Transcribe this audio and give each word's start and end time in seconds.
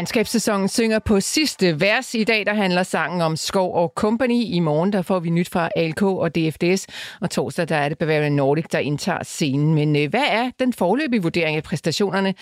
Regnskabssæsonen 0.00 0.68
synger 0.68 0.98
på 0.98 1.20
sidste 1.20 1.80
vers. 1.80 2.14
I 2.14 2.24
dag 2.24 2.46
der 2.46 2.54
handler 2.54 2.82
sangen 2.82 3.20
om 3.20 3.36
Skov 3.36 3.74
og 3.74 3.92
Company. 3.96 4.42
I 4.44 4.58
morgen 4.58 4.92
der 4.92 5.02
får 5.02 5.20
vi 5.20 5.30
nyt 5.30 5.48
fra 5.48 5.68
ALK 5.76 6.02
og 6.02 6.34
DFDS. 6.34 6.86
Og 7.20 7.30
torsdag 7.30 7.68
der 7.68 7.76
er 7.76 7.88
det 7.88 7.98
Bavarian 7.98 8.32
Nordic, 8.32 8.64
der 8.72 8.78
indtager 8.78 9.22
scenen. 9.22 9.74
Men 9.74 9.96
øh, 9.96 10.10
hvad 10.10 10.24
er 10.30 10.50
den 10.60 10.72
forløbige 10.72 11.22
vurdering 11.22 11.56
af 11.56 11.62
præstationerne? 11.62 12.34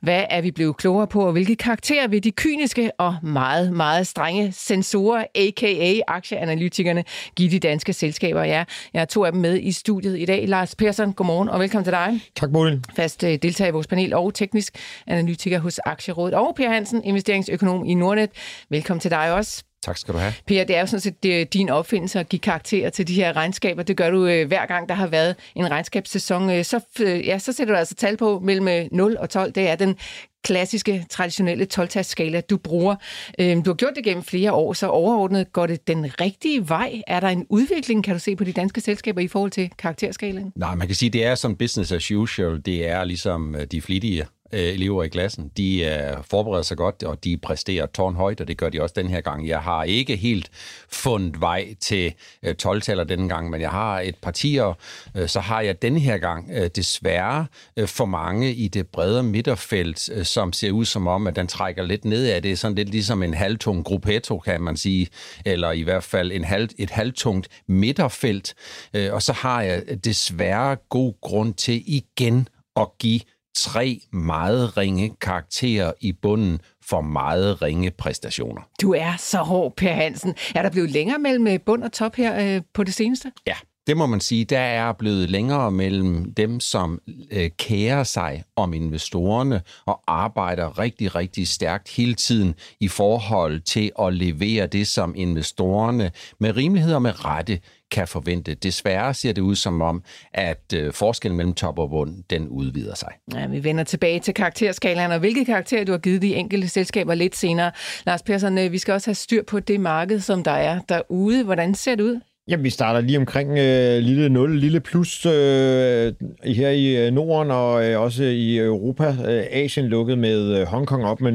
Hvad 0.00 0.24
er 0.30 0.40
vi 0.40 0.50
blevet 0.50 0.76
klogere 0.76 1.06
på? 1.06 1.26
Og 1.26 1.32
hvilke 1.32 1.56
karakterer 1.56 2.08
vil 2.08 2.24
de 2.24 2.30
kyniske 2.30 2.90
og 2.98 3.16
meget, 3.22 3.72
meget 3.72 4.06
strenge 4.06 4.52
sensorer, 4.52 5.24
a.k.a. 5.34 6.00
aktieanalytikerne, 6.08 7.04
give 7.36 7.50
de 7.50 7.58
danske 7.58 7.92
selskaber? 7.92 8.44
Ja, 8.44 8.64
jeg 8.92 9.00
har 9.00 9.06
to 9.06 9.24
af 9.24 9.32
dem 9.32 9.40
med 9.40 9.60
i 9.62 9.72
studiet 9.72 10.18
i 10.18 10.24
dag. 10.24 10.48
Lars 10.48 10.74
Persson, 10.74 11.12
godmorgen 11.12 11.48
og 11.48 11.60
velkommen 11.60 11.84
til 11.84 11.92
dig. 11.92 12.20
Tak, 12.36 12.50
Bodil. 12.52 12.84
Fast 12.96 13.24
øh, 13.24 13.38
deltager 13.42 13.68
i 13.68 13.72
vores 13.72 13.86
panel 13.86 14.14
og 14.14 14.34
teknisk 14.34 14.78
analytiker 15.06 15.58
hos 15.58 15.78
Aktierådet. 15.78 16.34
Og 16.34 16.54
Per 16.56 16.68
Hansen, 16.68 16.99
investeringsøkonom 17.04 17.84
i 17.84 17.94
Nordnet. 17.94 18.30
Velkommen 18.70 19.00
til 19.00 19.10
dig 19.10 19.32
også. 19.32 19.64
Tak 19.82 19.96
skal 19.96 20.14
du 20.14 20.18
have. 20.18 20.32
Per, 20.46 20.64
det 20.64 20.76
er 20.76 20.80
jo 20.80 20.86
sådan 20.86 21.00
set 21.00 21.22
det 21.22 21.40
er 21.40 21.44
din 21.44 21.68
opfindelse 21.68 22.20
at 22.20 22.28
give 22.28 22.40
karakterer 22.40 22.90
til 22.90 23.08
de 23.08 23.14
her 23.14 23.36
regnskaber. 23.36 23.82
Det 23.82 23.96
gør 23.96 24.10
du 24.10 24.26
øh, 24.26 24.48
hver 24.48 24.66
gang, 24.66 24.88
der 24.88 24.94
har 24.94 25.06
været 25.06 25.36
en 25.54 25.70
regnskabssæson. 25.70 26.50
Øh, 26.50 26.64
så, 26.64 26.80
øh, 27.00 27.26
ja, 27.26 27.38
så 27.38 27.52
sætter 27.52 27.74
du 27.74 27.78
altså 27.78 27.94
tal 27.94 28.16
på 28.16 28.40
mellem 28.40 28.88
0 28.92 29.16
og 29.16 29.30
12. 29.30 29.52
Det 29.52 29.68
er 29.68 29.76
den 29.76 29.96
klassiske, 30.44 31.06
traditionelle 31.10 31.64
12 31.64 32.02
skala 32.02 32.40
du 32.40 32.56
bruger. 32.56 32.94
Du 33.38 33.44
har 33.44 33.74
gjort 33.74 33.92
det 33.96 34.04
gennem 34.04 34.22
flere 34.22 34.52
år, 34.52 34.72
så 34.72 34.86
overordnet 34.86 35.52
går 35.52 35.66
det 35.66 35.88
den 35.88 36.20
rigtige 36.20 36.68
vej. 36.68 37.02
Er 37.06 37.20
der 37.20 37.28
en 37.28 37.46
udvikling, 37.48 38.04
kan 38.04 38.14
du 38.14 38.20
se 38.20 38.36
på 38.36 38.44
de 38.44 38.52
danske 38.52 38.80
selskaber 38.80 39.20
i 39.20 39.28
forhold 39.28 39.50
til 39.50 39.70
karakterskalaen? 39.78 40.52
Nej, 40.56 40.74
man 40.74 40.86
kan 40.86 40.96
sige, 40.96 41.10
det 41.10 41.24
er 41.24 41.34
som 41.34 41.56
business 41.56 41.92
as 41.92 42.10
usual. 42.10 42.60
Det 42.66 42.88
er 42.88 43.04
ligesom 43.04 43.56
de 43.70 43.80
flittige 43.80 44.26
Øh, 44.52 44.60
elever 44.60 45.04
i 45.04 45.08
klassen, 45.08 45.50
de 45.56 45.84
øh, 45.84 46.24
forbereder 46.30 46.62
sig 46.62 46.76
godt, 46.76 47.02
og 47.02 47.24
de 47.24 47.36
præsterer 47.36 47.86
tårnhøjt, 47.86 48.40
og 48.40 48.48
det 48.48 48.56
gør 48.56 48.68
de 48.68 48.82
også 48.82 48.94
den 48.96 49.08
her 49.08 49.20
gang. 49.20 49.48
Jeg 49.48 49.60
har 49.60 49.84
ikke 49.84 50.16
helt 50.16 50.50
fundet 50.88 51.40
vej 51.40 51.74
til 51.80 52.14
øh, 52.42 52.54
12-taller 52.62 53.04
denne 53.04 53.28
gang, 53.28 53.50
men 53.50 53.60
jeg 53.60 53.70
har 53.70 54.00
et 54.00 54.16
partier, 54.16 54.78
øh, 55.16 55.28
så 55.28 55.40
har 55.40 55.60
jeg 55.60 55.82
denne 55.82 56.00
her 56.00 56.18
gang 56.18 56.50
øh, 56.52 56.70
desværre 56.76 57.46
øh, 57.76 57.88
for 57.88 58.04
mange 58.04 58.54
i 58.54 58.68
det 58.68 58.86
brede 58.86 59.22
midterfelt, 59.22 60.10
øh, 60.12 60.24
som 60.24 60.52
ser 60.52 60.70
ud 60.70 60.84
som 60.84 61.06
om, 61.06 61.26
at 61.26 61.36
den 61.36 61.46
trækker 61.46 61.82
lidt 61.82 62.04
ned 62.04 62.26
af 62.26 62.42
det. 62.42 62.50
er 62.50 62.56
sådan 62.56 62.74
lidt 62.74 62.90
ligesom 62.90 63.22
en 63.22 63.34
halvtung 63.34 63.84
gruppetto, 63.84 64.38
kan 64.38 64.60
man 64.60 64.76
sige, 64.76 65.08
eller 65.44 65.72
i 65.72 65.82
hvert 65.82 66.04
fald 66.04 66.32
en 66.32 66.44
halv, 66.44 66.68
et 66.78 66.90
halvtungt 66.90 67.48
midterfelt. 67.66 68.54
Øh, 68.94 69.12
og 69.12 69.22
så 69.22 69.32
har 69.32 69.62
jeg 69.62 70.04
desværre 70.04 70.76
god 70.88 71.14
grund 71.20 71.54
til 71.54 71.82
igen 71.86 72.48
at 72.76 72.88
give 72.98 73.20
tre 73.56 74.00
meget 74.12 74.76
ringe 74.76 75.12
karakterer 75.20 75.92
i 76.00 76.12
bunden 76.12 76.60
for 76.84 77.00
meget 77.00 77.62
ringe 77.62 77.90
præstationer. 77.90 78.62
Du 78.82 78.94
er 78.94 79.12
så 79.18 79.38
hård, 79.38 79.76
Per 79.76 79.92
Hansen. 79.92 80.34
Er 80.54 80.62
der 80.62 80.70
blevet 80.70 80.90
længere 80.90 81.18
mellem 81.18 81.46
øh, 81.46 81.60
bund 81.60 81.84
og 81.84 81.92
top 81.92 82.14
her 82.14 82.56
øh, 82.56 82.62
på 82.74 82.84
det 82.84 82.94
seneste? 82.94 83.32
Ja, 83.46 83.54
det 83.86 83.96
må 83.96 84.06
man 84.06 84.20
sige. 84.20 84.44
Der 84.44 84.58
er 84.58 84.92
blevet 84.92 85.30
længere 85.30 85.70
mellem 85.70 86.34
dem, 86.34 86.60
som 86.60 87.00
øh, 87.30 87.50
kærer 87.58 88.04
sig 88.04 88.44
om 88.56 88.74
investorerne 88.74 89.62
og 89.86 90.00
arbejder 90.06 90.78
rigtig, 90.78 91.14
rigtig 91.14 91.48
stærkt 91.48 91.88
hele 91.96 92.14
tiden 92.14 92.54
i 92.80 92.88
forhold 92.88 93.60
til 93.60 93.92
at 93.98 94.14
levere 94.14 94.66
det, 94.66 94.86
som 94.86 95.14
investorerne 95.16 96.10
med 96.40 96.56
rimelighed 96.56 96.94
og 96.94 97.02
med 97.02 97.24
rette 97.24 97.60
kan 97.90 98.08
forvente. 98.08 98.54
Desværre 98.54 99.14
ser 99.14 99.32
det 99.32 99.42
ud 99.42 99.54
som 99.54 99.82
om, 99.82 100.02
at 100.34 100.72
øh, 100.74 100.92
forskellen 100.92 101.36
mellem 101.36 101.54
top 101.54 101.78
og 101.78 101.90
bund, 101.90 102.14
den 102.30 102.48
udvider 102.48 102.94
sig. 102.94 103.12
Ja, 103.34 103.46
vi 103.46 103.64
vender 103.64 103.84
tilbage 103.84 104.20
til 104.20 104.34
karakterskalaen, 104.34 105.12
og 105.12 105.18
hvilke 105.18 105.44
karakterer 105.44 105.84
du 105.84 105.92
har 105.92 105.98
givet 105.98 106.22
de 106.22 106.34
enkelte 106.34 106.68
selskaber 106.68 107.14
lidt 107.14 107.36
senere. 107.36 107.70
Lars 108.06 108.22
Persson, 108.22 108.58
øh, 108.58 108.72
vi 108.72 108.78
skal 108.78 108.94
også 108.94 109.08
have 109.08 109.14
styr 109.14 109.42
på 109.42 109.60
det 109.60 109.80
marked, 109.80 110.20
som 110.20 110.44
der 110.44 110.50
er 110.50 110.80
derude. 110.88 111.44
Hvordan 111.44 111.74
ser 111.74 111.94
det 111.94 112.04
ud? 112.04 112.20
Jamen, 112.50 112.64
vi 112.64 112.70
starter 112.70 113.00
lige 113.00 113.18
omkring 113.18 113.58
øh, 113.58 113.98
lille 113.98 114.28
0, 114.28 114.58
lille 114.58 114.80
plus 114.80 115.26
øh, 115.26 116.12
her 116.44 116.70
i 116.70 117.06
øh, 117.06 117.12
Norden 117.12 117.50
og 117.50 117.86
øh, 117.86 118.00
også 118.00 118.24
i 118.24 118.58
Europa. 118.58 119.04
Øh, 119.04 119.44
Asien 119.50 119.86
lukket 119.86 120.18
med 120.18 120.60
øh, 120.60 120.66
Hongkong 120.66 121.04
op 121.04 121.20
med 121.20 121.32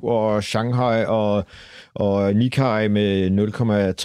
0,7 0.00 0.06
og 0.06 0.44
Shanghai 0.44 1.04
og 1.04 1.44
og 1.98 2.34
Nikkei 2.34 2.88
med 2.88 3.30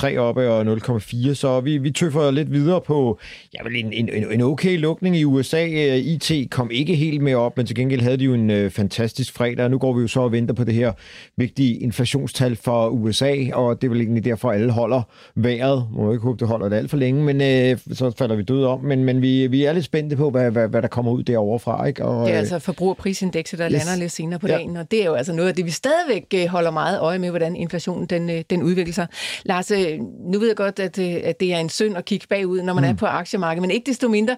0,3 0.03 0.17
oppe 0.17 0.49
og 0.49 0.61
0,4, 0.61 1.33
så 1.33 1.59
vi, 1.59 1.77
vi 1.77 1.91
tøffer 1.91 2.31
lidt 2.31 2.51
videre 2.51 2.81
på 2.81 3.19
ja, 3.53 3.59
en, 3.79 3.93
en, 3.93 4.09
en 4.31 4.41
okay 4.41 4.79
lukning 4.79 5.17
i 5.17 5.23
USA. 5.23 5.65
Øh, 5.65 5.97
IT 5.97 6.31
kom 6.51 6.71
ikke 6.71 6.95
helt 6.95 7.21
med 7.21 7.35
op, 7.35 7.57
men 7.57 7.65
til 7.65 7.75
gengæld 7.75 8.01
havde 8.01 8.17
de 8.17 8.23
jo 8.23 8.33
en 8.33 8.49
uh, 8.49 8.69
fantastisk 8.69 9.33
fredag, 9.33 9.69
nu 9.69 9.77
går 9.77 9.93
vi 9.93 10.01
jo 10.01 10.07
så 10.07 10.19
og 10.21 10.31
venter 10.31 10.53
på 10.53 10.63
det 10.63 10.73
her 10.73 10.91
vigtige 11.37 11.77
inflationstal 11.77 12.55
for 12.55 12.89
USA, 12.89 13.35
og 13.53 13.81
det 13.81 13.87
er 13.87 13.89
vel 13.89 14.01
egentlig 14.01 14.25
derfor, 14.25 14.51
alle 14.51 14.71
holder 14.71 15.01
vejret. 15.35 15.87
Må 15.91 16.11
ikke 16.11 16.23
håbe, 16.23 16.39
det 16.39 16.47
holder 16.47 16.69
det 16.69 16.75
alt 16.75 16.89
for 16.89 16.97
længe, 16.97 17.33
men 17.33 17.35
uh, 17.35 17.95
så 17.95 18.11
falder 18.17 18.35
vi 18.35 18.43
døde 18.43 18.67
om, 18.67 18.83
men, 18.83 19.03
men 19.03 19.21
vi, 19.21 19.47
vi 19.47 19.63
er 19.63 19.73
lidt 19.73 19.85
spændte 19.85 20.15
på, 20.15 20.29
hvad, 20.29 20.51
hvad, 20.51 20.67
hvad 20.67 20.81
der 20.81 20.87
kommer 20.87 21.11
ud 21.11 21.23
derovre 21.23 21.59
fra. 21.59 21.85
Ikke? 21.85 22.05
Og, 22.05 22.25
det 22.25 22.33
er 22.33 22.39
altså 22.39 22.59
forbrugerprisindekset, 22.59 23.59
der 23.59 23.65
yes. 23.65 23.71
lander 23.71 23.99
lidt 23.99 24.11
senere 24.11 24.39
på 24.39 24.47
dagen, 24.47 24.73
ja. 24.73 24.79
og 24.79 24.91
det 24.91 25.01
er 25.01 25.05
jo 25.05 25.13
altså 25.13 25.33
noget 25.33 25.49
af 25.49 25.55
det, 25.55 25.65
vi 25.65 25.71
stadigvæk 25.71 26.49
holder 26.49 26.71
meget 26.71 26.99
øje 26.99 27.19
med, 27.19 27.29
hvordan 27.29 27.55
inflation 27.55 27.82
inflationen 27.83 28.05
den, 28.05 28.29
øh, 28.29 28.43
den 28.49 28.63
udvikler 28.63 28.93
sig. 28.93 29.07
Lars, 29.45 29.71
øh, 29.71 29.99
nu 30.31 30.39
ved 30.39 30.47
jeg 30.47 30.55
godt, 30.55 30.79
at, 30.79 30.99
øh, 30.99 31.21
at 31.23 31.39
det 31.39 31.53
er 31.53 31.57
en 31.57 31.69
synd 31.69 31.97
at 31.97 32.05
kigge 32.05 32.27
bagud, 32.27 32.61
når 32.61 32.73
man 32.73 32.83
mm. 32.83 32.89
er 32.89 32.93
på 32.93 33.05
aktiemarkedet, 33.05 33.61
men 33.61 33.71
ikke 33.71 33.85
desto 33.85 34.07
mindre. 34.07 34.35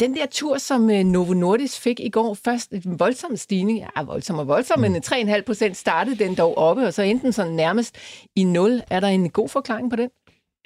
Den 0.00 0.16
der 0.16 0.26
tur, 0.30 0.58
som 0.58 0.80
Novo 0.80 1.34
Nordisk 1.34 1.80
fik 1.80 2.00
i 2.00 2.08
går, 2.08 2.34
først 2.44 2.70
en 2.70 3.00
voldsom 3.00 3.36
stigning, 3.36 3.78
ja, 3.78 4.02
voldsom 4.02 4.38
og 4.38 4.48
voldsom, 4.48 4.78
mm. 4.78 4.90
men 4.90 5.02
3,5 5.06 5.42
procent 5.42 5.76
startede 5.76 6.24
den 6.24 6.34
dog 6.34 6.58
oppe, 6.58 6.86
og 6.86 6.94
så 6.94 7.02
endte 7.02 7.24
den 7.24 7.32
sådan 7.32 7.52
nærmest 7.52 7.96
i 8.36 8.44
nul. 8.44 8.82
Er 8.90 9.00
der 9.00 9.08
en 9.08 9.30
god 9.30 9.48
forklaring 9.48 9.90
på 9.90 9.96
den? 9.96 10.10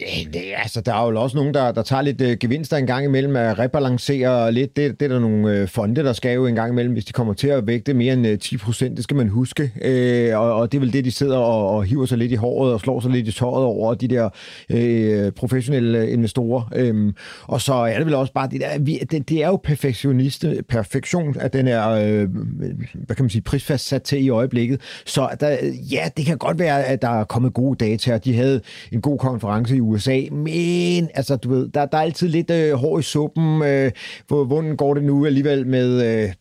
Det, 0.02 0.34
det, 0.34 0.42
altså, 0.56 0.80
der 0.80 0.94
er 0.94 1.10
jo 1.10 1.22
også 1.22 1.36
nogen, 1.36 1.54
der, 1.54 1.72
der 1.72 1.82
tager 1.82 2.02
lidt 2.02 2.20
øh, 2.20 2.36
gevinster 2.40 2.76
en 2.76 2.86
gang 2.86 3.04
imellem 3.04 3.36
at 3.36 3.58
rebalancere 3.58 4.52
lidt. 4.52 4.76
Det, 4.76 5.00
det 5.00 5.04
er 5.06 5.08
der 5.08 5.20
nogle 5.20 5.58
øh, 5.58 5.68
fonde, 5.68 6.04
der 6.04 6.12
skal 6.12 6.34
jo 6.34 6.46
en 6.46 6.54
gang 6.54 6.72
imellem, 6.72 6.92
hvis 6.92 7.04
de 7.04 7.12
kommer 7.12 7.34
til 7.34 7.48
at 7.48 7.66
vægte 7.66 7.94
mere 7.94 8.12
end 8.12 8.26
øh, 8.26 8.38
10 8.38 8.56
procent. 8.56 8.96
Det 8.96 9.04
skal 9.04 9.16
man 9.16 9.28
huske. 9.28 9.72
Øh, 9.82 10.38
og, 10.38 10.54
og 10.54 10.72
det 10.72 10.78
er 10.78 10.80
vel 10.80 10.92
det, 10.92 11.04
de 11.04 11.10
sidder 11.10 11.36
og, 11.36 11.68
og 11.68 11.84
hiver 11.84 12.06
sig 12.06 12.18
lidt 12.18 12.32
i 12.32 12.34
håret 12.34 12.72
og 12.72 12.80
slår 12.80 13.00
sig 13.00 13.10
lidt 13.10 13.28
i 13.28 13.32
tøjet 13.32 13.64
over, 13.64 13.94
de 13.94 14.08
der 14.08 14.28
øh, 14.70 15.32
professionelle 15.32 16.10
investorer. 16.10 16.70
Øh, 16.76 17.12
og 17.42 17.60
så 17.60 17.74
er 17.74 17.96
det 17.96 18.06
vel 18.06 18.14
også 18.14 18.32
bare 18.32 18.48
det 18.48 18.60
der, 18.60 18.78
vi, 18.78 18.98
det, 19.10 19.28
det 19.28 19.42
er 19.42 19.48
jo 19.48 19.56
perfektioniste, 19.56 20.62
perfektion, 20.68 21.36
at 21.40 21.52
den 21.52 21.68
er, 21.68 21.88
øh, 21.88 22.28
hvad 22.94 23.16
kan 23.16 23.24
man 23.24 23.30
sige, 23.30 23.42
prisfastsat 23.42 24.02
til 24.02 24.24
i 24.24 24.28
øjeblikket. 24.28 24.80
Så 25.06 25.28
der, 25.40 25.56
ja, 25.90 26.08
det 26.16 26.26
kan 26.26 26.38
godt 26.38 26.58
være, 26.58 26.84
at 26.84 27.02
der 27.02 27.08
er 27.08 27.24
kommet 27.24 27.54
gode 27.54 27.84
data, 27.84 28.14
og 28.14 28.24
de 28.24 28.36
havde 28.36 28.60
en 28.92 29.00
god 29.00 29.18
konference 29.18 29.76
i 29.76 29.80
USA, 29.80 29.91
men 30.32 31.08
altså, 31.14 31.36
du 31.36 31.48
ved, 31.48 31.68
der, 31.68 31.86
der 31.86 31.98
er 31.98 32.02
altid 32.02 32.28
lidt 32.28 32.50
øh, 32.50 32.72
hår 32.72 32.98
i 32.98 33.02
suppen. 33.02 33.62
Øh, 33.62 33.92
hvordan 34.28 34.76
går 34.76 34.94
det 34.94 35.04
nu 35.04 35.26
alligevel 35.26 35.66
med... 35.66 36.22
Øh, 36.22 36.32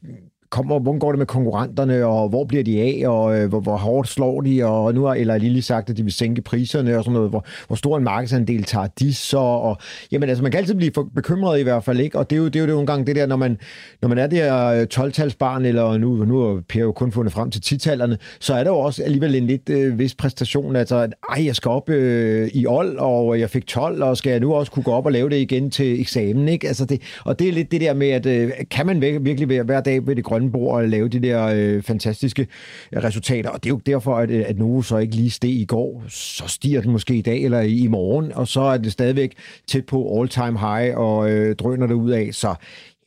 kommer, 0.51 0.79
hvordan 0.79 1.00
går 1.00 1.12
det 1.12 1.17
med 1.17 1.25
konkurrenterne, 1.25 2.06
og 2.06 2.29
hvor 2.29 2.45
bliver 2.45 2.63
de 2.63 2.81
af, 2.81 3.09
og 3.09 3.39
øh, 3.39 3.50
hvor, 3.50 3.59
hvor 3.59 3.78
hårdt 3.78 4.07
slår 4.07 4.41
de, 4.41 4.66
og 4.66 4.94
nu 4.94 5.03
har 5.03 5.13
eller 5.13 5.38
lige 5.38 5.62
sagt, 5.62 5.89
at 5.89 5.97
de 5.97 6.03
vil 6.03 6.12
sænke 6.12 6.41
priserne 6.41 6.97
og 6.97 7.03
sådan 7.03 7.13
noget. 7.13 7.29
Hvor, 7.29 7.45
hvor 7.67 7.75
stor 7.75 7.97
en 7.97 8.03
markedsandel 8.03 8.64
tager 8.64 8.87
de 8.87 9.14
så? 9.14 9.37
Og, 9.37 9.78
jamen 10.11 10.29
altså, 10.29 10.43
man 10.43 10.52
kan 10.52 10.58
altid 10.58 10.76
blive 10.76 10.91
bekymret 11.16 11.59
i 11.59 11.64
hvert 11.64 11.84
fald, 11.84 11.99
ikke? 11.99 12.17
Og 12.20 12.29
det 12.29 12.35
er 12.35 12.40
jo, 12.40 12.46
det 12.46 12.55
er 12.55 12.59
jo 12.59 12.66
det 12.66 12.73
nogle 12.73 12.87
gange 12.87 13.05
det 13.05 13.16
der, 13.16 13.26
når 13.26 13.35
man, 13.35 13.58
når 14.02 14.09
man 14.09 14.17
er 14.17 14.28
det 14.28 14.40
her 14.40 14.66
øh, 14.66 14.87
12-talsbarn, 14.93 15.66
eller 15.66 15.97
nu, 15.97 16.16
nu 16.16 16.40
har 16.40 16.61
Per 16.70 16.79
jo 16.79 16.91
kun 16.91 17.11
fundet 17.11 17.34
frem 17.34 17.52
til 17.52 17.76
10-tallerne, 17.76 18.17
så 18.40 18.53
er 18.53 18.64
der 18.64 18.72
jo 18.72 18.78
også 18.78 19.03
alligevel 19.03 19.35
en 19.35 19.47
lidt 19.47 19.70
øh, 19.70 19.99
vis 19.99 20.16
præstation, 20.16 20.76
altså, 20.76 20.96
at 20.96 21.14
ej, 21.29 21.46
jeg 21.46 21.55
skal 21.55 21.70
op 21.70 21.90
øh, 21.90 22.49
i 22.53 22.67
old, 22.67 22.97
og 22.97 23.40
jeg 23.40 23.49
fik 23.49 23.67
12, 23.67 24.03
og 24.03 24.17
skal 24.17 24.29
jeg 24.29 24.40
nu 24.40 24.53
også 24.53 24.72
kunne 24.72 24.84
gå 24.84 24.91
op 24.91 25.05
og 25.05 25.11
lave 25.11 25.29
det 25.29 25.37
igen 25.37 25.72
til 25.72 26.02
eksamen, 26.02 26.47
ikke? 26.47 26.67
Altså 26.67 26.85
det, 26.85 27.02
og 27.26 27.40
det 27.40 27.47
er 27.47 27.52
lidt 27.52 27.72
det 27.72 27.81
der 27.81 27.93
med, 27.93 28.09
at 28.09 28.26
øh, 28.26 28.52
kan 28.72 28.85
man 28.85 29.02
virkelig 29.02 29.46
hver, 29.46 29.64
hver 29.64 29.81
dag 29.81 30.08
ved 30.08 30.16
det 30.16 30.23
grønne 30.23 30.41
grønne 30.41 30.52
bord 30.52 30.76
og 30.76 30.90
lave 30.90 31.08
de 31.08 31.20
der 31.20 31.46
øh, 31.55 31.84
fantastiske 31.84 32.47
resultater. 32.96 33.49
Og 33.49 33.64
det 33.64 33.70
er 33.70 33.73
jo 33.73 33.82
derfor, 33.85 34.17
at, 34.17 34.29
øh, 34.29 34.46
at 34.47 34.58
Novo 34.58 34.82
så 34.82 34.97
ikke 34.97 35.16
lige 35.16 35.29
steg 35.29 35.52
i 35.52 35.66
går. 35.66 36.03
Så 36.09 36.43
stiger 36.47 36.82
den 36.82 36.91
måske 36.91 37.16
i 37.16 37.22
dag 37.22 37.43
eller 37.43 37.59
i, 37.59 37.78
i 37.78 37.88
morgen, 37.88 38.34
og 38.34 38.47
så 38.47 38.61
er 38.61 38.78
det 38.78 38.91
stadigvæk 38.91 39.34
tæt 39.67 39.85
på 39.85 40.20
all-time 40.20 40.59
high 40.59 40.97
og 40.97 41.32
øh, 41.32 41.55
drøner 41.55 41.88
det 41.88 41.93
ud 41.93 42.11
af. 42.11 42.29
Så 42.32 42.55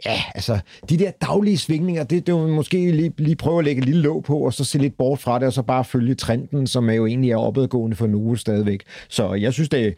Ja, 0.07 0.21
altså, 0.35 0.59
de 0.91 0.99
der 0.99 1.11
daglige 1.11 1.59
svingninger, 1.59 2.05
det, 2.05 2.27
det 2.27 2.33
er 2.33 2.47
måske 2.47 2.93
lige, 2.93 3.13
lige 3.19 3.37
prøve 3.37 3.59
at 3.59 3.65
lægge 3.65 3.79
et 3.79 3.85
lille 3.85 4.03
låg 4.03 4.25
på, 4.25 4.39
og 4.39 4.55
så 4.55 4.65
se 4.65 4.79
lidt 4.79 4.97
bort 4.97 5.19
fra 5.19 5.39
det, 5.39 5.47
og 5.47 5.53
så 5.53 5.63
bare 5.63 5.85
følge 5.85 6.15
trenden, 6.15 6.67
som 6.67 6.91
er 6.91 6.95
jo 6.95 7.07
egentlig 7.07 7.31
er 7.31 7.37
opadgående 7.37 7.97
for 7.97 8.07
Novo 8.07 8.35
stadigvæk. 8.35 8.83
Så 9.09 9.35
jeg 9.35 9.53
synes, 9.53 9.69
det, 9.69 9.95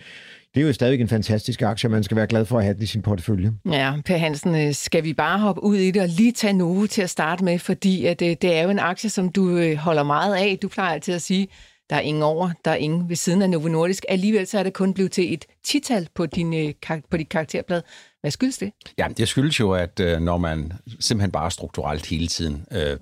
det 0.56 0.62
er 0.62 0.66
jo 0.66 0.72
stadigvæk 0.72 1.00
en 1.00 1.08
fantastisk 1.08 1.62
aktie, 1.62 1.88
man 1.88 2.02
skal 2.02 2.16
være 2.16 2.26
glad 2.26 2.44
for 2.44 2.58
at 2.58 2.64
have 2.64 2.74
det 2.74 2.82
i 2.82 2.86
sin 2.86 3.02
portefølje. 3.02 3.52
Ja, 3.70 3.94
Per 4.04 4.16
Hansen, 4.16 4.54
øh, 4.54 4.74
skal 4.74 5.04
vi 5.04 5.12
bare 5.12 5.38
hoppe 5.38 5.62
ud 5.62 5.76
i 5.76 5.90
det 5.90 6.02
og 6.02 6.08
lige 6.08 6.32
tage 6.32 6.52
Novo 6.52 6.86
til 6.86 7.02
at 7.02 7.10
starte 7.10 7.44
med, 7.44 7.58
fordi 7.58 8.06
at 8.06 8.20
det, 8.20 8.30
øh, 8.30 8.36
det 8.42 8.54
er 8.56 8.62
jo 8.62 8.70
en 8.70 8.78
aktie, 8.78 9.10
som 9.10 9.28
du 9.28 9.56
øh, 9.58 9.76
holder 9.76 10.02
meget 10.02 10.34
af. 10.34 10.58
Du 10.62 10.68
plejer 10.68 10.92
altid 10.92 11.14
at 11.14 11.22
sige, 11.22 11.48
der 11.90 11.96
er 11.96 12.00
ingen 12.00 12.22
over, 12.22 12.50
der 12.64 12.70
er 12.70 12.74
ingen 12.74 13.08
ved 13.08 13.16
siden 13.16 13.42
af 13.42 13.50
Novo 13.50 13.68
Nordisk. 13.68 14.04
Alligevel 14.08 14.46
så 14.46 14.58
er 14.58 14.62
det 14.62 14.72
kun 14.72 14.94
blevet 14.94 15.12
til 15.12 15.32
et 15.32 15.44
tital 15.64 16.08
på, 16.14 16.26
din, 16.26 16.74
på 17.10 17.16
dit 17.16 17.28
karakterblad. 17.28 17.82
Hvad 18.20 18.30
skyldes 18.30 18.58
det? 18.58 18.72
Ja, 18.98 19.06
det 19.16 19.28
skyldes 19.28 19.60
jo, 19.60 19.72
at 19.72 19.98
når 19.98 20.36
man 20.36 20.72
simpelthen 21.00 21.32
bare 21.32 21.50
strukturelt 21.50 22.06
hele 22.06 22.26
tiden 22.26 22.64
øh, 22.72 22.96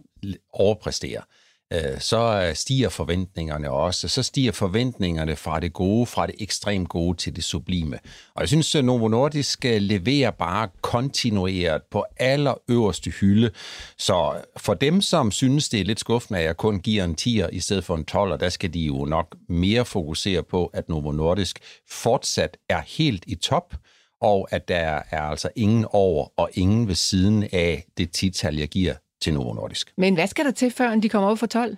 overpræsterer, 0.52 1.20
Øh, 1.20 1.43
Øh, 1.74 2.00
så 2.00 2.46
øh, 2.48 2.54
stiger 2.54 2.88
forventningerne 2.88 3.70
også. 3.70 4.08
Så 4.08 4.22
stiger 4.22 4.52
forventningerne 4.52 5.36
fra 5.36 5.60
det 5.60 5.72
gode, 5.72 6.06
fra 6.06 6.26
det 6.26 6.34
ekstremt 6.38 6.88
gode 6.88 7.16
til 7.16 7.36
det 7.36 7.44
sublime. 7.44 7.98
Og 8.34 8.40
jeg 8.40 8.48
synes, 8.48 8.74
at 8.74 8.84
Novo 8.84 9.08
Nordisk 9.08 9.64
leverer 9.64 10.30
bare 10.30 10.68
kontinueret 10.80 11.82
på 11.90 12.04
allerøverste 12.16 13.10
hylde. 13.10 13.50
Så 13.98 14.42
for 14.56 14.74
dem, 14.74 15.00
som 15.00 15.30
synes, 15.30 15.68
det 15.68 15.80
er 15.80 15.84
lidt 15.84 16.00
skuffende, 16.00 16.38
at 16.40 16.46
jeg 16.46 16.56
kun 16.56 16.80
giver 16.80 17.04
en 17.04 17.16
10'er 17.20 17.48
i 17.52 17.60
stedet 17.60 17.84
for 17.84 17.96
en 17.96 18.06
12'er, 18.10 18.36
der 18.36 18.48
skal 18.48 18.74
de 18.74 18.80
jo 18.80 19.04
nok 19.04 19.36
mere 19.48 19.84
fokusere 19.84 20.42
på, 20.42 20.66
at 20.66 20.88
Novo 20.88 21.12
Nordisk 21.12 21.58
fortsat 21.90 22.56
er 22.68 22.82
helt 22.86 23.24
i 23.26 23.34
top, 23.34 23.74
og 24.20 24.48
at 24.50 24.68
der 24.68 25.02
er 25.10 25.20
altså 25.20 25.48
ingen 25.56 25.86
over 25.90 26.28
og 26.36 26.50
ingen 26.54 26.88
ved 26.88 26.94
siden 26.94 27.42
af 27.52 27.84
det 27.96 28.10
tital, 28.10 28.56
jeg 28.56 28.68
giver 28.68 28.94
til 29.20 29.34
Novo 29.34 29.52
Nordisk. 29.52 29.92
Men 29.96 30.14
hvad 30.14 30.26
skal 30.26 30.44
der 30.44 30.50
til, 30.50 30.70
før 30.70 30.94
de 30.94 31.08
kommer 31.08 31.26
over 31.26 31.36
for 31.36 31.46
12? 31.46 31.76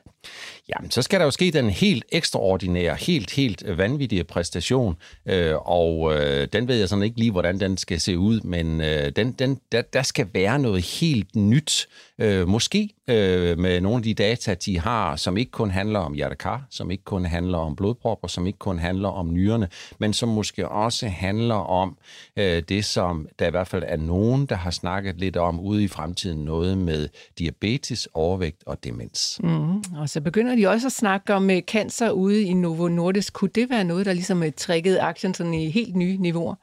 Jamen, 0.69 0.91
så 0.91 1.03
skal 1.03 1.21
der 1.21 1.25
jo 1.25 1.31
ske 1.31 1.51
den 1.51 1.71
helt 1.71 2.05
ekstraordinære, 2.13 2.95
helt, 2.95 3.31
helt 3.31 3.79
vanvittige 3.79 4.25
præstation, 4.25 4.97
øh, 5.27 5.55
og 5.55 6.15
øh, 6.15 6.49
den 6.53 6.69
ved 6.69 6.77
jeg 6.77 6.89
sådan 6.89 7.03
ikke 7.05 7.19
lige, 7.19 7.31
hvordan 7.31 7.61
den 7.61 7.77
skal 7.77 8.01
se 8.01 8.19
ud, 8.19 8.41
men 8.41 8.81
øh, 8.81 9.13
den, 9.17 9.33
den, 9.33 9.61
der, 9.73 9.83
der 9.83 10.03
skal 10.03 10.29
være 10.33 10.59
noget 10.59 10.83
helt 11.01 11.37
nyt, 11.37 11.89
øh, 12.19 12.49
måske 12.49 12.91
øh, 13.09 13.59
med 13.59 13.81
nogle 13.81 13.97
af 13.97 14.03
de 14.03 14.15
data, 14.15 14.55
de 14.55 14.79
har, 14.79 15.17
som 15.17 15.37
ikke 15.37 15.51
kun 15.51 15.71
handler 15.71 15.99
om 15.99 16.15
hjertekar, 16.15 16.67
som 16.71 16.91
ikke 16.91 17.05
kun 17.05 17.25
handler 17.25 17.59
om 17.59 17.77
blodpropper, 17.77 18.29
som 18.29 18.47
ikke 18.47 18.59
kun 18.59 18.79
handler 18.79 19.09
om 19.09 19.33
nyrerne, 19.33 19.69
men 19.99 20.13
som 20.13 20.29
måske 20.29 20.69
også 20.69 21.09
handler 21.09 21.55
om 21.55 21.99
øh, 22.37 22.63
det, 22.69 22.85
som 22.85 23.29
der 23.39 23.47
i 23.47 23.51
hvert 23.51 23.69
fald 23.69 23.83
er 23.87 23.97
nogen, 23.97 24.47
der 24.47 24.57
har 24.57 24.71
snakket 24.71 25.19
lidt 25.19 25.37
om 25.37 25.61
ude 25.61 25.85
i 25.85 25.89
fremtiden, 25.89 26.45
noget 26.45 26.79
med 26.79 27.09
diabetes, 27.39 28.09
overvægt 28.15 28.63
og 28.67 28.85
demens. 28.85 29.41
Mm, 29.43 29.77
og 29.97 30.09
så 30.09 30.21
begynder 30.21 30.56
de 30.57 30.67
også 30.67 30.87
at 30.87 30.93
snakke 30.93 31.35
om 31.35 31.51
øh, 31.51 31.63
cancer 31.63 32.11
ude 32.11 32.43
i 32.43 32.55
Novo 32.55 32.89
Nordisk. 32.89 33.33
Kunne 33.33 33.51
det 33.55 33.71
være 33.71 33.85
noget, 33.85 34.07
der 34.07 34.13
ligesom 34.13 34.43
øh, 34.43 34.53
trækkede 34.57 35.01
aktien 35.01 35.35
sådan 35.35 35.55
i 35.55 35.71
helt 35.71 35.97
nye 35.97 36.17
niveauer? 36.17 36.55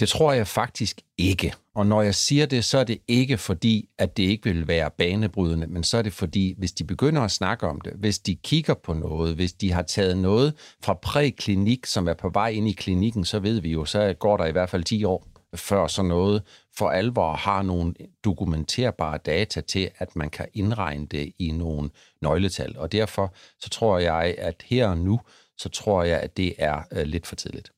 Det 0.00 0.08
tror 0.08 0.32
jeg 0.32 0.46
faktisk 0.46 1.00
ikke. 1.18 1.52
Og 1.74 1.86
når 1.86 2.02
jeg 2.02 2.14
siger 2.14 2.46
det, 2.46 2.64
så 2.64 2.78
er 2.78 2.84
det 2.84 2.98
ikke 3.08 3.38
fordi, 3.38 3.88
at 3.98 4.16
det 4.16 4.22
ikke 4.22 4.44
vil 4.44 4.68
være 4.68 4.90
banebrydende, 4.98 5.66
men 5.66 5.84
så 5.84 5.98
er 5.98 6.02
det 6.02 6.12
fordi, 6.12 6.54
hvis 6.58 6.72
de 6.72 6.84
begynder 6.84 7.22
at 7.22 7.30
snakke 7.30 7.66
om 7.66 7.80
det, 7.80 7.92
hvis 7.92 8.18
de 8.18 8.34
kigger 8.34 8.74
på 8.74 8.92
noget, 8.92 9.34
hvis 9.34 9.52
de 9.52 9.72
har 9.72 9.82
taget 9.82 10.18
noget 10.18 10.54
fra 10.82 10.94
præklinik, 10.94 11.86
som 11.86 12.08
er 12.08 12.14
på 12.14 12.28
vej 12.28 12.48
ind 12.48 12.68
i 12.68 12.72
klinikken, 12.72 13.24
så 13.24 13.38
ved 13.38 13.60
vi 13.60 13.72
jo, 13.72 13.84
så 13.84 14.14
går 14.18 14.36
der 14.36 14.46
i 14.46 14.52
hvert 14.52 14.70
fald 14.70 14.84
10 14.84 15.04
år 15.04 15.26
før 15.54 15.86
sådan 15.86 16.08
noget 16.08 16.42
for 16.78 16.88
alvor 16.88 17.32
har 17.32 17.62
nogle 17.62 17.94
dokumenterbare 18.24 19.18
data 19.18 19.60
til, 19.60 19.90
at 19.98 20.16
man 20.16 20.30
kan 20.30 20.46
indregne 20.54 21.06
det 21.06 21.32
i 21.38 21.50
nogle 21.50 21.90
nøgletal. 22.22 22.78
Og 22.78 22.92
derfor 22.92 23.34
så 23.60 23.70
tror 23.70 23.98
jeg, 23.98 24.34
at 24.38 24.62
her 24.64 24.88
og 24.88 24.98
nu, 24.98 25.20
så 25.58 25.68
tror 25.68 26.02
jeg, 26.02 26.20
at 26.20 26.36
det 26.36 26.54
er 26.58 26.80
øh, 26.92 27.06
lidt 27.06 27.26
for 27.26 27.36
tidligt. 27.36 27.72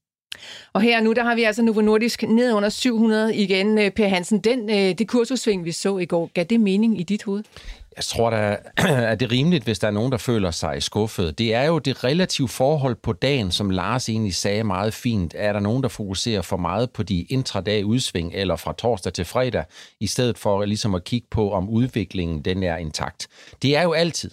Og 0.72 0.80
her 0.80 1.00
nu, 1.00 1.12
der 1.12 1.24
har 1.24 1.34
vi 1.34 1.42
altså 1.42 1.62
Novo 1.62 1.80
Nordisk 1.80 2.22
ned 2.22 2.52
under 2.52 2.68
700 2.68 3.36
igen. 3.36 3.78
Øh, 3.78 3.90
per 3.90 4.08
Hansen, 4.08 4.38
den, 4.38 4.70
øh, 4.70 4.98
det 4.98 5.08
kursusving, 5.08 5.64
vi 5.64 5.72
så 5.72 5.98
i 5.98 6.06
går, 6.06 6.30
gav 6.34 6.44
det 6.44 6.60
mening 6.60 7.00
i 7.00 7.02
dit 7.02 7.22
hoved? 7.22 7.44
Jeg 7.98 8.04
tror 8.04 8.30
da, 8.30 8.56
at 9.10 9.20
det 9.20 9.26
er 9.26 9.32
rimeligt, 9.32 9.64
hvis 9.64 9.78
der 9.78 9.86
er 9.86 9.90
nogen, 9.90 10.12
der 10.12 10.18
føler 10.18 10.50
sig 10.50 10.82
skuffet. 10.82 11.38
Det 11.38 11.54
er 11.54 11.62
jo 11.62 11.78
det 11.78 12.04
relative 12.04 12.48
forhold 12.48 12.94
på 12.94 13.12
dagen, 13.12 13.50
som 13.50 13.70
Lars 13.70 14.08
egentlig 14.08 14.34
sagde 14.34 14.64
meget 14.64 14.94
fint. 14.94 15.34
Er 15.38 15.52
der 15.52 15.60
nogen, 15.60 15.82
der 15.82 15.88
fokuserer 15.88 16.42
for 16.42 16.56
meget 16.56 16.90
på 16.90 17.02
de 17.02 17.22
intradag 17.22 17.84
udsving, 17.84 18.32
eller 18.34 18.56
fra 18.56 18.72
torsdag 18.72 19.12
til 19.12 19.24
fredag, 19.24 19.64
i 20.00 20.06
stedet 20.06 20.38
for 20.38 20.64
ligesom 20.64 20.94
at 20.94 21.04
kigge 21.04 21.26
på, 21.30 21.52
om 21.52 21.68
udviklingen 21.68 22.44
den 22.44 22.62
er 22.62 22.76
intakt? 22.76 23.28
Det 23.62 23.76
er 23.76 23.82
jo 23.82 23.92
altid. 23.92 24.30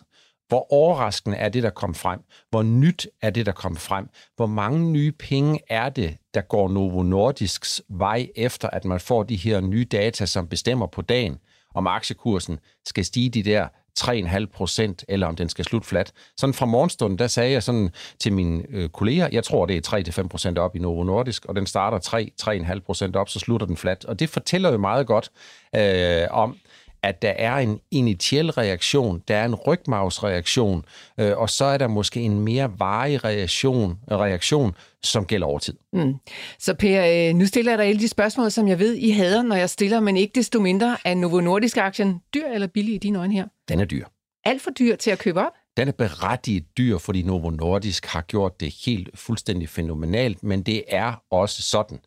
Hvor 0.48 0.74
overraskende 0.74 1.38
er 1.38 1.50
det, 1.50 1.64
der 1.64 1.70
kom 1.70 1.96
frem? 1.96 2.20
Hvor 2.50 2.64
nyt 2.64 3.08
er 3.22 3.30
det, 3.30 3.46
der 3.46 3.52
kom 3.52 3.76
frem? 3.76 4.10
Hvor 4.36 4.48
mange 4.48 4.92
nye 4.92 5.12
penge 5.12 5.60
er 5.70 5.90
det, 5.90 6.18
der 6.34 6.42
går 6.42 6.70
Novo 6.70 7.04
Nordisks 7.04 7.82
vej 7.90 8.28
efter, 8.36 8.70
at 8.70 8.86
man 8.86 9.00
får 9.00 9.24
de 9.24 9.36
her 9.36 9.62
nye 9.62 9.86
data, 9.86 10.26
som 10.26 10.48
bestemmer 10.48 10.88
på 10.88 11.02
dagen? 11.02 11.38
Om 11.76 11.88
aktiekursen 11.88 12.60
skal 12.86 13.06
stige 13.06 13.30
de 13.30 13.44
der 13.44 13.68
3,5 14.00 14.46
procent, 14.46 15.06
eller 15.08 15.28
om 15.28 15.36
den 15.36 15.50
skal 15.50 15.66
slutte 15.66 15.88
flat. 15.88 16.12
Sådan 16.38 16.54
fra 16.54 16.66
morgenstunden, 16.66 17.20
der 17.20 17.28
sagde 17.28 17.52
jeg 17.52 17.64
sådan 17.64 17.90
til 18.20 18.34
mine 18.34 18.64
øh, 18.70 18.90
kolleger, 18.90 19.30
jeg 19.32 19.44
tror, 19.44 19.66
det 19.66 19.94
er 19.94 20.22
3-5 20.24 20.28
procent 20.28 20.58
op 20.58 20.76
i 20.76 20.80
Novo 20.80 21.04
Nordisk, 21.04 21.46
og 21.46 21.56
den 21.56 21.66
starter 21.66 22.30
3-3,5 22.74 22.80
procent 22.80 23.16
op, 23.16 23.30
så 23.30 23.40
slutter 23.40 23.68
den 23.68 23.78
flat. 23.78 24.06
Og 24.06 24.20
det 24.20 24.30
fortæller 24.30 24.72
jo 24.72 24.78
meget 24.78 25.08
godt 25.08 25.32
øh, 25.76 26.28
om, 26.32 26.58
at 27.06 27.22
der 27.22 27.30
er 27.30 27.58
en 27.58 27.80
initiel 27.92 28.52
reaktion, 28.52 29.24
der 29.28 29.38
er 29.38 29.46
en 29.46 29.56
rygmavsreaktion, 29.56 30.86
øh, 31.20 31.38
og 31.38 31.50
så 31.50 31.66
er 31.66 31.78
der 31.78 31.88
måske 31.88 32.22
en 32.22 32.40
mere 32.40 32.80
varig 32.80 33.24
reaktion, 33.24 33.98
reaktion 34.12 34.76
som 35.04 35.26
gælder 35.26 35.48
over 35.48 35.60
tid. 35.60 35.74
Mm. 35.94 36.14
Så 36.60 36.74
Per, 36.74 37.30
øh, 37.30 37.36
nu 37.36 37.46
stiller 37.46 37.72
jeg 37.72 37.80
dig 37.80 37.86
alle 37.86 38.02
de 38.02 38.08
spørgsmål, 38.08 38.52
som 38.52 38.68
jeg 38.68 38.80
ved, 38.80 38.94
I 38.94 39.10
hader, 39.10 39.42
når 39.42 39.56
jeg 39.56 39.70
stiller, 39.70 40.00
men 40.00 40.18
ikke 40.18 40.32
desto 40.36 40.60
mindre. 40.60 40.98
Er 41.06 41.16
Novo 41.16 41.40
Nordisk-aktien 41.40 42.22
dyr 42.34 42.48
eller 42.48 42.68
billig 42.68 42.96
i 42.96 42.98
dine 42.98 43.20
øjne 43.20 43.34
her? 43.34 43.48
Den 43.70 43.80
er 43.80 43.86
dyr. 43.86 44.06
Alt 44.44 44.62
for 44.62 44.72
dyr 44.72 44.96
til 44.96 45.12
at 45.12 45.20
købe 45.20 45.40
op? 45.40 45.52
Den 45.78 45.88
er 45.88 45.92
berettiget 45.92 46.66
dyr, 46.78 46.98
fordi 46.98 47.22
Novo 47.22 47.50
Nordisk 47.50 48.06
har 48.06 48.22
gjort 48.22 48.60
det 48.60 48.76
helt 48.86 49.10
fuldstændig 49.16 49.70
fænomenalt, 49.70 50.44
men 50.44 50.64
det 50.64 50.84
er 50.88 51.14
også 51.32 51.62
sådan, 51.62 52.00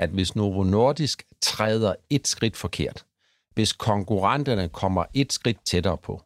at 0.00 0.10
hvis 0.10 0.36
Novo 0.36 0.62
Nordisk 0.62 1.22
træder 1.42 1.94
et 2.10 2.28
skridt 2.28 2.56
forkert, 2.56 3.04
hvis 3.58 3.72
konkurrenterne 3.72 4.68
kommer 4.68 5.04
et 5.14 5.32
skridt 5.32 5.56
tættere 5.66 5.98
på. 5.98 6.22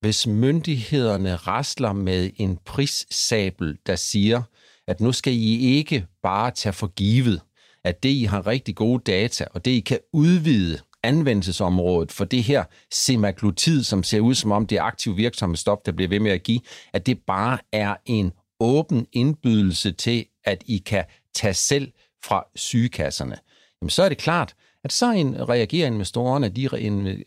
Hvis 0.00 0.26
myndighederne 0.26 1.36
rasler 1.36 1.92
med 1.92 2.30
en 2.36 2.58
prissabel, 2.64 3.78
der 3.86 3.96
siger, 3.96 4.42
at 4.86 5.00
nu 5.00 5.12
skal 5.12 5.32
I 5.32 5.58
ikke 5.58 6.06
bare 6.22 6.50
tage 6.50 6.72
for 6.72 6.86
givet, 6.86 7.40
at 7.84 8.02
det 8.02 8.08
I 8.08 8.24
har 8.24 8.46
rigtig 8.46 8.74
gode 8.74 9.02
data, 9.12 9.46
og 9.54 9.64
det 9.64 9.70
I 9.70 9.80
kan 9.80 9.98
udvide 10.12 10.78
anvendelsesområdet 11.02 12.12
for 12.12 12.24
det 12.24 12.42
her 12.42 12.64
semaglutid, 12.92 13.84
som 13.84 14.02
ser 14.02 14.20
ud 14.20 14.34
som 14.34 14.52
om 14.52 14.66
det 14.66 14.78
er 14.78 14.82
aktivt 14.82 15.16
virksomme 15.16 15.56
stof, 15.56 15.78
der 15.86 15.92
bliver 15.92 16.08
ved 16.08 16.20
med 16.20 16.30
at 16.30 16.42
give, 16.42 16.60
at 16.92 17.06
det 17.06 17.18
bare 17.26 17.58
er 17.72 17.94
en 18.06 18.32
åben 18.60 19.06
indbydelse 19.12 19.92
til, 19.92 20.26
at 20.44 20.62
I 20.66 20.78
kan 20.78 21.04
tage 21.34 21.54
selv 21.54 21.92
fra 22.24 22.44
sygekasserne. 22.54 23.36
Jamen, 23.82 23.90
så 23.90 24.02
er 24.02 24.08
det 24.08 24.18
klart, 24.18 24.54
at 24.84 24.92
så 24.92 25.12
en, 25.12 25.48
reagerer 25.48 25.86
investorerne, 25.86 26.48
de 26.48 26.64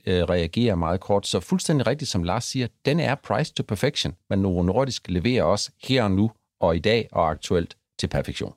øh, 0.05 0.23
reagerer 0.23 0.75
meget 0.75 0.99
kort. 0.99 1.27
Så 1.27 1.39
fuldstændig 1.39 1.87
rigtigt, 1.87 2.11
som 2.11 2.23
Lars 2.23 2.45
siger, 2.45 2.67
den 2.85 2.99
er 2.99 3.15
price 3.15 3.53
to 3.53 3.63
perfection, 3.67 4.13
men 4.29 4.39
Novo 4.39 4.61
Nordisk 4.61 5.09
leverer 5.09 5.43
også 5.43 5.71
her 5.83 6.03
og 6.03 6.11
nu 6.11 6.31
og 6.61 6.75
i 6.75 6.79
dag 6.79 7.09
og 7.11 7.29
aktuelt 7.29 7.77
til 7.99 8.07
perfektion. 8.07 8.53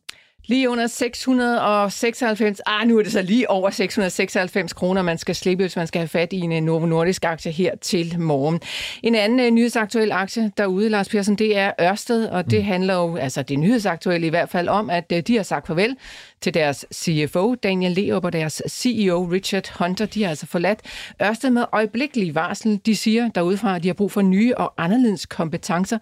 Lige 0.48 0.70
under 0.70 0.86
696, 0.86 2.60
ah 2.66 2.88
nu 2.88 2.98
er 2.98 3.02
det 3.02 3.12
så 3.12 3.22
lige 3.22 3.50
over 3.50 3.70
696 3.70 4.72
kroner, 4.72 5.02
man 5.02 5.18
skal 5.18 5.34
slippe, 5.34 5.64
hvis 5.64 5.76
man 5.76 5.86
skal 5.86 5.98
have 5.98 6.08
fat 6.08 6.32
i 6.32 6.40
en 6.40 6.64
Novo 6.64 6.86
Nordisk 6.86 7.24
aktie 7.24 7.52
her 7.52 7.76
til 7.76 8.20
morgen. 8.20 8.60
En 9.02 9.14
anden 9.14 9.40
uh, 9.40 9.46
nyhedsaktuel 9.46 10.12
aktie 10.12 10.52
derude, 10.58 10.88
Lars 10.88 11.08
Persson, 11.08 11.34
det 11.34 11.56
er 11.56 11.72
Ørsted, 11.80 12.28
og 12.28 12.50
det 12.50 12.58
mm. 12.58 12.64
handler 12.64 12.94
jo, 12.94 13.16
altså 13.16 13.42
det 13.42 13.58
nyhedsaktuelle 13.58 14.26
i 14.26 14.30
hvert 14.30 14.48
fald 14.48 14.68
om, 14.68 14.90
at 14.90 15.12
uh, 15.12 15.18
de 15.18 15.36
har 15.36 15.42
sagt 15.42 15.66
farvel 15.66 15.96
til 16.40 16.54
deres 16.54 16.86
CFO, 16.94 17.54
Daniel 17.54 17.92
Leop, 17.92 18.24
og 18.24 18.32
deres 18.32 18.62
CEO, 18.68 19.24
Richard 19.24 19.72
Hunter. 19.78 20.06
De 20.06 20.22
har 20.22 20.30
altså 20.30 20.46
forladt 20.46 20.80
Ørsted 21.22 21.50
med 21.50 21.64
øjeblikkelig 21.72 22.34
varsel. 22.34 22.80
De 22.86 22.96
siger 22.96 23.28
derudefra, 23.28 23.76
at 23.76 23.82
de 23.82 23.88
har 23.88 23.94
brug 23.94 24.12
for 24.12 24.22
nye 24.22 24.54
og 24.56 24.74
anderledes 24.78 25.26
kompetencer 25.26 25.98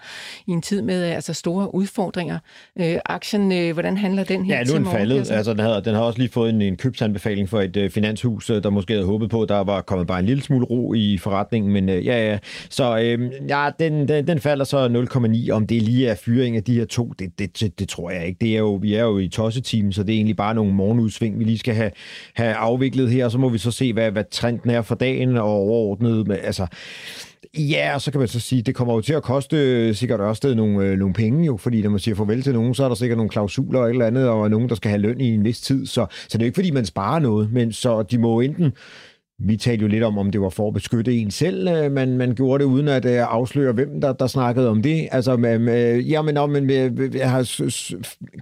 i 0.47 0.51
en 0.51 0.63
tid 0.63 0.83
med 0.83 1.03
altså 1.03 1.33
store 1.33 1.75
udfordringer. 1.75 2.39
Øh, 2.81 2.99
aktien, 3.05 3.53
øh, 3.53 3.73
hvordan 3.73 3.97
handler 3.97 4.25
den? 4.25 4.34
Den 4.39 4.47
her 4.47 4.57
Ja, 4.57 4.65
nu 4.65 4.73
er 4.73 4.79
den 4.79 4.87
faldet. 4.87 5.31
Altså, 5.31 5.53
den, 5.53 5.61
har, 5.61 5.81
den 5.81 5.95
har 5.95 6.03
også 6.03 6.19
lige 6.19 6.31
fået 6.31 6.51
en, 6.51 6.63
en 6.63 6.77
købsanbefaling 6.77 7.49
for 7.49 7.61
et 7.61 7.77
uh, 7.77 7.91
finanshus, 7.91 8.47
der 8.47 8.71
måske 8.71 8.93
havde 8.93 9.07
håbet 9.07 9.31
på, 9.31 9.47
der 9.49 9.59
var 9.59 9.81
kommet 9.81 10.07
bare 10.07 10.19
en 10.19 10.27
lille 10.27 10.43
smule 10.43 10.65
ro 10.65 10.95
i 10.95 11.19
forretningen, 11.19 11.73
men 11.73 11.89
uh, 11.89 12.07
ja, 12.07 12.31
ja. 12.31 12.39
Så 12.71 12.95
uh, 12.95 13.49
ja, 13.49 13.71
den, 13.79 14.09
den, 14.09 14.27
den 14.27 14.41
falder 14.41 14.65
så 14.65 15.07
0,9. 15.49 15.51
Om 15.53 15.67
det 15.67 15.83
lige 15.83 16.09
er 16.09 16.15
fyring 16.15 16.57
af 16.57 16.65
de 16.65 16.75
her 16.75 16.85
to, 16.85 17.13
det, 17.19 17.39
det, 17.39 17.61
det, 17.61 17.79
det 17.79 17.89
tror 17.89 18.11
jeg 18.11 18.27
ikke. 18.27 18.39
Det 18.41 18.55
er 18.55 18.59
jo, 18.59 18.75
vi 18.75 18.95
er 18.95 19.03
jo 19.03 19.19
i 19.19 19.29
tosseteam, 19.29 19.93
så 19.93 20.03
det 20.03 20.13
er 20.13 20.17
egentlig 20.17 20.37
bare 20.37 20.55
nogle 20.55 20.73
morgenudsving, 20.73 21.39
vi 21.39 21.45
lige 21.45 21.59
skal 21.59 21.75
have, 21.75 21.91
have 22.35 22.55
afviklet 22.55 23.11
her, 23.11 23.25
og 23.25 23.31
så 23.31 23.39
må 23.39 23.49
vi 23.49 23.59
så 23.59 23.71
se, 23.71 23.93
hvad, 23.93 24.11
hvad 24.11 24.25
trenden 24.31 24.71
er 24.71 24.83
for 24.83 24.95
dagen 24.95 25.37
og 25.37 25.49
overordnet. 25.49 26.39
Altså, 26.43 26.67
Ja, 27.59 27.95
og 27.95 28.01
så 28.01 28.11
kan 28.11 28.19
man 28.19 28.29
så 28.29 28.41
sige, 28.41 28.63
det 28.63 28.75
kommer 28.75 28.95
jo 28.95 29.01
til 29.01 29.13
at 29.13 29.23
koste 29.23 29.57
øh, 29.57 29.95
sikkert 29.95 30.21
Ørsted 30.21 30.55
nogle, 30.55 30.87
øh, 30.87 30.99
nogle 30.99 31.15
penge 31.15 31.47
jo, 31.47 31.57
fordi 31.57 31.83
når 31.83 31.91
man 31.91 31.99
siger 31.99 32.15
farvel 32.15 32.43
til 32.43 32.53
nogen, 32.53 32.75
så 32.75 32.85
er 32.85 32.89
der 32.89 32.95
sikkert 32.95 33.17
nogle 33.17 33.31
klausuler 33.31 33.81
og 33.81 33.87
et 33.87 33.91
eller 33.91 34.07
andet, 34.07 34.29
og 34.29 34.51
nogen, 34.51 34.69
der 34.69 34.75
skal 34.75 34.89
have 34.89 35.01
løn 35.01 35.21
i 35.21 35.35
en 35.35 35.45
vis 35.45 35.61
tid. 35.61 35.87
Så, 35.87 36.07
så 36.29 36.39
det 36.39 36.43
er 36.43 36.47
jo 36.47 36.49
ikke, 36.49 36.57
fordi 36.57 36.71
man 36.71 36.87
sparer 36.87 37.19
noget, 37.19 37.53
men 37.53 37.73
så 37.73 38.03
de 38.03 38.19
må 38.19 38.41
enten 38.41 38.73
vi 39.39 39.57
talte 39.57 39.83
jo 39.83 39.89
lidt 39.89 40.03
om, 40.03 40.19
om 40.19 40.31
det 40.31 40.41
var 40.41 40.49
for 40.49 40.69
at 40.69 40.75
beskytte 40.75 41.15
en 41.15 41.31
selv, 41.31 41.69
øh, 41.69 41.93
man, 41.93 42.09
men 42.09 42.19
man 42.19 42.35
gjorde 42.35 42.65
det 42.65 42.71
uden 42.71 42.89
at 42.89 43.05
øh, 43.05 43.19
afsløre, 43.21 43.73
hvem 43.73 44.01
der, 44.01 44.13
der 44.13 44.27
snakkede 44.27 44.69
om 44.69 44.83
det. 44.83 45.09
Altså, 45.13 45.37
med, 45.37 45.99
ja, 46.01 46.23
men, 46.23 46.37
om, 46.37 46.51
man 46.51 46.65
med, 46.65 46.99
øh, 46.99 47.21
har, 47.21 47.43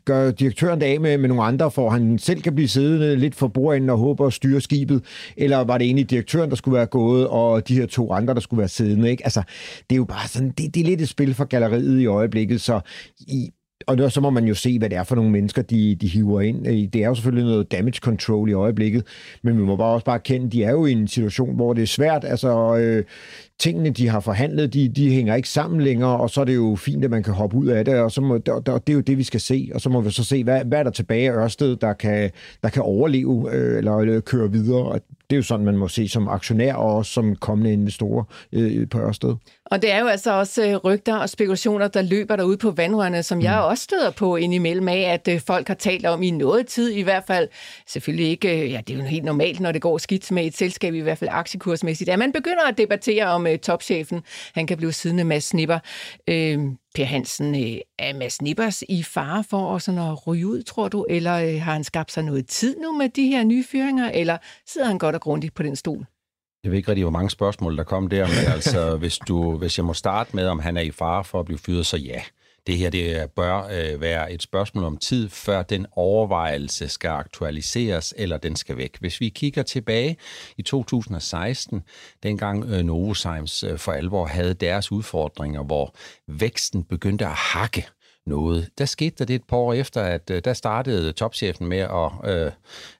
gør 0.04 0.30
direktøren 0.30 0.80
det 0.80 0.86
af 0.86 1.00
med, 1.00 1.18
med 1.18 1.28
nogle 1.28 1.42
andre, 1.42 1.70
for 1.70 1.90
han 1.90 2.18
selv 2.18 2.42
kan 2.42 2.54
blive 2.54 2.68
siddende 2.68 3.16
lidt 3.16 3.34
for 3.34 3.48
bordenden 3.48 3.90
og 3.90 3.98
håber 3.98 4.26
at 4.26 4.32
styre 4.32 4.60
skibet, 4.60 5.04
eller 5.36 5.58
var 5.58 5.78
det 5.78 5.84
egentlig 5.84 6.10
direktøren, 6.10 6.50
der 6.50 6.56
skulle 6.56 6.76
være 6.76 6.86
gået, 6.86 7.28
og 7.28 7.68
de 7.68 7.74
her 7.74 7.86
to 7.86 8.12
andre, 8.12 8.34
der 8.34 8.40
skulle 8.40 8.58
være 8.58 8.68
siddende? 8.68 9.10
Ikke? 9.10 9.24
Altså, 9.24 9.42
det 9.90 9.96
er 9.96 9.98
jo 9.98 10.04
bare 10.04 10.28
sådan, 10.28 10.48
det, 10.48 10.74
det 10.74 10.80
er 10.80 10.84
lidt 10.84 11.00
et 11.00 11.08
spil 11.08 11.34
for 11.34 11.44
galleriet 11.44 12.00
i 12.00 12.06
øjeblikket, 12.06 12.60
så 12.60 12.80
i, 13.20 13.50
og 13.86 14.12
så 14.12 14.20
må 14.20 14.30
man 14.30 14.44
jo 14.44 14.54
se, 14.54 14.78
hvad 14.78 14.90
det 14.90 14.98
er 14.98 15.04
for 15.04 15.14
nogle 15.14 15.30
mennesker, 15.30 15.62
de, 15.62 15.94
de 15.94 16.08
hiver 16.08 16.40
ind. 16.40 16.66
Øh, 16.66 16.74
det 16.74 16.96
er 16.96 17.08
jo 17.08 17.14
selvfølgelig 17.14 17.44
noget 17.44 17.72
damage 17.72 17.98
control 18.00 18.50
i 18.50 18.52
øjeblikket, 18.52 19.06
men 19.42 19.58
vi 19.58 19.62
må 19.62 19.76
bare 19.76 19.94
også 19.94 20.04
bare 20.04 20.18
kende, 20.18 20.50
de 20.50 20.64
er 20.64 20.70
jo 20.70 20.86
i 20.86 20.92
en 20.92 21.08
situation, 21.08 21.56
hvor 21.56 21.72
det 21.72 21.82
er 21.82 21.86
svært. 21.86 22.24
Altså, 22.24 22.76
øh, 22.76 23.04
tingene, 23.58 23.90
de 23.90 24.08
har 24.08 24.20
forhandlet, 24.20 24.74
de, 24.74 24.88
de 24.88 25.10
hænger 25.10 25.34
ikke 25.34 25.48
sammen 25.48 25.80
længere, 25.80 26.16
og 26.16 26.30
så 26.30 26.40
er 26.40 26.44
det 26.44 26.54
jo 26.54 26.76
fint, 26.76 27.04
at 27.04 27.10
man 27.10 27.22
kan 27.22 27.34
hoppe 27.34 27.56
ud 27.56 27.66
af 27.66 27.84
det, 27.84 27.94
og 27.94 28.12
så 28.12 28.20
må, 28.20 28.34
og, 28.48 28.62
og 28.66 28.86
det 28.86 28.92
er 28.92 28.94
jo 28.94 29.00
det, 29.00 29.18
vi 29.18 29.22
skal 29.22 29.40
se, 29.40 29.70
og 29.74 29.80
så 29.80 29.88
må 29.88 30.00
vi 30.00 30.10
så 30.10 30.24
se, 30.24 30.44
hvad, 30.44 30.64
hvad 30.64 30.78
er 30.78 30.82
der 30.82 30.90
tilbage 30.90 31.30
af 31.30 31.36
Ørsted, 31.36 31.76
der 31.76 31.92
kan, 31.92 32.30
der 32.62 32.68
kan 32.68 32.82
overleve 32.82 33.54
øh, 33.54 33.78
eller 33.78 33.98
øh, 33.98 34.22
køre 34.22 34.52
videre, 34.52 34.82
og 34.82 35.00
det 35.32 35.36
er 35.36 35.38
jo 35.38 35.42
sådan, 35.42 35.64
man 35.64 35.76
må 35.76 35.88
se 35.88 36.08
som 36.08 36.28
aktionær 36.28 36.74
og 36.74 36.96
også 36.96 37.12
som 37.12 37.36
kommende 37.36 37.72
investorer 37.72 38.24
øh, 38.52 38.88
på 38.88 38.98
Ørsted. 38.98 39.34
Og 39.66 39.82
det 39.82 39.92
er 39.92 40.00
jo 40.00 40.06
altså 40.06 40.32
også 40.32 40.66
øh, 40.66 40.76
rygter 40.76 41.16
og 41.16 41.28
spekulationer, 41.28 41.88
der 41.88 42.02
løber 42.02 42.36
derude 42.36 42.56
på 42.56 42.70
vandrørene, 42.70 43.22
som 43.22 43.38
mm. 43.38 43.44
jeg 43.44 43.60
også 43.60 43.84
støder 43.84 44.10
på 44.10 44.36
indimellem 44.36 44.88
af, 44.88 45.00
at 45.00 45.28
øh, 45.28 45.40
folk 45.40 45.68
har 45.68 45.74
talt 45.74 46.06
om 46.06 46.22
i 46.22 46.30
noget 46.30 46.66
tid 46.66 46.90
i 46.90 47.02
hvert 47.02 47.24
fald. 47.26 47.48
Selvfølgelig 47.86 48.26
ikke, 48.26 48.70
ja, 48.70 48.80
det 48.86 48.94
er 48.94 48.98
jo 48.98 49.04
helt 49.04 49.24
normalt, 49.24 49.60
når 49.60 49.72
det 49.72 49.82
går 49.82 49.98
skidt 49.98 50.32
med 50.32 50.46
et 50.46 50.56
selskab, 50.56 50.94
i 50.94 51.00
hvert 51.00 51.18
fald 51.18 51.30
aktiekursmæssigt, 51.32 52.10
at 52.10 52.18
man 52.18 52.32
begynder 52.32 52.68
at 52.68 52.78
debattere 52.78 53.26
om 53.26 53.46
uh, 53.46 53.56
topchefen. 53.56 54.22
Han 54.54 54.66
kan 54.66 54.76
blive 54.76 54.92
siddende 54.92 55.24
med 55.24 55.40
snipper. 55.40 55.78
Øh, 56.28 56.58
Per 56.94 57.04
Hansen, 57.04 57.54
øh, 57.54 57.80
er 57.98 58.14
Mads 58.14 58.42
Nippers 58.42 58.82
i 58.88 59.02
fare 59.02 59.44
for 59.44 59.74
at, 59.76 59.82
sådan 59.82 60.00
at 60.00 60.26
ryge 60.26 60.46
ud, 60.46 60.62
tror 60.62 60.88
du? 60.88 61.06
Eller 61.08 61.34
øh, 61.34 61.62
har 61.62 61.72
han 61.72 61.84
skabt 61.84 62.12
sig 62.12 62.22
noget 62.22 62.46
tid 62.46 62.76
nu 62.80 62.92
med 62.98 63.08
de 63.08 63.26
her 63.26 63.44
nye 63.44 63.64
fyringer? 63.64 64.10
Eller 64.10 64.38
sidder 64.66 64.86
han 64.86 64.98
godt 64.98 65.14
og 65.14 65.20
grundigt 65.20 65.54
på 65.54 65.62
den 65.62 65.76
stol? 65.76 66.06
Jeg 66.64 66.70
ved 66.70 66.78
ikke 66.78 66.88
rigtig, 66.88 67.04
hvor 67.04 67.10
mange 67.10 67.30
spørgsmål 67.30 67.76
der 67.76 67.84
kom 67.84 68.08
der, 68.08 68.26
men 68.26 68.52
altså, 68.52 68.96
hvis, 69.02 69.18
du, 69.18 69.56
hvis 69.56 69.78
jeg 69.78 69.84
må 69.84 69.94
starte 69.94 70.36
med, 70.36 70.46
om 70.46 70.58
han 70.58 70.76
er 70.76 70.80
i 70.80 70.90
fare 70.90 71.24
for 71.24 71.40
at 71.40 71.46
blive 71.46 71.58
fyret, 71.58 71.86
så 71.86 71.96
ja. 71.96 72.22
Det 72.66 72.76
her 72.78 72.90
det 72.90 73.30
bør 73.30 73.62
øh, 73.62 74.00
være 74.00 74.32
et 74.32 74.42
spørgsmål 74.42 74.84
om 74.84 74.96
tid, 74.96 75.28
før 75.28 75.62
den 75.62 75.86
overvejelse 75.92 76.88
skal 76.88 77.08
aktualiseres, 77.08 78.14
eller 78.16 78.38
den 78.38 78.56
skal 78.56 78.76
væk. 78.76 78.96
Hvis 79.00 79.20
vi 79.20 79.28
kigger 79.28 79.62
tilbage 79.62 80.16
i 80.58 80.62
2016, 80.62 81.82
dengang 82.22 82.64
øh, 82.64 82.82
Novozymes 82.82 83.64
øh, 83.64 83.78
for 83.78 83.92
alvor 83.92 84.26
havde 84.26 84.54
deres 84.54 84.92
udfordringer, 84.92 85.62
hvor 85.62 85.94
væksten 86.28 86.84
begyndte 86.84 87.26
at 87.26 87.32
hakke, 87.32 87.86
noget. 88.26 88.70
Der 88.78 88.84
skete 88.84 89.16
der 89.18 89.24
det 89.24 89.34
et 89.34 89.44
par 89.44 89.56
år 89.56 89.72
efter, 89.72 90.02
at 90.02 90.30
øh, 90.30 90.42
der 90.44 90.52
startede 90.52 91.12
topchefen 91.12 91.66
med 91.66 91.78
at, 91.78 92.10
øh, 92.24 92.52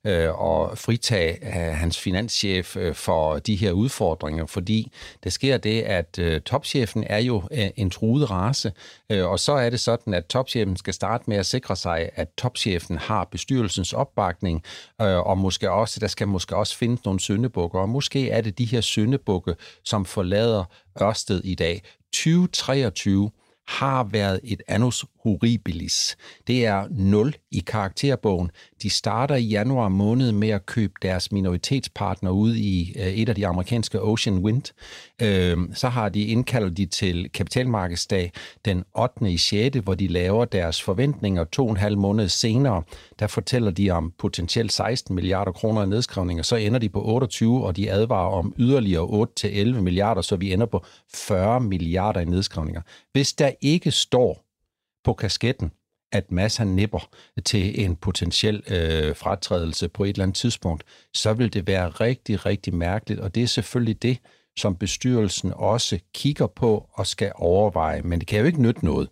øh, 0.07 0.29
at 0.29 0.79
fritage 0.79 1.47
øh, 1.47 1.75
hans 1.75 1.99
finanschef 1.99 2.77
øh, 2.77 2.95
for 2.95 3.39
de 3.39 3.57
her 3.57 3.73
udfordringer, 3.73 4.47
fordi 4.47 4.93
der 5.25 5.31
sker 5.31 5.57
det, 5.57 5.83
at 5.83 6.19
øh, 6.19 6.41
topchefen 6.41 7.05
er 7.07 7.19
jo 7.19 7.43
øh, 7.53 7.71
en 7.77 7.91
truet 7.91 8.31
race, 8.31 8.73
øh, 9.11 9.27
og 9.27 9.39
så 9.39 9.53
er 9.53 9.71
det 9.71 9.81
sådan, 9.81 10.15
at 10.15 10.27
topchefen 10.27 10.77
skal 10.77 10.95
starte 10.95 11.25
med 11.27 11.37
at 11.37 11.47
sikre 11.47 11.77
sig, 11.77 12.11
at 12.15 12.29
topchefen 12.39 12.99
har 12.99 13.25
bestyrelsens 13.25 13.93
opbakning, 13.93 14.63
øh, 15.01 15.19
og 15.19 15.39
måske 15.39 15.71
også, 15.71 16.01
der 16.01 16.07
skal 16.07 16.29
måske 16.29 16.57
også 16.57 16.77
findes 16.77 17.05
nogle 17.05 17.21
syndebukker, 17.21 17.81
og 17.81 17.89
måske 17.89 18.31
er 18.31 18.41
det 18.41 18.59
de 18.59 18.65
her 18.65 18.81
syndebukke, 18.81 19.55
som 19.85 20.05
forlader 20.05 20.65
Ørsted 21.03 21.41
i 21.45 21.55
dag. 21.55 21.83
2023 22.13 23.31
har 23.79 24.05
været 24.05 24.41
et 24.45 24.63
annus 24.69 25.05
horribilis. 25.23 26.17
Det 26.47 26.67
er 26.67 26.87
0 26.91 27.35
i 27.51 27.59
karakterbogen. 27.67 28.51
De 28.83 28.91
starter 28.91 29.35
i 29.35 29.45
januar 29.45 29.89
måned 29.89 30.33
med 30.33 30.49
at 30.49 30.67
købe 30.67 30.93
deres 31.03 31.33
minoritetspartner 31.33 32.31
ud 32.31 32.55
i 32.55 32.95
øh, 32.99 33.07
et 33.07 33.29
af 33.29 33.35
de 33.35 33.47
amerikanske 33.47 34.03
Ocean 34.03 34.39
Wind. 34.39 34.63
Øhm, 35.23 35.75
så 35.75 35.89
har 35.89 36.09
de 36.09 36.25
indkaldt 36.25 36.77
de 36.77 36.87
til 36.87 37.31
kapitalmarkedsdag 37.35 38.33
den 38.65 38.85
8. 38.99 39.33
i 39.33 39.37
6., 39.37 39.77
hvor 39.77 39.95
de 39.95 40.07
laver 40.07 40.45
deres 40.45 40.83
forventninger 40.83 41.45
to 41.45 41.65
og 41.65 41.71
en 41.71 41.77
halv 41.77 41.99
måned 41.99 42.29
senere. 42.29 42.83
Der 43.19 43.27
fortæller 43.27 43.71
de 43.71 43.91
om 43.91 44.13
potentielt 44.19 44.73
16 44.73 45.15
milliarder 45.15 45.53
kroner 45.53 45.83
i 45.83 45.87
nedskrivninger. 45.87 46.43
Så 46.43 46.57
ender 46.57 46.79
de 46.79 46.89
på 46.89 47.03
28, 47.05 47.65
og 47.67 47.77
de 47.77 47.91
advarer 47.91 48.31
om 48.31 48.55
yderligere 48.59 49.27
8-11 49.45 49.81
milliarder, 49.81 50.23
så 50.23 50.37
vi 50.37 50.53
ender 50.53 50.67
på 50.67 50.85
40 51.15 51.61
milliarder 51.61 52.21
i 52.21 52.25
nedskrivninger. 52.25 52.83
Hvis 53.13 53.33
der 53.33 53.51
ikke 53.61 53.91
står 53.91 54.52
på 55.05 55.15
kasketten, 55.15 55.73
at 56.13 56.33
Mads 56.33 56.57
han 56.57 56.67
nipper 56.67 57.09
til 57.45 57.85
en 57.85 57.97
potentiel 57.97 58.63
øh, 58.69 59.17
fratrædelse 59.17 59.89
på 59.89 60.05
et 60.05 60.09
eller 60.09 60.23
andet 60.23 60.37
tidspunkt, 60.37 60.85
så 61.15 61.33
vil 61.33 61.53
det 61.53 61.67
være 61.67 61.89
rigtig, 61.89 62.47
rigtig 62.47 62.75
mærkeligt, 62.75 63.21
og 63.21 63.35
det 63.35 63.43
er 63.43 63.47
selvfølgelig 63.47 64.03
det, 64.03 64.19
som 64.59 64.77
bestyrelsen 64.77 65.53
også 65.57 65.99
kigger 66.15 66.47
på 66.47 66.89
og 66.93 67.07
skal 67.07 67.33
overveje. 67.35 68.03
Men 68.03 68.21
det 68.21 68.29
kan 68.29 68.41
jo 68.41 68.47
ikke 68.47 68.63
nytte 68.63 68.85
noget, 68.85 69.09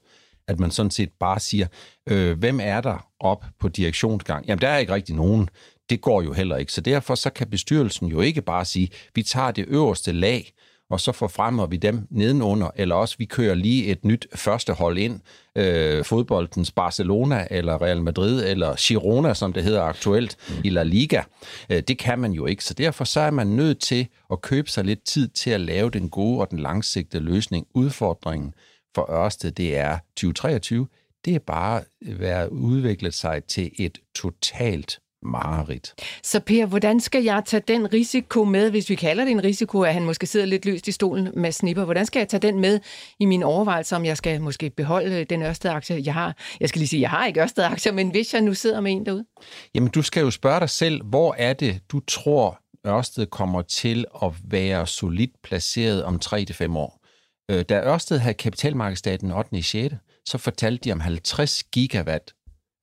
at 0.49 0.61
man 0.61 0.71
sådan 0.71 0.91
set 0.91 1.11
bare 1.21 1.41
siger, 1.41 1.67
øh, 2.09 2.39
hvem 2.39 2.61
er 2.63 2.81
der 2.81 3.09
op 3.21 3.45
på 3.61 3.69
direktionsgang? 3.69 4.47
Jamen, 4.47 4.61
der 4.61 4.69
er 4.69 4.79
ikke 4.79 4.95
rigtig 4.95 5.15
nogen. 5.15 5.49
Det 5.91 6.01
går 6.01 6.23
jo 6.23 6.33
heller 6.33 6.57
ikke. 6.57 6.73
Så 6.73 6.81
derfor 6.81 7.15
så 7.15 7.31
kan 7.31 7.51
bestyrelsen 7.51 8.07
jo 8.07 8.21
ikke 8.21 8.43
bare 8.43 8.65
sige, 8.65 8.91
vi 9.15 9.23
tager 9.23 9.51
det 9.51 9.65
øverste 9.69 10.13
lag, 10.13 10.53
og 10.91 11.01
så 11.01 11.13
forfremmer 11.13 11.67
vi 11.67 11.77
dem 11.77 12.07
nedenunder, 12.11 12.71
eller 12.77 12.95
også 12.95 13.15
vi 13.19 13.25
kører 13.25 13.55
lige 13.55 13.87
et 13.87 14.05
nyt 14.05 14.27
første 14.35 14.73
hold 14.73 14.99
ind, 14.99 15.21
øh, 15.57 16.05
fodboldens 16.05 16.71
Barcelona, 16.73 17.47
eller 17.51 17.83
Real 17.83 18.03
Madrid, 18.03 18.45
eller 18.51 18.75
Girona, 18.79 19.35
som 19.35 19.53
det 19.53 19.65
hedder 19.65 19.83
aktuelt, 19.83 20.37
mm. 20.49 20.55
i 20.65 20.69
La 20.69 20.83
Liga. 20.83 21.23
Øh, 21.71 21.83
det 21.89 21.99
kan 21.99 22.19
man 22.19 22.33
jo 22.33 22.47
ikke, 22.47 22.65
så 22.65 22.75
derfor 22.75 23.05
så 23.05 23.21
er 23.21 23.31
man 23.31 23.47
nødt 23.47 23.81
til 23.81 24.09
at 24.33 24.41
købe 24.41 24.71
sig 24.71 24.85
lidt 24.85 25.05
tid 25.05 25.29
til 25.29 25.51
at 25.51 25.61
lave 25.61 25.91
den 25.91 26.09
gode 26.09 26.41
og 26.41 26.51
den 26.51 26.59
langsigtede 26.59 27.23
løsning. 27.23 27.67
Udfordringen 27.75 28.55
for 28.95 29.11
Ørsted, 29.11 29.51
det 29.51 29.77
er 29.77 29.99
2023, 30.17 30.87
det 31.25 31.35
er 31.35 31.39
bare 31.39 31.83
været 32.03 32.49
udviklet 32.49 33.15
sig 33.15 33.45
til 33.45 33.71
et 33.79 33.99
totalt 34.15 34.99
mareridt. 35.23 35.95
Så 36.23 36.41
Per, 36.41 36.67
hvordan 36.67 37.01
skal 37.01 37.25
jeg 37.25 37.43
tage 37.47 37.63
den 37.69 37.93
risiko 37.93 38.45
med, 38.45 38.71
hvis 38.71 38.91
vi 38.91 38.95
kalder 38.95 39.25
det 39.25 39.31
en 39.31 39.45
risiko, 39.45 39.81
at 39.81 39.95
han 39.95 40.05
måske 40.05 40.27
sidder 40.27 40.47
lidt 40.47 40.65
løst 40.65 40.89
i 40.89 40.93
stolen 40.93 41.29
med 41.35 41.53
snipper? 41.53 41.85
Hvordan 41.85 42.07
skal 42.07 42.21
jeg 42.21 42.29
tage 42.29 42.41
den 42.41 42.61
med 42.61 42.81
i 43.21 43.25
min 43.25 43.43
overvejelse, 43.43 43.97
om 43.97 44.05
jeg 44.05 44.17
skal 44.17 44.41
måske 44.41 44.71
beholde 44.71 45.25
den 45.25 45.43
Ørsted-aktie, 45.43 46.03
jeg 46.05 46.15
har? 46.15 46.37
Jeg 46.61 46.69
skal 46.69 46.79
lige 46.79 46.89
sige, 46.89 47.01
jeg 47.01 47.11
har 47.11 47.27
ikke 47.27 47.41
Ørsted-aktier, 47.41 47.93
men 47.93 48.11
hvis 48.11 48.35
jeg 48.35 48.43
nu 48.43 48.55
sidder 48.55 48.81
med 48.81 48.93
en 48.93 49.07
derude? 49.07 49.25
Jamen, 49.75 49.91
du 49.91 50.03
skal 50.03 50.21
jo 50.21 50.31
spørge 50.31 50.61
dig 50.61 50.71
selv, 50.71 51.05
hvor 51.05 51.35
er 51.39 51.53
det, 51.53 51.81
du 51.93 52.01
tror, 52.01 52.61
Ørsted 52.87 53.27
kommer 53.27 53.63
til 53.63 54.05
at 54.23 54.33
være 54.45 54.87
solidt 54.87 55.31
placeret 55.43 56.05
om 56.05 56.21
3-5 56.25 56.77
år? 56.77 57.01
Øh, 57.51 57.65
da 57.69 57.83
Ørsted 57.83 58.19
havde 58.19 58.35
kapitalmarkedsdaten 58.35 59.33
8. 59.33 59.59
i 59.59 59.63
6., 59.63 59.95
så 60.27 60.39
fortalte 60.39 60.85
de 60.85 60.93
om 60.93 61.01
50 61.01 61.65
gigawatt 61.65 62.35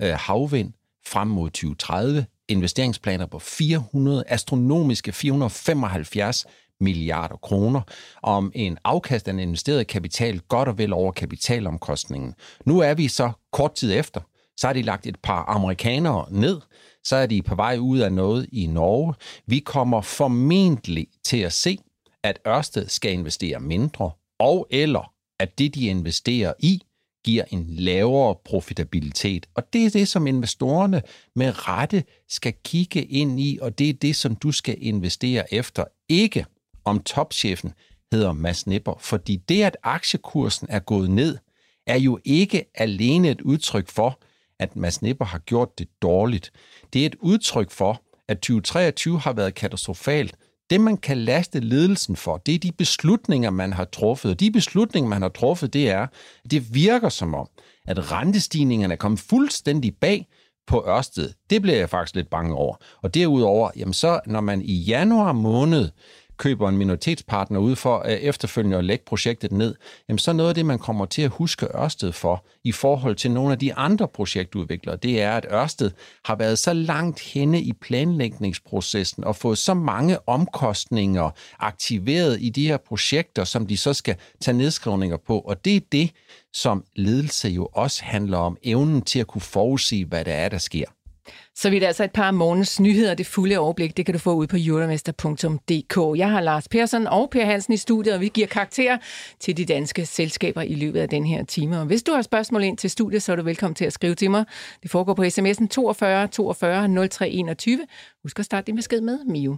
øh, 0.02 0.14
havvind, 0.14 0.74
frem 1.08 1.28
mod 1.28 1.50
2030, 1.50 2.26
investeringsplaner 2.48 3.26
på 3.26 3.40
400, 3.40 4.24
astronomiske 4.28 5.12
475 5.12 6.46
milliarder 6.80 7.36
kroner, 7.36 7.82
om 8.24 8.52
en 8.56 8.78
afkast 8.84 9.28
af 9.28 9.34
den 9.34 9.40
investerede 9.40 9.86
kapital 9.86 10.40
godt 10.40 10.70
og 10.70 10.78
vel 10.78 10.94
over 10.94 11.12
kapitalomkostningen. 11.12 12.34
Nu 12.66 12.80
er 12.80 12.94
vi 12.94 13.08
så 13.08 13.32
kort 13.52 13.76
tid 13.76 13.94
efter, 13.94 14.22
så 14.58 14.68
har 14.68 14.74
de 14.74 14.82
lagt 14.82 15.08
et 15.08 15.18
par 15.24 15.46
amerikanere 15.46 16.26
ned, 16.32 16.62
så 17.04 17.16
er 17.16 17.26
de 17.26 17.42
på 17.42 17.56
vej 17.56 17.78
ud 17.78 18.00
af 18.00 18.14
noget 18.14 18.48
i 18.52 18.68
Norge. 18.68 19.14
Vi 19.46 19.60
kommer 19.60 20.02
formentlig 20.02 21.08
til 21.26 21.38
at 21.38 21.54
se, 21.54 21.78
at 22.24 22.40
Ørsted 22.48 22.88
skal 22.88 23.14
investere 23.14 23.60
mindre, 23.60 24.12
og 24.40 24.68
eller 24.70 25.14
at 25.40 25.60
det, 25.60 25.76
de 25.76 25.88
investerer 25.88 26.54
i, 26.60 26.82
giver 27.28 27.44
en 27.52 27.66
lavere 27.70 28.36
profitabilitet. 28.46 29.46
Og 29.56 29.74
det 29.74 29.86
er 29.86 29.90
det, 29.90 30.08
som 30.08 30.28
investorerne 30.28 31.02
med 31.36 31.68
rette 31.68 32.04
skal 32.30 32.54
kigge 32.64 33.04
ind 33.04 33.40
i, 33.40 33.60
og 33.62 33.80
det 33.80 33.90
er 33.90 33.94
det, 33.94 34.16
som 34.16 34.36
du 34.36 34.52
skal 34.52 34.76
investere 34.80 35.54
efter. 35.54 35.84
Ikke 36.10 36.46
om 36.86 37.04
topchefen 37.04 37.74
hedder 38.12 38.34
Mads 38.34 38.68
Nipper, 38.68 38.94
fordi 39.00 39.36
det, 39.36 39.64
at 39.64 39.78
aktiekursen 39.84 40.68
er 40.70 40.80
gået 40.80 41.12
ned, 41.12 41.38
er 41.88 42.00
jo 42.00 42.20
ikke 42.26 42.66
alene 42.76 43.30
et 43.30 43.42
udtryk 43.42 43.90
for, 43.90 44.20
at 44.60 44.76
Mads 44.76 45.02
Nipper 45.02 45.26
har 45.26 45.40
gjort 45.40 45.80
det 45.80 45.88
dårligt. 46.02 46.52
Det 46.94 47.02
er 47.02 47.06
et 47.06 47.16
udtryk 47.20 47.72
for, 47.72 48.02
at 48.28 48.38
2023 48.38 49.20
har 49.20 49.34
været 49.34 49.56
katastrofalt. 49.56 50.36
Det, 50.70 50.82
man 50.82 50.98
kan 50.98 51.18
laste 51.18 51.60
ledelsen 51.60 52.16
for, 52.16 52.38
det 52.38 52.56
er 52.56 52.60
de 52.60 52.72
beslutninger, 52.72 53.50
man 53.50 53.74
har 53.74 53.86
truffet. 53.86 54.32
Og 54.32 54.40
de 54.40 54.52
beslutninger, 54.52 55.10
man 55.10 55.22
har 55.22 55.30
truffet, 55.30 55.74
det 55.74 55.90
er, 55.90 56.02
at 56.46 56.52
det 56.52 56.74
virker 56.76 57.10
som 57.10 57.36
om, 57.36 57.48
at 57.86 58.12
rentestigningerne 58.12 58.94
er 58.94 58.98
kommet 58.98 59.20
fuldstændig 59.20 59.96
bag 59.96 60.28
på 60.68 60.84
Ørsted. 60.88 61.34
Det 61.50 61.62
bliver 61.62 61.78
jeg 61.78 61.90
faktisk 61.90 62.16
lidt 62.16 62.30
bange 62.30 62.56
over. 62.56 62.76
Og 63.02 63.14
derudover, 63.14 63.72
jamen 63.78 63.94
så 63.94 64.20
når 64.26 64.42
man 64.42 64.62
i 64.62 64.74
januar 64.74 65.32
måned 65.32 65.90
køber 66.38 66.70
en 66.70 66.78
minoritetspartner 66.78 67.60
ud 67.60 67.76
for 67.76 68.00
uh, 68.06 68.12
efterfølgende 68.12 68.78
at 68.78 68.84
lægge 68.84 69.06
projektet 69.06 69.52
ned, 69.52 69.76
jamen 70.10 70.20
så 70.20 70.34
noget 70.34 70.50
af 70.50 70.56
det, 70.56 70.66
man 70.66 70.80
kommer 70.80 71.06
til 71.06 71.22
at 71.22 71.30
huske 71.30 71.68
Ørsted 71.76 72.12
for 72.12 72.46
i 72.64 72.72
forhold 72.72 73.16
til 73.16 73.32
nogle 73.32 73.52
af 73.52 73.60
de 73.60 73.74
andre 73.74 74.08
projektudviklere, 74.08 74.96
det 74.96 75.22
er, 75.22 75.32
at 75.32 75.46
Ørsted 75.52 75.92
har 76.26 76.36
været 76.36 76.60
så 76.60 76.74
langt 76.74 77.20
henne 77.20 77.62
i 77.62 77.74
planlægningsprocessen 77.74 79.24
og 79.24 79.36
fået 79.36 79.58
så 79.58 79.74
mange 79.74 80.30
omkostninger 80.30 81.30
aktiveret 81.60 82.38
i 82.42 82.50
de 82.50 82.68
her 82.68 82.78
projekter, 82.78 83.44
som 83.44 83.68
de 83.68 83.78
så 83.78 83.94
skal 83.94 84.16
tage 84.42 84.58
nedskrivninger 84.58 85.18
på. 85.18 85.40
Og 85.40 85.66
det 85.66 85.76
er 85.76 85.82
det, 85.92 86.12
som 86.54 86.84
ledelse 86.96 87.50
jo 87.50 87.70
også 87.74 88.04
handler 88.04 88.38
om, 88.38 88.58
evnen 88.64 89.02
til 89.02 89.20
at 89.20 89.28
kunne 89.28 89.42
forudse, 89.42 90.06
hvad 90.06 90.26
der 90.26 90.34
er, 90.34 90.50
der 90.50 90.58
sker. 90.58 90.86
Så 91.56 91.70
vidt 91.70 91.84
altså 91.84 92.04
et 92.04 92.12
par 92.12 92.32
måneds 92.32 92.80
nyheder. 92.80 93.14
Det 93.14 93.26
fulde 93.26 93.58
overblik, 93.58 93.98
det 93.98 94.06
kan 94.06 94.14
du 94.14 94.20
få 94.20 94.34
ud 94.34 94.48
på 94.48 94.56
euromester.dk. 94.60 96.20
Jeg 96.20 96.30
har 96.30 96.42
Lars 96.42 96.68
Persson 96.68 97.08
og 97.08 97.30
Per 97.30 97.46
Hansen 97.46 97.74
i 97.74 97.78
studiet, 97.78 98.16
og 98.16 98.22
vi 98.22 98.28
giver 98.28 98.48
karakter 98.48 98.98
til 99.40 99.58
de 99.58 99.66
danske 99.66 100.06
selskaber 100.06 100.62
i 100.62 100.76
løbet 100.76 101.00
af 101.00 101.10
den 101.10 101.26
her 101.26 101.46
time. 101.46 101.80
Og 101.80 101.86
hvis 101.86 102.04
du 102.04 102.12
har 102.12 102.22
spørgsmål 102.22 102.64
ind 102.64 102.78
til 102.78 102.90
studiet, 102.90 103.24
så 103.24 103.32
er 103.32 103.36
du 103.36 103.44
velkommen 103.44 103.76
til 103.76 103.86
at 103.86 103.94
skrive 103.94 104.16
til 104.16 104.32
mig. 104.32 104.46
Det 104.84 104.92
foregår 104.92 105.14
på 105.14 105.24
sms'en 105.24 105.68
42 105.68 106.28
42 106.28 107.08
03 107.08 107.30
21. 107.30 107.80
Husk 108.24 108.40
at 108.40 108.46
starte 108.46 108.66
din 108.66 108.76
besked 108.76 109.02
med 109.02 109.20
Mio. 109.26 109.58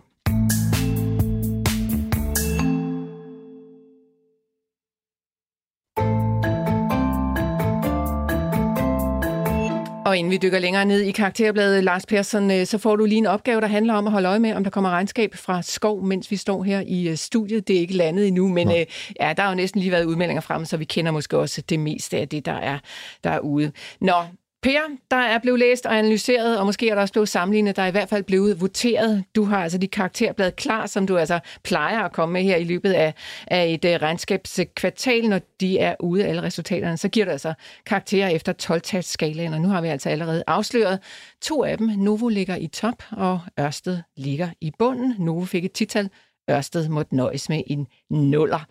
Og 10.09 10.17
inden 10.17 10.31
vi 10.31 10.37
dykker 10.37 10.59
længere 10.59 10.85
ned 10.85 11.01
i 11.01 11.11
karakterbladet, 11.11 11.83
Lars 11.83 12.05
Persson, 12.05 12.51
øh, 12.51 12.65
så 12.65 12.77
får 12.77 12.95
du 12.95 13.05
lige 13.05 13.17
en 13.17 13.25
opgave, 13.25 13.61
der 13.61 13.67
handler 13.67 13.93
om 13.93 14.07
at 14.07 14.11
holde 14.11 14.29
øje 14.29 14.39
med, 14.39 14.53
om 14.53 14.63
der 14.63 14.71
kommer 14.71 14.89
regnskab 14.89 15.35
fra 15.35 15.61
skov, 15.61 16.03
mens 16.03 16.31
vi 16.31 16.35
står 16.35 16.63
her 16.63 16.83
i 16.87 17.09
øh, 17.09 17.17
studiet. 17.17 17.67
Det 17.67 17.75
er 17.75 17.79
ikke 17.79 17.93
landet 17.93 18.27
endnu, 18.27 18.47
men 18.47 18.67
Nå. 18.67 18.73
Øh, 18.73 18.85
ja, 19.19 19.33
der 19.37 19.43
har 19.43 19.49
jo 19.49 19.55
næsten 19.55 19.81
lige 19.81 19.91
været 19.91 20.05
udmeldinger 20.05 20.41
frem, 20.41 20.65
så 20.65 20.77
vi 20.77 20.85
kender 20.85 21.11
måske 21.11 21.37
også 21.37 21.61
det 21.61 21.79
meste 21.79 22.17
af 22.17 22.29
det, 22.29 22.45
der 22.45 22.53
er 22.53 22.79
derude. 23.23 23.71
Nå, 24.01 24.13
Per, 24.61 24.79
der 25.11 25.17
er 25.17 25.39
blevet 25.39 25.59
læst 25.59 25.85
og 25.85 25.97
analyseret, 25.97 26.59
og 26.59 26.65
måske 26.65 26.89
er 26.89 26.95
der 26.95 27.01
også 27.01 27.13
blevet 27.13 27.29
sammenlignet, 27.29 27.75
der 27.75 27.81
er 27.81 27.87
i 27.87 27.91
hvert 27.91 28.09
fald 28.09 28.23
blevet 28.23 28.61
voteret. 28.61 29.23
Du 29.35 29.43
har 29.43 29.63
altså 29.63 29.77
de 29.77 29.87
karakterblad 29.87 30.51
klar, 30.51 30.85
som 30.85 31.07
du 31.07 31.17
altså 31.17 31.39
plejer 31.63 31.99
at 31.99 32.11
komme 32.11 32.33
med 32.33 32.43
her 32.43 32.55
i 32.55 32.63
løbet 32.63 32.93
af, 32.93 33.13
af 33.47 33.67
et 33.67 33.85
uh, 33.85 34.01
regnskabskvartal, 34.01 35.29
når 35.29 35.41
de 35.59 35.79
er 35.79 35.95
ude 35.99 36.25
af 36.25 36.29
alle 36.29 36.41
resultaterne. 36.41 36.97
Så 36.97 37.09
giver 37.09 37.25
du 37.25 37.31
altså 37.31 37.53
karakterer 37.85 38.29
efter 38.29 38.53
12-talsskalaen, 38.53 39.53
og 39.53 39.61
nu 39.61 39.67
har 39.67 39.81
vi 39.81 39.87
altså 39.87 40.09
allerede 40.09 40.43
afsløret 40.47 40.99
to 41.41 41.63
af 41.63 41.77
dem. 41.77 41.87
Novo 41.87 42.27
ligger 42.27 42.55
i 42.55 42.67
top, 42.67 43.03
og 43.11 43.39
Ørsted 43.59 43.99
ligger 44.17 44.49
i 44.61 44.71
bunden. 44.79 45.15
Novo 45.19 45.45
fik 45.45 45.65
et 45.65 45.71
tital, 45.71 46.09
Ørsted 46.49 46.89
måtte 46.89 47.15
nøjes 47.15 47.49
med 47.49 47.63
en 47.67 47.87
nuller. 48.09 48.65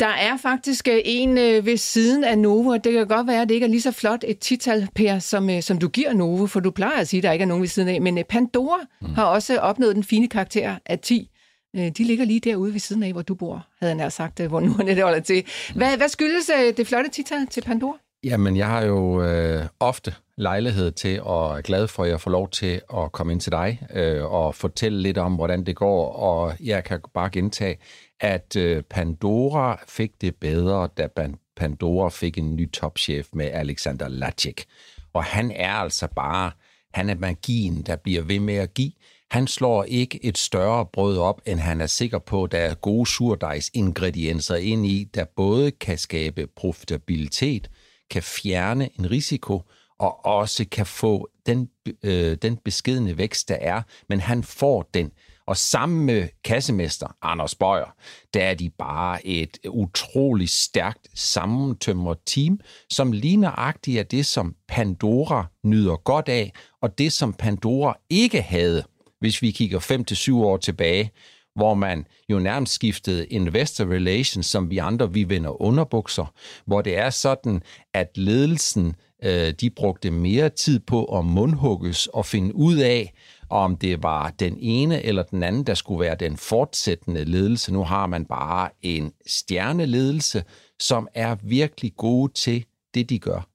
Der 0.00 0.06
er 0.06 0.36
faktisk 0.36 0.88
øh, 0.88 1.00
en 1.04 1.38
øh, 1.38 1.66
ved 1.66 1.76
siden 1.76 2.24
af 2.24 2.38
Novo, 2.38 2.68
og 2.68 2.84
det 2.84 2.92
kan 2.92 3.06
godt 3.06 3.26
være, 3.26 3.42
at 3.42 3.48
det 3.48 3.54
ikke 3.54 3.64
er 3.64 3.70
lige 3.70 3.82
så 3.82 3.92
flot 3.92 4.24
et 4.26 4.38
tital, 4.38 4.88
Per, 4.94 5.18
som, 5.18 5.50
øh, 5.50 5.62
som 5.62 5.78
du 5.78 5.88
giver 5.88 6.12
Novo, 6.12 6.46
for 6.46 6.60
du 6.60 6.70
plejer 6.70 7.00
at 7.00 7.08
sige, 7.08 7.18
at 7.18 7.22
der 7.22 7.32
ikke 7.32 7.42
er 7.42 7.46
nogen 7.46 7.60
ved 7.60 7.68
siden 7.68 7.88
af. 7.88 8.02
Men 8.02 8.24
Pandora 8.28 8.78
mm. 9.00 9.14
har 9.14 9.24
også 9.24 9.58
opnået 9.58 9.94
den 9.94 10.04
fine 10.04 10.28
karakter 10.28 10.76
af 10.86 10.98
10. 10.98 11.30
De 11.74 12.04
ligger 12.04 12.24
lige 12.24 12.40
derude 12.40 12.72
ved 12.72 12.80
siden 12.80 13.02
af, 13.02 13.12
hvor 13.12 13.22
du 13.22 13.34
bor, 13.34 13.66
havde 13.80 13.90
jeg 13.90 13.96
nær 13.96 14.08
sagt, 14.08 14.40
hvor 14.40 14.60
nu 14.60 14.72
er 14.80 14.84
det 14.94 15.02
holder 15.02 15.20
til. 15.20 15.44
Hvad, 15.74 15.96
hvad 15.96 16.08
skyldes 16.08 16.50
det 16.76 16.86
flotte 16.86 17.10
tital 17.10 17.46
til 17.46 17.60
Pandora? 17.60 17.98
Jamen, 18.24 18.56
jeg 18.56 18.66
har 18.66 18.82
jo 18.82 19.22
øh, 19.22 19.66
ofte 19.80 20.14
lejlighed 20.38 20.92
til 20.92 21.22
og 21.22 21.58
er 21.58 21.60
glad 21.60 21.88
for, 21.88 22.04
at 22.04 22.10
jeg 22.10 22.20
får 22.20 22.30
lov 22.30 22.50
til 22.50 22.80
at 22.96 23.12
komme 23.12 23.32
ind 23.32 23.40
til 23.40 23.52
dig 23.52 23.82
øh, 23.94 24.24
og 24.24 24.54
fortælle 24.54 25.02
lidt 25.02 25.18
om, 25.18 25.34
hvordan 25.34 25.66
det 25.66 25.76
går. 25.76 26.12
Og 26.12 26.54
jeg 26.60 26.84
kan 26.84 27.00
bare 27.14 27.30
gentage, 27.30 27.78
at 28.20 28.56
øh, 28.56 28.82
Pandora 28.82 29.80
fik 29.88 30.20
det 30.20 30.36
bedre, 30.36 30.88
da 30.98 31.08
Pandora 31.56 32.08
fik 32.08 32.38
en 32.38 32.56
ny 32.56 32.70
topchef 32.72 33.28
med 33.32 33.46
Alexander 33.46 34.08
Lacik. 34.08 34.64
Og 35.12 35.24
han 35.24 35.50
er 35.50 35.72
altså 35.72 36.08
bare, 36.16 36.50
han 36.94 37.10
er 37.10 37.14
magien, 37.14 37.82
der 37.82 37.96
bliver 37.96 38.22
ved 38.22 38.40
med 38.40 38.54
at 38.56 38.74
give. 38.74 38.92
Han 39.30 39.46
slår 39.46 39.84
ikke 39.84 40.24
et 40.24 40.38
større 40.38 40.86
brød 40.86 41.18
op, 41.18 41.40
end 41.46 41.60
han 41.60 41.80
er 41.80 41.86
sikker 41.86 42.18
på, 42.18 42.46
der 42.46 42.58
er 42.58 42.74
gode 42.74 43.06
surdejsingredienser 43.06 44.56
ind 44.56 44.86
i, 44.86 45.04
der 45.14 45.24
både 45.36 45.70
kan 45.70 45.98
skabe 45.98 46.46
profitabilitet, 46.56 47.70
kan 48.10 48.22
fjerne 48.22 48.88
en 48.98 49.10
risiko, 49.10 49.62
og 49.98 50.26
også 50.26 50.64
kan 50.70 50.86
få 50.86 51.28
den, 51.46 51.68
øh, 52.02 52.36
den 52.42 52.56
beskedende 52.56 53.18
vækst, 53.18 53.48
der 53.48 53.56
er, 53.60 53.82
men 54.08 54.20
han 54.20 54.42
får 54.42 54.90
den. 54.94 55.10
Og 55.46 55.56
sammen 55.56 56.06
med 56.06 56.28
kassemester 56.44 57.16
Anders 57.22 57.54
Bøjer, 57.54 57.94
der 58.34 58.44
er 58.44 58.54
de 58.54 58.70
bare 58.70 59.26
et 59.26 59.58
utroligt 59.68 60.50
stærkt 60.50 61.08
sammentømret 61.14 62.18
team, 62.26 62.60
som 62.90 63.12
ligner 63.12 63.58
agtigt 63.58 63.98
af 63.98 64.06
det, 64.06 64.26
som 64.26 64.54
Pandora 64.68 65.46
nyder 65.64 65.96
godt 65.96 66.28
af, 66.28 66.52
og 66.82 66.98
det, 66.98 67.12
som 67.12 67.32
Pandora 67.32 67.98
ikke 68.10 68.42
havde, 68.42 68.84
hvis 69.20 69.42
vi 69.42 69.50
kigger 69.50 69.78
5 69.78 70.04
til 70.04 70.16
7 70.16 70.42
år 70.42 70.56
tilbage, 70.56 71.12
hvor 71.54 71.74
man 71.74 72.06
jo 72.28 72.38
nærmest 72.38 72.72
skiftede 72.72 73.26
investor 73.26 73.84
relations, 73.84 74.46
som 74.46 74.70
vi 74.70 74.78
andre, 74.78 75.12
vi 75.12 75.28
vender 75.28 75.62
underbukser, 75.62 76.32
hvor 76.66 76.82
det 76.82 76.96
er 76.96 77.10
sådan, 77.10 77.62
at 77.94 78.10
ledelsen, 78.16 78.94
øh, 79.24 79.52
de 79.60 79.70
brugte 79.70 80.10
mere 80.10 80.48
tid 80.48 80.80
på 80.80 81.04
at 81.04 81.24
mundhugges 81.24 82.06
og 82.06 82.26
finde 82.26 82.54
ud 82.54 82.76
af, 82.76 83.12
om 83.50 83.76
det 83.76 84.02
var 84.02 84.30
den 84.30 84.56
ene 84.60 85.02
eller 85.02 85.22
den 85.22 85.42
anden, 85.42 85.64
der 85.64 85.74
skulle 85.74 86.00
være 86.00 86.16
den 86.20 86.36
fortsættende 86.36 87.24
ledelse. 87.24 87.72
Nu 87.72 87.84
har 87.84 88.06
man 88.06 88.24
bare 88.24 88.70
en 88.82 89.12
stjerneledelse, 89.26 90.44
som 90.80 91.08
er 91.14 91.36
virkelig 91.42 91.92
gode 91.96 92.32
til 92.32 92.64
det, 92.94 93.10
de 93.10 93.18
gør. 93.18 93.48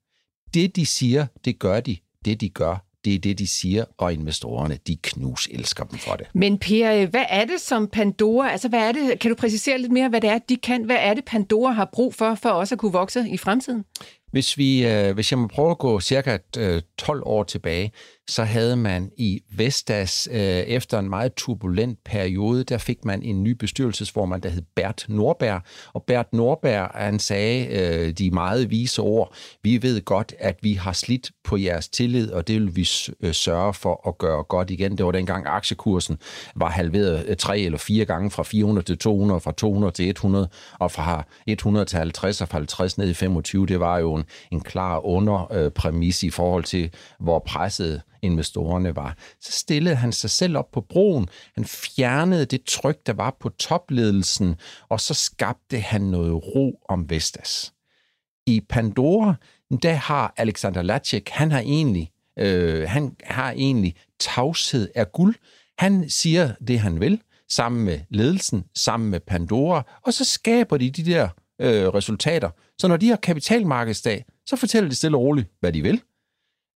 Det, 0.53 0.75
de 0.75 0.85
siger, 0.85 1.25
det 1.45 1.59
gør 1.59 1.79
de. 1.79 1.97
Det, 2.25 2.41
de 2.41 2.49
gør, 2.49 2.85
det 3.05 3.15
er 3.15 3.19
det, 3.19 3.39
de 3.39 3.47
siger, 3.47 3.85
og 3.97 4.13
investorerne, 4.13 4.77
de 4.87 4.95
knus 4.95 5.47
elsker 5.51 5.83
dem 5.83 5.99
for 5.99 6.15
det. 6.15 6.27
Men 6.33 6.57
Per, 6.57 6.93
øh, 6.93 7.09
hvad 7.09 7.25
er 7.29 7.45
det 7.45 7.61
som 7.61 7.87
Pandora, 7.87 8.51
altså 8.51 8.69
hvad 8.69 8.79
er 8.79 8.91
det, 8.91 9.19
kan 9.19 9.29
du 9.29 9.35
præcisere 9.35 9.77
lidt 9.77 9.91
mere, 9.91 10.09
hvad 10.09 10.21
det 10.21 10.29
er, 10.29 10.37
de 10.37 10.55
kan? 10.55 10.83
Hvad 10.83 10.97
er 10.99 11.13
det, 11.13 11.25
Pandora 11.25 11.71
har 11.71 11.89
brug 11.93 12.13
for, 12.13 12.35
for 12.35 12.49
også 12.49 12.75
at 12.75 12.79
kunne 12.79 12.91
vokse 12.91 13.29
i 13.29 13.37
fremtiden? 13.37 13.83
Hvis, 14.33 14.57
vi, 14.57 14.85
øh, 14.87 15.13
hvis 15.13 15.31
jeg 15.31 15.39
må 15.39 15.47
prøve 15.47 15.71
at 15.71 15.77
gå 15.77 15.99
cirka 15.99 16.37
øh, 16.57 16.81
12 16.97 17.21
år 17.25 17.43
tilbage, 17.43 17.91
så 18.29 18.43
havde 18.43 18.75
man 18.75 19.11
i 19.17 19.41
Vestas 19.51 20.29
øh, 20.31 20.37
efter 20.39 20.99
en 20.99 21.09
meget 21.09 21.33
turbulent 21.33 21.99
periode, 22.05 22.63
der 22.63 22.77
fik 22.77 23.05
man 23.05 23.23
en 23.23 23.43
ny 23.43 23.49
bestyrelsesformand, 23.49 24.41
der 24.41 24.49
hed 24.49 24.61
Bert 24.75 25.05
Norberg. 25.09 25.61
Og 25.93 26.03
Bert 26.03 26.33
Norberg, 26.33 26.91
han 26.93 27.19
sagde 27.19 27.67
øh, 27.67 28.11
de 28.11 28.31
meget 28.31 28.69
vise 28.69 29.01
ord, 29.01 29.35
vi 29.63 29.81
ved 29.81 30.05
godt, 30.05 30.33
at 30.39 30.59
vi 30.61 30.73
har 30.73 30.93
slidt 30.93 31.31
på 31.43 31.57
jeres 31.57 31.89
tillid, 31.89 32.31
og 32.31 32.47
det 32.47 32.61
vil 32.61 32.75
vi 32.75 32.89
øh, 33.21 33.33
sørge 33.33 33.73
for 33.73 34.07
at 34.07 34.17
gøre 34.17 34.43
godt 34.43 34.71
igen. 34.71 34.97
Det 34.97 35.05
var 35.05 35.11
dengang 35.11 35.45
aktiekursen 35.47 36.17
var 36.55 36.69
halveret 36.69 37.25
øh, 37.27 37.37
tre 37.37 37.59
eller 37.59 37.77
fire 37.77 38.05
gange 38.05 38.31
fra 38.31 38.43
400 38.43 38.85
til 38.85 38.97
200, 38.97 39.41
fra 39.41 39.51
200 39.51 39.93
til 39.93 40.09
100, 40.09 40.49
og 40.79 40.91
fra 40.91 41.23
100 41.47 41.85
til 41.85 41.97
50 41.97 42.41
og 42.41 42.47
fra 42.47 42.57
50 42.57 42.97
ned 42.97 43.09
i 43.09 43.13
25. 43.13 43.65
Det 43.65 43.79
var 43.79 43.97
jo 43.97 44.15
en, 44.15 44.23
en 44.51 44.61
klar 44.61 45.05
underpræmis 45.05 46.23
i 46.23 46.29
forhold 46.29 46.63
til, 46.63 46.89
hvor 47.19 47.39
presset 47.39 48.01
investorerne 48.23 48.95
var. 48.95 49.17
Så 49.41 49.51
stillede 49.51 49.95
han 49.95 50.11
sig 50.11 50.29
selv 50.29 50.57
op 50.57 50.71
på 50.71 50.81
broen. 50.81 51.29
Han 51.55 51.65
fjernede 51.65 52.45
det 52.45 52.63
tryk, 52.63 52.97
der 53.05 53.13
var 53.13 53.37
på 53.39 53.49
topledelsen, 53.49 54.55
og 54.89 54.99
så 54.99 55.13
skabte 55.13 55.79
han 55.79 56.01
noget 56.01 56.33
ro 56.33 56.79
om 56.89 57.09
Vestas. 57.09 57.73
I 58.45 58.61
Pandora, 58.69 59.35
der 59.83 59.93
har 59.93 60.33
Alexander 60.37 60.81
Lacek, 60.81 61.29
han 61.29 61.51
har 61.51 61.59
egentlig, 61.59 62.11
øh, 62.39 62.89
han 62.89 63.15
har 63.23 63.51
egentlig 63.51 63.95
tavshed 64.19 64.89
af 64.95 65.11
guld. 65.11 65.35
Han 65.77 66.09
siger 66.09 66.51
det, 66.67 66.79
han 66.79 66.99
vil, 66.99 67.21
sammen 67.49 67.85
med 67.85 67.99
ledelsen, 68.09 68.63
sammen 68.75 69.09
med 69.09 69.19
Pandora, 69.19 69.99
og 70.05 70.13
så 70.13 70.25
skaber 70.25 70.77
de 70.77 70.91
de 70.91 71.05
der 71.05 71.29
øh, 71.61 71.87
resultater. 71.87 72.49
Så 72.77 72.87
når 72.87 72.97
de 72.97 73.09
har 73.09 73.15
kapitalmarkedsdag, 73.15 74.25
så 74.45 74.55
fortæller 74.55 74.89
de 74.89 74.95
stille 74.95 75.17
og 75.17 75.23
roligt, 75.23 75.47
hvad 75.59 75.73
de 75.73 75.81
vil. 75.81 76.01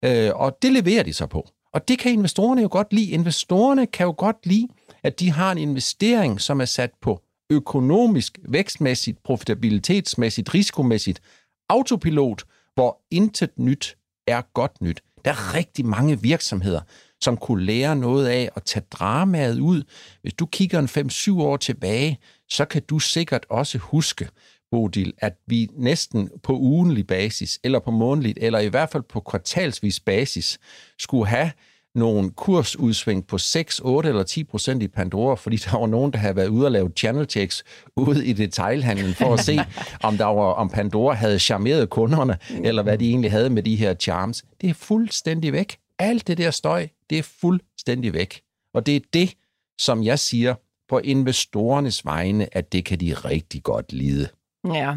Øh, 0.04 0.30
og 0.34 0.58
det 0.62 0.72
leverer 0.72 1.02
de 1.02 1.12
så 1.12 1.26
på. 1.26 1.48
Og 1.72 1.88
det 1.88 1.98
kan 1.98 2.12
investorerne 2.12 2.62
jo 2.62 2.68
godt 2.70 2.92
lide. 2.92 3.10
Investorerne 3.10 3.86
kan 3.86 4.06
jo 4.06 4.14
godt 4.18 4.46
lide, 4.46 4.68
at 5.02 5.20
de 5.20 5.30
har 5.30 5.52
en 5.52 5.58
investering, 5.58 6.40
som 6.40 6.60
er 6.60 6.64
sat 6.64 6.90
på 7.02 7.22
økonomisk, 7.50 8.38
vækstmæssigt, 8.48 9.22
profitabilitetsmæssigt, 9.22 10.54
risikomæssigt 10.54 11.20
autopilot, 11.68 12.44
hvor 12.74 13.00
intet 13.10 13.50
nyt 13.58 13.96
er 14.26 14.42
godt 14.54 14.80
nyt. 14.80 15.02
Der 15.24 15.30
er 15.30 15.54
rigtig 15.54 15.86
mange 15.86 16.22
virksomheder, 16.22 16.80
som 17.20 17.36
kunne 17.36 17.64
lære 17.64 17.96
noget 17.96 18.26
af 18.26 18.50
at 18.56 18.62
tage 18.62 18.84
dramaet 18.90 19.60
ud. 19.60 19.82
Hvis 20.22 20.34
du 20.34 20.46
kigger 20.46 20.78
en 20.78 21.08
5-7 21.40 21.42
år 21.42 21.56
tilbage, 21.56 22.18
så 22.48 22.64
kan 22.64 22.82
du 22.82 22.98
sikkert 22.98 23.46
også 23.50 23.78
huske, 23.78 24.28
Bodil, 24.70 25.12
at 25.18 25.36
vi 25.46 25.68
næsten 25.72 26.30
på 26.42 26.52
ugenlig 26.52 27.06
basis, 27.06 27.60
eller 27.64 27.78
på 27.78 27.90
månedligt, 27.90 28.38
eller 28.40 28.58
i 28.58 28.68
hvert 28.68 28.90
fald 28.90 29.02
på 29.02 29.20
kvartalsvis 29.20 30.00
basis, 30.00 30.58
skulle 30.98 31.26
have 31.26 31.50
nogle 31.94 32.30
kursudsving 32.30 33.26
på 33.26 33.38
6, 33.38 33.80
8 33.84 34.08
eller 34.08 34.22
10 34.22 34.44
procent 34.44 34.82
i 34.82 34.88
Pandora, 34.88 35.34
fordi 35.34 35.56
der 35.56 35.78
var 35.78 35.86
nogen, 35.86 36.12
der 36.12 36.18
havde 36.18 36.36
været 36.36 36.48
ude 36.48 36.66
og 36.66 36.72
lave 36.72 36.90
channel 36.96 37.30
checks 37.30 37.64
ude 37.96 38.26
i 38.26 38.32
detailhandlen 38.32 39.14
for 39.14 39.34
at 39.34 39.40
se, 39.40 39.58
om, 40.02 40.16
der 40.16 40.24
var, 40.24 40.52
om 40.52 40.70
Pandora 40.70 41.14
havde 41.14 41.38
charmeret 41.38 41.90
kunderne, 41.90 42.38
eller 42.64 42.82
hvad 42.82 42.98
de 42.98 43.08
egentlig 43.08 43.30
havde 43.30 43.50
med 43.50 43.62
de 43.62 43.76
her 43.76 43.94
charms. 43.94 44.44
Det 44.60 44.70
er 44.70 44.74
fuldstændig 44.74 45.52
væk. 45.52 45.78
Alt 45.98 46.26
det 46.26 46.38
der 46.38 46.50
støj, 46.50 46.88
det 47.10 47.18
er 47.18 47.22
fuldstændig 47.22 48.12
væk. 48.12 48.40
Og 48.74 48.86
det 48.86 48.96
er 48.96 49.00
det, 49.12 49.34
som 49.80 50.02
jeg 50.02 50.18
siger 50.18 50.54
på 50.88 50.98
investorernes 50.98 52.04
vegne, 52.04 52.56
at 52.56 52.72
det 52.72 52.84
kan 52.84 53.00
de 53.00 53.14
rigtig 53.14 53.62
godt 53.62 53.92
lide. 53.92 54.28
Ja, 54.64 54.90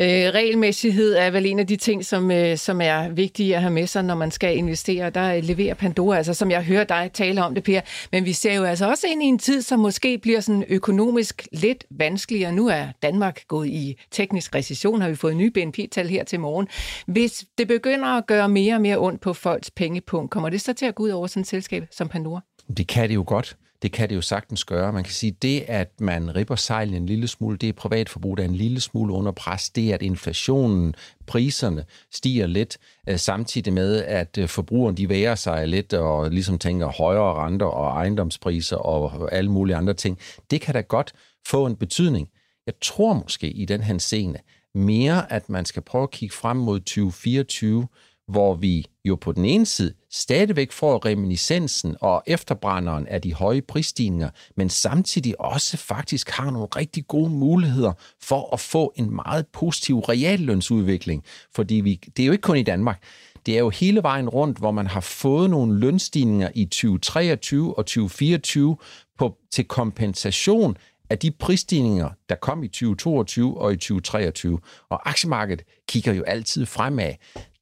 øh, 0.00 0.34
regelmæssighed 0.34 1.14
er 1.14 1.30
vel 1.30 1.46
en 1.46 1.58
af 1.58 1.66
de 1.66 1.76
ting, 1.76 2.04
som, 2.04 2.30
øh, 2.30 2.56
som 2.56 2.80
er 2.80 3.08
vigtige 3.08 3.56
at 3.56 3.60
have 3.60 3.72
med 3.72 3.86
sig, 3.86 4.04
når 4.04 4.14
man 4.14 4.30
skal 4.30 4.56
investere. 4.56 5.10
Der 5.10 5.36
øh, 5.36 5.42
leverer 5.44 5.74
Pandora, 5.74 6.16
altså 6.16 6.34
som 6.34 6.50
jeg 6.50 6.64
hører 6.64 6.84
dig 6.84 7.10
tale 7.12 7.44
om 7.44 7.54
det, 7.54 7.64
Per. 7.64 7.80
Men 8.12 8.24
vi 8.24 8.32
ser 8.32 8.54
jo 8.54 8.64
altså 8.64 8.90
også 8.90 9.06
ind 9.06 9.22
i 9.22 9.26
en 9.26 9.38
tid, 9.38 9.62
som 9.62 9.80
måske 9.80 10.18
bliver 10.18 10.40
sådan 10.40 10.64
økonomisk 10.68 11.48
lidt 11.52 11.84
vanskeligere. 11.90 12.52
Nu 12.52 12.68
er 12.68 12.86
Danmark 13.02 13.48
gået 13.48 13.68
i 13.68 13.96
teknisk 14.10 14.54
recession, 14.54 15.00
har 15.00 15.08
vi 15.08 15.14
fået 15.14 15.36
nye 15.36 15.50
BNP-tal 15.50 16.08
her 16.08 16.24
til 16.24 16.40
morgen. 16.40 16.68
Hvis 17.06 17.44
det 17.58 17.68
begynder 17.68 18.08
at 18.08 18.26
gøre 18.26 18.48
mere 18.48 18.74
og 18.74 18.80
mere 18.80 18.98
ondt 18.98 19.20
på 19.20 19.32
folks 19.32 19.70
pengepunkt, 19.70 20.30
kommer 20.30 20.48
det 20.48 20.60
så 20.60 20.72
til 20.72 20.86
at 20.86 20.94
gå 20.94 21.02
ud 21.02 21.10
over 21.10 21.26
sådan 21.26 21.40
et 21.40 21.46
selskab 21.46 21.86
som 21.90 22.08
Pandora? 22.08 22.40
Det 22.76 22.86
kan 22.86 23.08
det 23.08 23.14
jo 23.14 23.24
godt. 23.26 23.56
Det 23.84 23.92
kan 23.92 24.08
det 24.08 24.16
jo 24.16 24.20
sagtens 24.20 24.64
gøre. 24.64 24.92
Man 24.92 25.04
kan 25.04 25.12
sige, 25.12 25.36
det, 25.42 25.64
at 25.68 26.00
man 26.00 26.36
ripper 26.36 26.54
sejlen 26.54 26.94
en 26.94 27.06
lille 27.06 27.28
smule, 27.28 27.56
det 27.56 27.68
er 27.68 27.72
privatforbrug, 27.72 28.36
der 28.36 28.42
er 28.42 28.48
en 28.48 28.54
lille 28.54 28.80
smule 28.80 29.12
under 29.12 29.32
pres. 29.32 29.70
Det, 29.70 29.92
at 29.92 30.02
inflationen, 30.02 30.94
priserne 31.26 31.84
stiger 32.12 32.46
lidt, 32.46 32.78
øh, 33.08 33.18
samtidig 33.18 33.72
med, 33.72 34.02
at 34.02 34.38
øh, 34.38 34.48
forbrugeren 34.48 34.96
de 34.96 35.08
værer 35.08 35.34
sig 35.34 35.68
lidt 35.68 35.92
og 35.92 36.30
ligesom 36.30 36.58
tænker 36.58 36.86
højere 36.86 37.34
renter 37.34 37.66
og 37.66 37.86
ejendomspriser 37.86 38.76
og 38.76 39.32
alle 39.32 39.50
mulige 39.50 39.76
andre 39.76 39.94
ting. 39.94 40.18
Det 40.50 40.60
kan 40.60 40.74
da 40.74 40.80
godt 40.80 41.12
få 41.46 41.66
en 41.66 41.76
betydning. 41.76 42.28
Jeg 42.66 42.74
tror 42.82 43.14
måske 43.14 43.50
i 43.50 43.64
den 43.64 43.80
her 43.80 43.98
scene 43.98 44.38
mere, 44.74 45.32
at 45.32 45.48
man 45.48 45.64
skal 45.64 45.82
prøve 45.82 46.02
at 46.02 46.10
kigge 46.10 46.34
frem 46.34 46.56
mod 46.56 46.80
2024, 46.80 47.88
hvor 48.28 48.54
vi 48.54 48.86
jo 49.04 49.16
på 49.16 49.32
den 49.32 49.44
ene 49.44 49.66
side 49.66 49.94
stadigvæk 50.10 50.72
får 50.72 51.06
reminiscensen 51.06 51.96
og 52.00 52.22
efterbrænderen 52.26 53.06
af 53.06 53.22
de 53.22 53.34
høje 53.34 53.62
prisstigninger, 53.62 54.30
men 54.56 54.68
samtidig 54.68 55.40
også 55.40 55.76
faktisk 55.76 56.30
har 56.30 56.50
nogle 56.50 56.68
rigtig 56.76 57.06
gode 57.06 57.30
muligheder 57.30 57.92
for 58.22 58.54
at 58.54 58.60
få 58.60 58.92
en 58.96 59.14
meget 59.14 59.46
positiv 59.46 59.98
reallønsudvikling. 59.98 61.24
Fordi 61.54 61.74
vi, 61.74 62.00
det 62.16 62.22
er 62.22 62.26
jo 62.26 62.32
ikke 62.32 62.42
kun 62.42 62.56
i 62.56 62.62
Danmark. 62.62 63.02
Det 63.46 63.54
er 63.54 63.58
jo 63.58 63.70
hele 63.70 64.02
vejen 64.02 64.28
rundt, 64.28 64.58
hvor 64.58 64.70
man 64.70 64.86
har 64.86 65.00
fået 65.00 65.50
nogle 65.50 65.78
lønstigninger 65.78 66.50
i 66.54 66.64
2023 66.64 67.78
og 67.78 67.86
2024 67.86 68.76
på, 69.18 69.36
til 69.52 69.64
kompensation 69.64 70.76
af 71.10 71.18
de 71.18 71.30
prisstigninger, 71.30 72.10
der 72.28 72.34
kom 72.34 72.62
i 72.62 72.68
2022 72.68 73.60
og 73.60 73.72
i 73.72 73.76
2023. 73.76 74.58
Og 74.88 75.08
aktiemarkedet 75.08 75.66
kigger 75.88 76.12
jo 76.12 76.22
altid 76.22 76.66
fremad. 76.66 77.12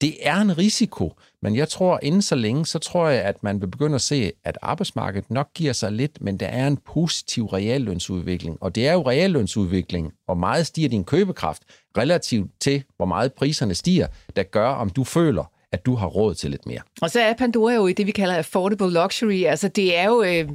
Det 0.00 0.14
er 0.22 0.40
en 0.40 0.58
risiko, 0.58 1.12
men 1.42 1.56
jeg 1.56 1.68
tror, 1.68 1.98
inden 2.02 2.22
så 2.22 2.34
længe, 2.34 2.66
så 2.66 2.78
tror 2.78 3.08
jeg, 3.08 3.22
at 3.22 3.42
man 3.42 3.60
vil 3.60 3.66
begynde 3.66 3.94
at 3.94 4.00
se, 4.00 4.32
at 4.44 4.58
arbejdsmarkedet 4.62 5.30
nok 5.30 5.48
giver 5.54 5.72
sig 5.72 5.92
lidt, 5.92 6.20
men 6.20 6.36
der 6.36 6.46
er 6.46 6.66
en 6.66 6.76
positiv 6.76 7.46
reallønsudvikling. 7.46 8.58
Og 8.60 8.74
det 8.74 8.88
er 8.88 8.92
jo 8.92 9.02
reallønsudvikling, 9.08 10.12
og 10.28 10.38
meget 10.38 10.66
stiger 10.66 10.88
din 10.88 11.04
købekraft 11.04 11.62
relativt 11.98 12.50
til, 12.60 12.84
hvor 12.96 13.06
meget 13.06 13.32
priserne 13.32 13.74
stiger, 13.74 14.06
der 14.36 14.42
gør, 14.42 14.68
om 14.68 14.90
du 14.90 15.04
føler, 15.04 15.44
at 15.72 15.86
du 15.86 15.94
har 15.94 16.06
råd 16.06 16.34
til 16.34 16.50
lidt 16.50 16.66
mere. 16.66 16.80
Og 17.02 17.10
så 17.10 17.20
er 17.20 17.32
Pandora 17.32 17.72
jo 17.72 17.86
i 17.86 17.92
det, 17.92 18.06
vi 18.06 18.10
kalder 18.10 18.34
affordable 18.34 18.90
luxury. 18.90 19.44
Altså 19.44 19.68
det 19.68 19.98
er 19.98 20.04
jo 20.04 20.22
øh, 20.22 20.48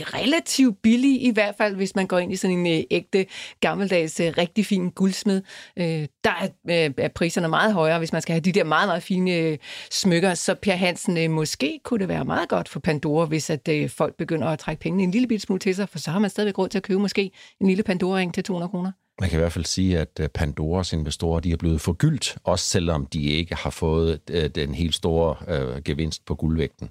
relativt 0.00 0.82
billig, 0.82 1.22
i 1.22 1.30
hvert 1.30 1.54
fald 1.58 1.74
hvis 1.74 1.94
man 1.94 2.06
går 2.06 2.18
ind 2.18 2.32
i 2.32 2.36
sådan 2.36 2.58
en 2.58 2.78
øh, 2.78 2.84
ægte, 2.90 3.26
gammeldags, 3.60 4.20
øh, 4.20 4.32
rigtig 4.38 4.66
fin 4.66 4.90
guldsmed. 4.90 5.42
Øh, 5.76 6.06
der 6.24 6.30
er, 6.30 6.48
øh, 6.70 6.94
er 6.98 7.08
priserne 7.08 7.48
meget 7.48 7.72
højere, 7.72 7.98
hvis 7.98 8.12
man 8.12 8.22
skal 8.22 8.32
have 8.32 8.40
de 8.40 8.52
der 8.52 8.64
meget, 8.64 8.88
meget 8.88 9.02
fine 9.02 9.34
øh, 9.34 9.58
smykker. 9.90 10.34
Så 10.34 10.54
Per 10.54 10.74
Hansen, 10.74 11.18
øh, 11.18 11.30
måske 11.30 11.80
kunne 11.84 12.00
det 12.00 12.08
være 12.08 12.24
meget 12.24 12.48
godt 12.48 12.68
for 12.68 12.80
Pandora, 12.80 13.26
hvis 13.26 13.50
at 13.50 13.68
øh, 13.68 13.90
folk 13.90 14.16
begynder 14.16 14.48
at 14.48 14.58
trække 14.58 14.80
pengene 14.80 15.02
en 15.02 15.10
lille 15.10 15.28
bit 15.28 15.42
smule 15.42 15.60
til 15.60 15.74
sig, 15.74 15.88
for 15.88 15.98
så 15.98 16.10
har 16.10 16.18
man 16.18 16.30
stadigvæk 16.30 16.58
råd 16.58 16.68
til 16.68 16.78
at 16.78 16.84
købe 16.84 17.00
måske 17.00 17.30
en 17.60 17.66
lille 17.66 17.82
Pandora-ring 17.82 18.34
til 18.34 18.44
200 18.44 18.70
kroner. 18.70 18.92
Man 19.20 19.30
kan 19.30 19.38
i 19.38 19.40
hvert 19.40 19.52
fald 19.52 19.64
sige, 19.64 19.98
at 19.98 20.20
øh, 20.20 20.28
Pandoras 20.28 20.92
investorer 20.92 21.40
de 21.40 21.52
er 21.52 21.56
blevet 21.56 21.80
forgyldt, 21.80 22.36
også 22.44 22.64
selvom 22.64 23.06
de 23.06 23.22
ikke 23.22 23.54
har 23.54 23.70
fået 23.70 24.20
øh, 24.30 24.50
den 24.54 24.74
helt 24.74 24.94
store 24.94 25.36
øh, 25.48 25.82
gevinst 25.82 26.24
på 26.24 26.34
guldvægten. 26.34 26.90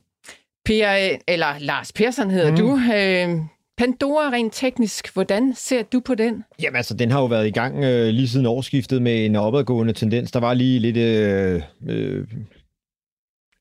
Per, 0.65 1.17
eller 1.27 1.59
Lars 1.59 1.93
Persson 1.93 2.29
hedder 2.29 2.51
mm. 2.51 2.57
du. 2.57 2.79
Øh, 2.93 3.45
Pandora 3.77 4.29
rent 4.31 4.53
teknisk, 4.53 5.13
hvordan 5.13 5.53
ser 5.55 5.83
du 5.83 5.99
på 5.99 6.15
den? 6.15 6.43
Jamen 6.61 6.75
altså, 6.75 6.93
den 6.93 7.11
har 7.11 7.19
jo 7.19 7.25
været 7.25 7.47
i 7.47 7.51
gang 7.51 7.83
øh, 7.83 8.07
lige 8.07 8.27
siden 8.27 8.45
årsskiftet 8.45 9.01
med 9.01 9.25
en 9.25 9.35
opadgående 9.35 9.93
tendens. 9.93 10.31
Der 10.31 10.39
var 10.39 10.53
lige 10.53 10.79
lidt 10.79 10.97
øh, 10.97 11.61
øh, 11.89 12.27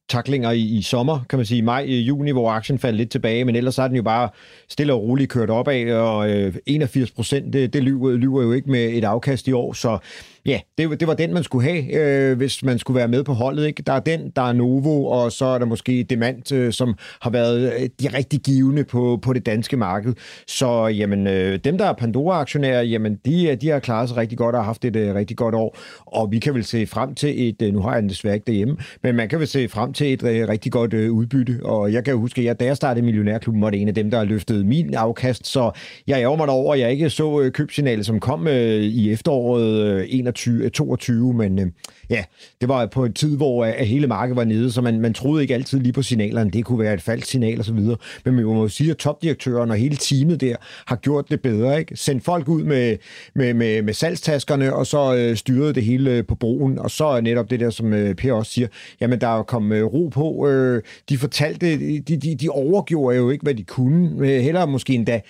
taklinger 0.09 0.51
i, 0.51 0.61
i 0.61 0.83
sommer, 0.83 1.21
kan 1.29 1.39
man 1.39 1.47
sige, 1.47 1.63
maj, 1.63 1.85
juni, 1.85 2.31
hvor 2.31 2.51
aktien 2.51 2.79
faldt 2.79 2.97
lidt 2.97 3.11
tilbage, 3.11 3.45
men 3.45 3.57
ellers 3.57 3.77
har 3.77 3.89
den 3.89 3.97
jo 3.97 4.03
bare 4.03 4.29
stille 4.69 4.93
og 4.93 5.03
roligt 5.03 5.31
kørt 5.31 5.51
opad, 5.51 5.93
og 5.93 6.31
øh, 6.31 6.55
81 6.67 7.11
procent, 7.11 7.53
det, 7.53 7.73
det 7.73 7.83
lyver, 7.83 8.13
lyver 8.13 8.43
jo 8.43 8.53
ikke 8.53 8.71
med 8.71 8.85
et 8.85 9.05
afkast 9.05 9.49
i 9.49 9.53
år, 9.53 9.73
så 9.73 9.99
Ja, 10.47 10.61
det, 10.79 11.01
det 11.01 11.09
var 11.09 11.15
den, 11.15 11.35
man 11.35 11.43
skulle 11.43 11.71
have, 11.71 11.95
øh, 11.95 12.37
hvis 12.37 12.65
man 12.65 12.79
skulle 12.79 12.99
være 12.99 13.09
med 13.09 13.25
på 13.25 13.33
holdet. 13.33 13.67
Ikke? 13.67 13.83
Der 13.83 13.93
er 13.93 14.01
den, 14.01 14.33
der 14.37 14.43
er 14.43 14.53
Novo, 14.53 15.07
og 15.07 15.33
så 15.33 15.45
er 15.45 15.59
der 15.59 15.67
måske 15.67 16.03
Demant, 16.11 16.53
øh, 16.53 16.73
som 16.73 16.95
har 17.21 17.31
været 17.31 17.73
øh, 17.73 17.89
de 18.01 18.09
rigtig 18.17 18.41
givende 18.41 18.85
på, 18.85 19.19
på 19.23 19.33
det 19.33 19.47
danske 19.47 19.77
marked. 19.77 20.15
Så 20.47 20.87
jamen, 20.87 21.27
øh, 21.27 21.59
dem, 21.65 21.79
der 21.79 21.85
er 21.85 21.93
Pandora-aktionærer, 21.93 22.83
jamen, 22.83 23.19
de, 23.25 23.49
øh, 23.49 23.57
de 23.61 23.69
har 23.69 23.79
klaret 23.79 24.09
sig 24.09 24.17
rigtig 24.17 24.39
godt 24.39 24.55
og 24.55 24.61
har 24.61 24.67
haft 24.67 24.85
et 24.85 24.97
øh, 24.97 25.15
rigtig 25.15 25.37
godt 25.37 25.55
år. 25.55 25.79
Og 26.07 26.31
vi 26.31 26.39
kan 26.39 26.55
vel 26.55 26.65
se 26.65 26.87
frem 26.87 27.15
til 27.15 27.49
et, 27.49 27.63
øh, 27.63 27.73
nu 27.73 27.81
har 27.81 27.93
jeg 27.93 28.03
den 28.03 28.09
desværre 28.09 28.35
ikke 28.35 28.47
derhjemme, 28.47 28.77
men 29.03 29.17
man 29.17 29.29
kan 29.29 29.39
vel 29.39 29.49
se 29.49 29.69
frem 29.69 29.93
til 29.93 30.13
et 30.13 30.23
øh, 30.23 30.49
rigtig 30.49 30.73
godt 30.73 30.95
øh, 30.95 31.13
udbytte. 31.13 31.61
Og 31.63 31.93
jeg 31.93 32.05
kan 32.05 32.13
jo 32.13 32.21
huske, 32.21 32.41
at 32.41 32.45
jeg, 32.45 32.61
da 32.61 32.65
jeg 32.65 32.77
startede 32.77 33.05
Millionærklubben, 33.05 33.63
var 33.63 33.71
det 33.71 33.83
en 33.83 33.89
af 33.89 33.95
dem, 33.95 34.11
der 34.11 34.25
løftede 34.25 34.65
min 34.65 34.95
afkast. 34.95 35.47
Så 35.47 35.71
jeg 36.07 36.21
ærger 36.21 36.37
mig 36.37 36.49
over, 36.49 36.75
at 36.75 36.81
jeg 36.81 36.93
ikke 36.93 37.11
så 37.11 37.41
øh, 37.41 37.53
købsignalet, 37.53 38.07
som 38.07 38.21
kom 38.21 38.49
øh, 38.49 38.81
i 38.81 39.13
efteråret 39.13 39.87
øh, 39.87 40.07
21, 40.09 40.34
22, 40.35 41.29
øh, 41.29 41.35
men 41.35 41.59
øh, 41.59 41.67
ja, 42.11 42.25
det 42.61 42.69
var 42.69 42.87
på 42.87 43.05
en 43.05 43.13
tid, 43.13 43.37
hvor 43.37 43.65
øh, 43.65 43.73
hele 43.73 44.07
markedet 44.07 44.37
var 44.37 44.45
nede, 44.45 44.73
så 44.73 44.81
man, 44.81 45.01
man 45.01 45.15
troede 45.15 45.43
ikke 45.43 45.55
altid 45.55 45.81
lige 45.81 45.93
på 45.93 46.03
signalerne. 46.03 46.51
Det 46.51 46.65
kunne 46.65 46.79
være 46.79 46.95
et 46.95 47.03
falsk 47.03 47.29
signal 47.29 47.59
og 47.59 47.65
så 47.65 47.73
videre. 47.73 47.97
Men 48.25 48.35
man 48.35 48.45
må 48.45 48.63
jo 48.63 48.69
sige, 48.69 48.91
at 48.91 48.97
topdirektøren 48.97 49.71
og 49.71 49.77
hele 49.77 49.97
teamet 49.97 50.41
der 50.41 50.57
har 50.87 50.97
gjort 50.97 51.31
det 51.31 51.43
bedre. 51.43 51.79
Ikke? 51.79 51.97
Sendt 51.97 52.25
folk 52.25 52.49
ud 52.49 52.63
med, 52.63 52.97
med, 53.35 53.55
med, 53.55 53.83
med 53.83 53.95
salgstaskerne, 53.95 54.75
og 54.75 54.87
så 54.87 55.15
øh, 55.17 55.37
styrede 55.37 55.75
det 55.75 55.83
hele 55.83 56.11
øh, 56.11 56.27
på 56.27 56.35
broen. 56.35 56.79
Og 56.79 56.91
så 56.91 57.05
er 57.05 57.21
netop 57.21 57.51
det 57.51 57.61
der, 57.61 57.71
som 57.71 57.93
øh, 57.93 58.15
Per 58.15 58.33
også 58.33 58.53
siger, 58.53 58.69
jamen 59.01 59.21
der 59.21 59.39
er 59.39 59.43
kommet 59.43 59.77
øh, 59.77 59.85
ro 59.85 60.09
på. 60.09 60.49
Øh, 60.49 60.83
de 61.09 61.19
fortalte, 61.19 61.79
de, 62.01 62.17
de, 62.17 62.35
de 62.35 62.49
overgjorde 62.49 63.17
jo 63.17 63.31
ikke, 63.31 63.43
hvad 63.43 63.55
de 63.55 63.65
kunne. 63.65 64.29
Øh, 64.29 64.41
Heller 64.41 64.67
måske 64.67 64.95
endda 64.95 65.21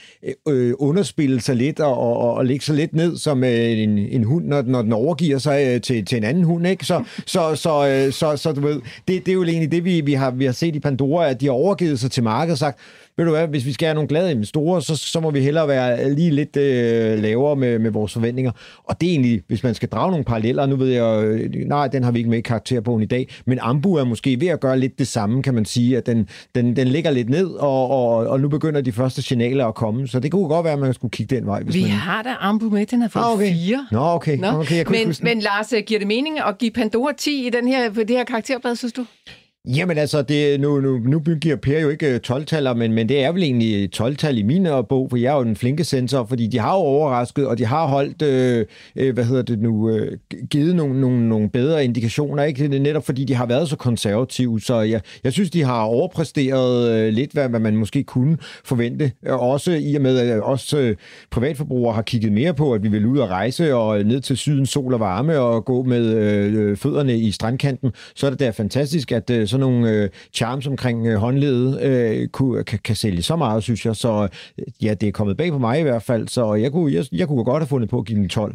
øh, 0.49 0.73
underspille 0.79 1.41
sig 1.41 1.57
lidt 1.57 1.81
og, 1.81 1.99
og, 1.99 2.35
og 2.35 2.47
lægge 2.47 2.65
sig 2.65 2.75
lidt 2.75 2.95
ned 2.95 3.17
som 3.17 3.45
øh, 3.45 3.79
en, 3.79 3.99
en 3.99 4.25
hund, 4.25 4.47
når, 4.47 4.63
når 4.63 4.83
den 4.83 4.93
overgiver 4.95 5.39
sig 5.39 5.67
øh, 5.67 5.81
til, 5.81 6.05
til 6.05 6.19
en 6.19 6.25
anden 6.25 6.45
hund. 6.45 6.67
Ikke? 6.67 6.87
Så, 6.87 7.05
så, 7.27 7.55
så, 7.55 7.87
øh, 7.87 8.13
så, 8.13 8.37
så 8.37 8.53
du 8.53 8.61
ved, 8.61 8.81
det, 9.09 9.27
det 9.27 9.29
er 9.29 9.33
jo 9.33 9.45
egentlig 9.45 9.73
det, 9.73 9.85
vi, 9.85 10.01
vi, 10.01 10.13
har, 10.13 10.31
vi 10.31 10.45
har 10.45 10.53
set 10.53 10.77
i 10.77 10.81
Pandora, 10.81 11.29
at 11.29 11.41
de 11.41 11.47
har 11.47 11.53
overgivet 11.53 12.01
sig 12.01 12.11
til 12.11 12.23
markedet 12.23 12.53
og 12.53 12.59
sagt, 12.59 12.79
ved 13.17 13.25
du 13.25 13.31
hvad, 13.31 13.49
hvis 13.49 13.67
vi 13.67 13.73
skal 13.73 13.87
have 13.87 13.95
nogle 13.95 14.09
glade 14.09 14.31
investorer, 14.31 14.81
så, 14.81 14.97
så 14.97 15.21
må 15.21 15.31
vi 15.31 15.41
hellere 15.41 15.69
være 15.69 16.15
lige 16.15 16.31
lidt 16.31 16.57
øh, 16.57 17.19
lavere 17.23 17.57
med, 17.57 17.79
med 17.79 17.91
vores 17.91 18.13
forventninger. 18.13 18.53
Og 18.85 19.01
det 19.01 19.07
er 19.07 19.11
egentlig, 19.11 19.43
hvis 19.49 19.63
man 19.63 19.75
skal 19.75 19.89
drage 19.89 20.11
nogle 20.11 20.25
paralleller, 20.25 20.67
nu 20.67 20.77
ved 20.77 20.89
jeg, 20.89 21.25
øh, 21.25 21.67
nej, 21.67 21.89
den 21.89 22.05
har 22.05 22.11
vi 22.11 22.19
ikke 22.19 22.31
med 22.31 22.39
i 22.39 22.41
karakterbogen 22.41 23.03
i 23.03 23.07
dag, 23.07 23.29
men 23.47 23.59
Ambu 23.63 23.95
er 23.95 24.05
måske 24.05 24.41
ved 24.41 24.49
at 24.49 24.61
gøre 24.61 24.79
lidt 24.79 24.99
det 24.99 25.09
samme, 25.09 25.43
kan 25.43 25.55
man 25.55 25.65
sige, 25.65 25.97
at 25.97 26.07
den, 26.07 26.29
den, 26.55 26.77
den 26.77 26.89
ligger 26.89 27.11
lidt 27.11 27.29
ned, 27.29 27.47
og, 27.47 27.91
og, 27.91 28.27
og 28.27 28.41
nu 28.41 28.49
begynder 28.49 28.81
de 28.81 28.93
første 28.93 29.23
signaler 29.23 29.67
at 29.67 29.75
komme, 29.75 30.09
så 30.09 30.21
det 30.21 30.33
kunne 30.33 30.49
godt 30.49 30.65
være, 30.65 30.73
at 30.73 30.79
man 30.79 30.95
skulle 30.95 31.11
kigge 31.11 31.37
den 31.37 31.47
vej. 31.47 31.63
Hvis 31.63 31.75
vi 31.75 31.83
man... 31.83 31.91
har 31.91 32.23
da 32.23 32.35
Ambu 32.41 32.71
med, 32.71 32.87
den 32.87 33.01
har 33.01 33.09
fået 33.09 33.23
ah, 33.23 33.33
okay. 33.33 33.53
fire. 33.53 33.87
Nå, 33.93 34.01
okay. 34.01 34.39
Nå. 34.39 34.49
okay 34.49 34.77
jeg 34.77 34.87
men, 34.91 35.15
men 35.23 35.41
Lars, 35.41 35.75
giver 35.87 35.99
det 36.01 36.09
mening 36.09 36.39
at 36.39 36.59
give 36.59 36.71
Pandora 36.71 37.13
10 37.13 37.47
i 37.47 37.51
den 37.51 37.69
her, 37.69 37.91
på 37.91 38.01
det 38.01 38.11
her 38.11 38.25
karakterblad, 38.25 38.77
synes 38.77 38.93
du? 38.93 39.07
Jamen 39.69 39.99
altså, 39.99 40.23
det, 40.23 40.61
nu, 40.61 40.81
nu, 40.81 40.99
nu 40.99 41.21
giver 41.21 41.57
Per 41.57 41.81
jo 41.81 41.89
ikke 41.89 42.15
øh, 42.15 42.21
12-taller, 42.27 42.75
men, 42.75 42.93
men 42.93 43.09
det 43.09 43.25
er 43.25 43.33
vel 43.33 43.43
egentlig 43.43 43.91
12-tal 43.97 44.39
i 44.39 44.43
min 44.43 44.67
øh, 44.67 44.85
bog, 44.89 45.11
for 45.11 45.17
jeg 45.17 45.33
er 45.33 45.37
jo 45.37 45.45
den 45.45 45.57
flinke 45.57 45.85
sensor, 45.85 46.27
fordi 46.29 46.47
de 46.47 46.59
har 46.59 46.75
jo 46.75 46.81
overrasket, 46.81 47.47
og 47.47 47.59
de 47.59 47.65
har 47.65 47.87
holdt, 47.87 48.23
øh, 48.23 48.67
øh, 48.97 49.15
hvad 49.15 49.25
hedder 49.25 49.43
det 49.43 49.59
nu, 49.59 49.91
øh, 49.91 50.19
givet 50.51 50.77
nogle, 50.77 51.01
nogle, 51.01 51.29
nogle 51.29 51.49
bedre 51.49 51.85
indikationer, 51.85 52.43
ikke? 52.43 52.69
Det 52.69 52.77
er 52.77 52.81
netop 52.81 53.07
fordi 53.07 53.25
de 53.25 53.35
har 53.35 53.47
været 53.47 53.69
så 53.69 53.77
konservative, 53.77 54.61
så 54.61 54.81
jeg, 54.81 55.01
jeg 55.25 55.33
synes, 55.33 55.51
de 55.51 55.63
har 55.63 55.83
overpræsteret 55.83 56.91
øh, 56.91 57.13
lidt, 57.13 57.33
hvad, 57.33 57.49
hvad 57.49 57.61
man 57.61 57.77
måske 57.77 58.03
kunne 58.03 58.39
forvente. 58.65 59.13
Øh, 59.27 59.43
også 59.43 59.73
i 59.73 59.95
og 59.95 60.03
med, 60.03 60.19
at 60.19 60.41
også 60.41 60.79
øh, 60.79 60.97
privatforbrugere 61.31 61.95
har 61.95 62.03
kigget 62.03 62.33
mere 62.33 62.55
på, 62.55 62.73
at 62.73 62.83
vi 62.83 62.89
vil 62.89 63.07
ud 63.07 63.19
og 63.19 63.29
rejse 63.29 63.75
og 63.75 64.05
ned 64.05 64.21
til 64.21 64.37
syden, 64.37 64.67
sol 64.67 64.95
og 64.95 65.01
varme, 65.01 65.39
og 65.39 65.65
gå 65.65 65.83
med 65.83 66.15
øh, 66.15 66.77
fødderne 66.77 67.19
i 67.19 67.31
strandkanten, 67.31 67.93
så 68.15 68.27
er 68.27 68.31
det 68.31 68.41
da 68.41 68.51
fantastisk, 68.51 69.13
at 69.13 69.31
øh, 69.31 69.49
sådan 69.55 69.61
nogle 69.61 69.91
øh, 69.91 70.11
charms 70.33 70.67
omkring 70.67 71.07
øh, 71.07 71.17
håndledet 71.17 71.83
øh, 71.83 72.29
kunne, 72.29 72.65
kan, 72.65 72.79
kan 72.85 72.97
sælge 72.97 73.23
så 73.23 73.37
meget, 73.37 73.63
synes 73.63 73.87
jeg. 73.87 73.97
Så 73.97 74.29
øh, 74.59 74.65
ja, 74.83 74.95
det 74.95 75.09
er 75.09 75.13
kommet 75.13 75.37
bag 75.37 75.51
på 75.51 75.59
mig 75.59 75.81
i 75.81 75.83
hvert 75.83 76.03
fald, 76.03 76.29
så 76.29 76.55
jeg 76.55 76.73
kunne, 76.73 76.95
jeg, 76.95 77.05
jeg 77.13 77.29
kunne 77.29 77.45
godt 77.45 77.63
have 77.63 77.69
fundet 77.69 77.91
på 77.91 77.99
at 77.99 78.05
give 78.05 78.19
den 78.19 78.29
12. 78.29 78.55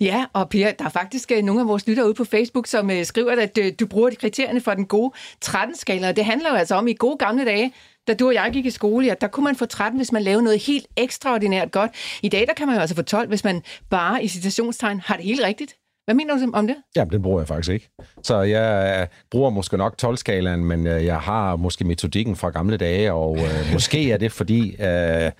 Ja, 0.00 0.24
og 0.32 0.48
Pia, 0.48 0.72
der 0.78 0.84
er 0.84 0.88
faktisk 0.88 1.32
øh, 1.32 1.42
nogle 1.42 1.60
af 1.60 1.68
vores 1.68 1.86
lyttere 1.86 2.06
ude 2.06 2.14
på 2.14 2.24
Facebook, 2.24 2.66
som 2.66 2.90
øh, 2.90 3.04
skriver, 3.04 3.32
at 3.32 3.58
øh, 3.58 3.72
du 3.80 3.86
bruger 3.86 4.10
de 4.10 4.16
kriterierne 4.16 4.60
for 4.60 4.74
den 4.74 4.86
gode 4.86 5.12
13-skala. 5.44 6.12
Det 6.12 6.24
handler 6.24 6.50
jo 6.50 6.56
altså 6.56 6.74
om 6.74 6.88
i 6.88 6.94
gode 6.94 7.16
gamle 7.18 7.44
dage, 7.44 7.72
da 8.08 8.14
du 8.14 8.26
og 8.26 8.34
jeg 8.34 8.50
gik 8.52 8.66
i 8.66 8.70
skole, 8.70 9.06
ja, 9.06 9.14
der 9.20 9.26
kunne 9.26 9.44
man 9.44 9.56
få 9.56 9.66
13, 9.66 9.98
hvis 9.98 10.12
man 10.12 10.22
lavede 10.22 10.42
noget 10.42 10.58
helt 10.66 10.86
ekstraordinært 10.96 11.72
godt. 11.72 11.90
I 12.22 12.28
dag, 12.28 12.46
der 12.46 12.54
kan 12.54 12.66
man 12.66 12.76
jo 12.76 12.80
altså 12.80 12.96
få 12.96 13.02
12, 13.02 13.28
hvis 13.28 13.44
man 13.44 13.62
bare 13.90 14.24
i 14.24 14.28
citationstegn 14.28 15.00
har 15.00 15.16
det 15.16 15.24
helt 15.24 15.44
rigtigt. 15.44 15.76
Hvad 16.04 16.14
mener 16.14 16.34
du 16.34 16.50
om 16.54 16.66
det? 16.66 16.76
Ja, 16.96 17.04
den 17.04 17.22
bruger 17.22 17.40
jeg 17.40 17.48
faktisk 17.48 17.72
ikke. 17.72 17.90
Så 18.22 18.40
jeg 18.40 18.98
øh, 19.00 19.06
bruger 19.30 19.50
måske 19.50 19.76
nok 19.76 19.94
12-skalaen, 20.02 20.64
men 20.64 20.86
øh, 20.86 21.04
jeg 21.04 21.18
har 21.18 21.56
måske 21.56 21.84
metodikken 21.84 22.36
fra 22.36 22.50
gamle 22.50 22.76
dage, 22.76 23.12
og 23.12 23.38
øh, 23.38 23.72
måske 23.72 24.10
er 24.12 24.16
det 24.16 24.32
fordi, 24.32 24.70
øh, 24.70 25.30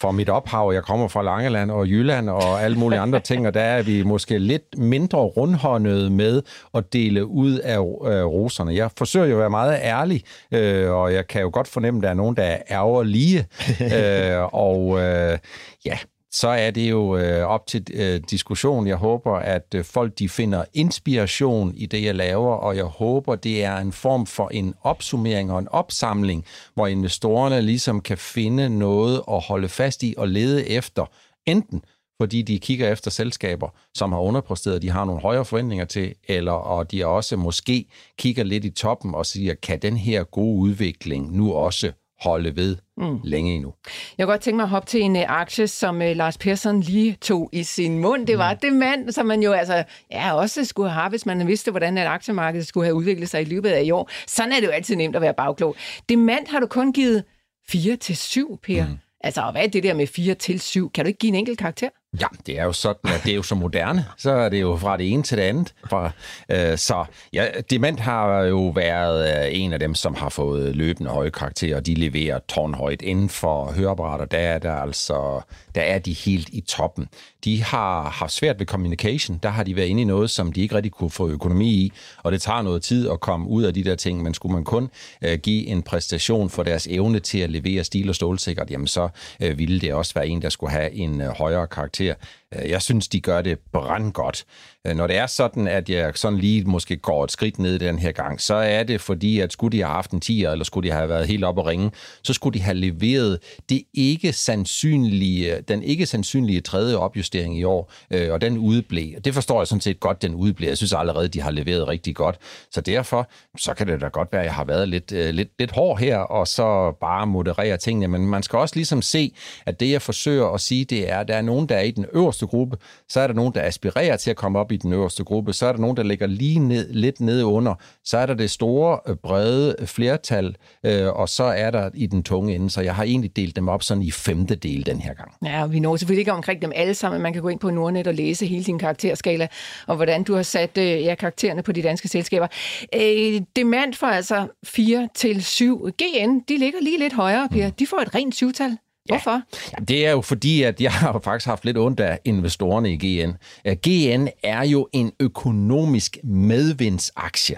for 0.00 0.10
mit 0.10 0.28
ophav, 0.28 0.70
jeg 0.74 0.82
kommer 0.82 1.08
fra 1.08 1.22
Langeland 1.22 1.70
og 1.70 1.88
Jylland 1.88 2.30
og 2.30 2.62
alle 2.62 2.78
mulige 2.78 3.00
andre 3.00 3.20
ting, 3.20 3.46
og 3.46 3.54
der 3.54 3.60
er 3.60 3.82
vi 3.82 4.02
måske 4.02 4.38
lidt 4.38 4.78
mindre 4.78 5.18
rundhåndede 5.18 6.10
med 6.10 6.42
at 6.74 6.92
dele 6.92 7.26
ud 7.26 7.58
af 7.58 7.78
øh, 7.78 8.24
roserne. 8.24 8.74
Jeg 8.74 8.90
forsøger 8.98 9.26
jo 9.26 9.32
at 9.34 9.40
være 9.40 9.50
meget 9.50 9.78
ærlig, 9.82 10.22
øh, 10.52 10.90
og 10.90 11.14
jeg 11.14 11.26
kan 11.26 11.42
jo 11.42 11.50
godt 11.52 11.68
fornemme, 11.68 11.98
at 11.98 12.02
der 12.02 12.10
er 12.10 12.14
nogen, 12.14 12.36
der 12.36 12.42
er 12.42 12.58
ærgerlige, 12.70 13.38
øh, 13.96 14.54
og 14.54 15.00
øh, 15.00 15.38
ja, 15.84 15.98
så 16.32 16.48
er 16.48 16.70
det 16.70 16.90
jo 16.90 17.16
øh, 17.16 17.44
op 17.46 17.66
til 17.66 17.86
øh, 17.94 18.20
diskussion. 18.30 18.86
Jeg 18.86 18.96
håber, 18.96 19.36
at 19.36 19.74
øh, 19.74 19.84
folk 19.84 20.18
de 20.18 20.28
finder 20.28 20.64
inspiration 20.74 21.74
i 21.74 21.86
det, 21.86 22.04
jeg 22.04 22.14
laver, 22.14 22.54
og 22.54 22.76
jeg 22.76 22.84
håber, 22.84 23.34
det 23.34 23.64
er 23.64 23.76
en 23.76 23.92
form 23.92 24.26
for 24.26 24.48
en 24.48 24.74
opsummering 24.82 25.52
og 25.52 25.58
en 25.58 25.68
opsamling, 25.68 26.44
hvor 26.74 26.86
investorerne 26.86 27.62
ligesom 27.62 28.00
kan 28.00 28.18
finde 28.18 28.68
noget 28.68 29.22
at 29.30 29.40
holde 29.40 29.68
fast 29.68 30.02
i 30.02 30.14
og 30.18 30.28
lede 30.28 30.68
efter. 30.68 31.06
Enten 31.46 31.82
fordi 32.20 32.42
de 32.42 32.58
kigger 32.58 32.92
efter 32.92 33.10
selskaber, 33.10 33.68
som 33.94 34.12
har 34.12 34.20
underpræsteret, 34.20 34.82
de 34.82 34.90
har 34.90 35.04
nogle 35.04 35.20
højere 35.20 35.44
forventninger 35.44 35.84
til, 35.84 36.14
eller 36.28 36.52
og 36.52 36.92
de 36.92 37.06
også 37.06 37.36
måske 37.36 37.86
kigger 38.18 38.44
lidt 38.44 38.64
i 38.64 38.70
toppen 38.70 39.14
og 39.14 39.26
siger, 39.26 39.54
kan 39.54 39.78
den 39.78 39.96
her 39.96 40.24
gode 40.24 40.58
udvikling 40.58 41.36
nu 41.36 41.52
også 41.52 41.92
holde 42.22 42.56
ved 42.56 42.76
mm. 42.96 43.18
længe 43.24 43.54
endnu. 43.54 43.74
Jeg 44.18 44.26
kunne 44.26 44.32
godt 44.32 44.40
tænke 44.40 44.56
mig 44.56 44.62
at 44.62 44.68
hoppe 44.68 44.86
til 44.86 45.02
en 45.02 45.16
uh, 45.16 45.22
aktie, 45.28 45.66
som 45.68 45.96
uh, 45.96 46.02
Lars 46.02 46.38
Persson 46.38 46.80
lige 46.80 47.16
tog 47.20 47.48
i 47.52 47.62
sin 47.62 47.98
mund. 47.98 48.26
Det 48.26 48.38
var 48.38 48.52
mm. 48.52 48.58
det 48.58 48.72
mand, 48.72 49.12
som 49.12 49.26
man 49.26 49.42
jo 49.42 49.52
altså 49.52 49.84
ja, 50.12 50.34
også 50.34 50.64
skulle 50.64 50.90
have 50.90 51.08
hvis 51.08 51.26
man 51.26 51.46
vidste, 51.46 51.70
hvordan 51.70 51.98
et 51.98 52.06
aktiemarked 52.06 52.62
skulle 52.62 52.86
have 52.86 52.94
udviklet 52.94 53.28
sig 53.28 53.42
i 53.42 53.44
løbet 53.44 53.70
af 53.70 53.82
i 53.82 53.90
år. 53.90 54.10
Sådan 54.26 54.52
er 54.52 54.60
det 54.60 54.66
jo 54.66 54.72
altid 54.72 54.96
nemt 54.96 55.16
at 55.16 55.22
være 55.22 55.34
bagklog. 55.34 55.76
Det 56.08 56.18
mand 56.18 56.46
har 56.46 56.60
du 56.60 56.66
kun 56.66 56.92
givet 56.92 57.24
4 57.68 57.96
til 57.96 58.16
7, 58.16 58.58
Per. 58.62 58.86
Mm. 58.86 58.98
Altså, 59.20 59.48
hvad 59.52 59.62
er 59.62 59.66
det 59.66 59.82
der 59.82 59.94
med 59.94 60.06
4 60.06 60.34
til 60.34 60.60
7? 60.60 60.90
Kan 60.92 61.04
du 61.04 61.06
ikke 61.06 61.18
give 61.18 61.28
en 61.28 61.34
enkelt 61.34 61.58
karakter? 61.58 61.88
Ja, 62.20 62.26
det 62.46 62.58
er 62.58 62.64
jo 62.64 62.72
sådan, 62.72 63.12
at 63.14 63.20
det 63.24 63.30
er 63.32 63.36
jo 63.36 63.42
så 63.42 63.54
moderne. 63.54 64.04
Så 64.16 64.30
er 64.30 64.48
det 64.48 64.60
jo 64.60 64.76
fra 64.76 64.96
det 64.96 65.12
ene 65.12 65.22
til 65.22 65.38
det 65.38 65.42
andet. 65.42 65.74
Fra, 65.90 66.10
øh, 66.48 66.78
så 66.78 67.04
ja, 67.32 67.46
Dement 67.70 68.00
har 68.00 68.42
jo 68.42 68.68
været 68.68 69.46
øh, 69.46 69.60
en 69.60 69.72
af 69.72 69.78
dem, 69.78 69.94
som 69.94 70.14
har 70.14 70.28
fået 70.28 70.76
løbende 70.76 71.10
høje 71.10 71.30
karakterer, 71.30 71.76
og 71.76 71.86
de 71.86 71.94
leverer 71.94 72.38
tårnhøjt 72.48 73.02
inden 73.02 73.28
for 73.28 73.72
høreapparater. 73.72 74.24
Der 74.24 74.38
er 74.38 74.58
der 74.58 74.72
altså, 74.72 75.40
der 75.74 75.82
er 75.82 75.98
de 75.98 76.12
helt 76.12 76.48
i 76.48 76.60
toppen. 76.60 77.08
De 77.44 77.62
har 77.62 78.02
haft 78.02 78.32
svært 78.32 78.58
ved 78.58 78.66
communication. 78.66 79.40
Der 79.42 79.48
har 79.48 79.62
de 79.62 79.76
været 79.76 79.86
inde 79.86 80.02
i 80.02 80.04
noget, 80.04 80.30
som 80.30 80.52
de 80.52 80.60
ikke 80.60 80.74
rigtig 80.74 80.92
kunne 80.92 81.10
få 81.10 81.28
økonomi 81.28 81.68
i, 81.68 81.92
og 82.22 82.32
det 82.32 82.42
tager 82.42 82.62
noget 82.62 82.82
tid 82.82 83.10
at 83.10 83.20
komme 83.20 83.48
ud 83.48 83.62
af 83.62 83.74
de 83.74 83.84
der 83.84 83.94
ting, 83.94 84.22
men 84.22 84.34
skulle 84.34 84.54
man 84.54 84.64
kun 84.64 84.90
øh, 85.22 85.38
give 85.38 85.66
en 85.66 85.82
præstation 85.82 86.50
for 86.50 86.62
deres 86.62 86.86
evne 86.90 87.20
til 87.20 87.38
at 87.38 87.50
levere 87.50 87.84
stil 87.84 88.08
og 88.08 88.14
stålsikkert, 88.14 88.70
jamen 88.70 88.86
så 88.86 89.08
øh, 89.40 89.58
ville 89.58 89.80
det 89.80 89.94
også 89.94 90.14
være 90.14 90.28
en, 90.28 90.42
der 90.42 90.48
skulle 90.48 90.70
have 90.72 90.92
en 90.92 91.20
øh, 91.20 91.28
højere 91.28 91.66
karakter. 91.66 92.01
Øh, 92.08 92.16
Øh, 92.56 92.70
jeg 92.70 92.82
synes, 92.82 93.08
de 93.08 93.20
gør 93.20 93.42
det 93.42 93.58
brandgodt. 93.72 94.44
Øh, 94.86 94.96
når 94.96 95.06
det 95.06 95.16
er 95.16 95.26
sådan, 95.26 95.68
at 95.68 95.90
jeg 95.90 96.12
sådan 96.14 96.38
lige 96.38 96.64
måske 96.64 96.96
går 96.96 97.24
et 97.24 97.32
skridt 97.32 97.58
ned 97.58 97.78
den 97.78 97.98
her 97.98 98.12
gang, 98.12 98.40
så 98.40 98.54
er 98.54 98.82
det 98.82 99.00
fordi, 99.00 99.40
at 99.40 99.52
skulle 99.52 99.78
de 99.78 99.82
have 99.82 99.94
haft 99.94 100.10
en 100.10 100.22
10'er, 100.24 100.50
eller 100.50 100.64
skulle 100.64 100.88
de 100.88 100.94
have 100.94 101.08
været 101.08 101.26
helt 101.26 101.44
op 101.44 101.58
og 101.58 101.66
ringe, 101.66 101.90
så 102.22 102.32
skulle 102.32 102.58
de 102.58 102.64
have 102.64 102.76
leveret 102.76 103.38
det 103.68 103.82
ikke 103.94 104.32
sandsynlige, 104.32 105.60
den 105.68 105.82
ikke 105.82 106.06
sandsynlige 106.06 106.60
tredje 106.60 106.96
opjustering 106.96 107.58
i 107.58 107.64
år, 107.64 107.92
øh, 108.10 108.32
og 108.32 108.40
den 108.40 108.58
udeblev. 108.58 109.20
Det 109.20 109.34
forstår 109.34 109.60
jeg 109.60 109.66
sådan 109.66 109.80
set 109.80 110.00
godt, 110.00 110.22
den 110.22 110.34
udeblev. 110.34 110.68
Jeg 110.68 110.76
synes 110.76 110.92
allerede, 110.92 111.28
de 111.28 111.40
har 111.40 111.50
leveret 111.50 111.88
rigtig 111.88 112.16
godt. 112.16 112.38
Så 112.70 112.80
derfor, 112.80 113.30
så 113.58 113.74
kan 113.74 113.86
det 113.86 114.00
da 114.00 114.08
godt 114.08 114.28
være, 114.32 114.40
at 114.40 114.46
jeg 114.46 114.54
har 114.54 114.64
været 114.64 114.88
lidt, 114.88 115.10
lidt, 115.10 115.48
lidt 115.58 115.70
hård 115.70 115.98
her, 115.98 116.18
og 116.18 116.48
så 116.48 116.92
bare 117.00 117.26
moderere 117.26 117.76
tingene. 117.76 118.08
Men 118.08 118.26
man 118.26 118.42
skal 118.42 118.58
også 118.58 118.76
ligesom 118.76 119.02
se, 119.02 119.34
at 119.66 119.80
det, 119.80 119.90
jeg 119.90 120.02
forsøger 120.02 120.46
at 120.46 120.60
sige, 120.60 120.84
det 120.84 121.10
er, 121.10 121.18
at 121.18 121.28
der 121.28 121.34
er 121.36 121.42
nogen, 121.42 121.68
der 121.68 121.76
er 121.76 121.82
i 121.82 121.90
den 121.90 122.06
øverste 122.12 122.41
gruppe, 122.46 122.76
så 123.08 123.20
er 123.20 123.26
der 123.26 123.34
nogen, 123.34 123.54
der 123.54 123.62
aspirerer 123.62 124.16
til 124.16 124.30
at 124.30 124.36
komme 124.36 124.58
op 124.58 124.72
i 124.72 124.76
den 124.76 124.92
øverste 124.92 125.24
gruppe, 125.24 125.52
så 125.52 125.66
er 125.66 125.72
der 125.72 125.80
nogen, 125.80 125.96
der 125.96 126.02
ligger 126.02 126.26
lige 126.26 126.58
ned, 126.58 126.92
lidt 126.92 127.20
nede 127.20 127.44
under, 127.44 127.74
så 128.04 128.18
er 128.18 128.26
der 128.26 128.34
det 128.34 128.50
store, 128.50 128.98
øh, 129.06 129.16
brede 129.16 129.76
flertal, 129.86 130.56
øh, 130.86 131.08
og 131.08 131.28
så 131.28 131.44
er 131.44 131.70
der 131.70 131.90
i 131.94 132.06
den 132.06 132.22
tunge 132.22 132.54
ende, 132.54 132.70
så 132.70 132.80
jeg 132.80 132.94
har 132.94 133.04
egentlig 133.04 133.36
delt 133.36 133.56
dem 133.56 133.68
op 133.68 133.82
sådan 133.82 134.02
i 134.02 134.10
femte 134.10 134.54
del 134.54 134.86
den 134.86 135.00
her 135.00 135.14
gang. 135.14 135.32
Ja, 135.44 135.66
vi 135.66 135.80
når 135.80 135.96
selvfølgelig 135.96 136.20
ikke 136.20 136.32
omkring 136.32 136.62
dem 136.62 136.72
alle 136.74 136.94
sammen, 136.94 137.22
man 137.22 137.32
kan 137.32 137.42
gå 137.42 137.48
ind 137.48 137.60
på 137.60 137.70
Nordnet 137.70 138.06
og 138.06 138.14
læse 138.14 138.46
hele 138.46 138.64
din 138.64 138.78
karakterskala, 138.78 139.48
og 139.86 139.96
hvordan 139.96 140.22
du 140.22 140.34
har 140.34 140.42
sat 140.42 140.78
øh, 140.78 140.84
ja, 140.84 141.14
karaktererne 141.14 141.62
på 141.62 141.72
de 141.72 141.82
danske 141.82 142.08
selskaber. 142.08 142.46
Øh, 142.94 143.40
demand 143.56 143.94
for 143.94 144.06
altså 144.06 144.46
4 144.64 145.08
til 145.14 145.44
7. 145.44 145.90
GN, 145.98 146.38
de 146.48 146.58
ligger 146.58 146.80
lige 146.80 146.98
lidt 146.98 147.12
højere, 147.12 147.48
Per. 147.48 147.66
Mm. 147.66 147.72
De 147.72 147.86
får 147.86 147.98
et 147.98 148.14
rent 148.14 148.34
syvtal. 148.34 148.76
Hvorfor? 149.04 149.42
Ja, 149.72 149.84
det 149.84 150.06
er 150.06 150.10
jo 150.10 150.20
fordi, 150.20 150.62
at 150.62 150.80
jeg 150.80 150.92
har 150.92 151.20
faktisk 151.24 151.46
haft 151.46 151.64
lidt 151.64 151.78
ondt 151.78 152.00
af 152.00 152.18
investorerne 152.24 152.92
i 152.92 152.96
GN. 152.96 153.30
GN 153.74 154.28
er 154.42 154.64
jo 154.64 154.88
en 154.92 155.12
økonomisk 155.20 156.16
medvindsaktie. 156.24 157.56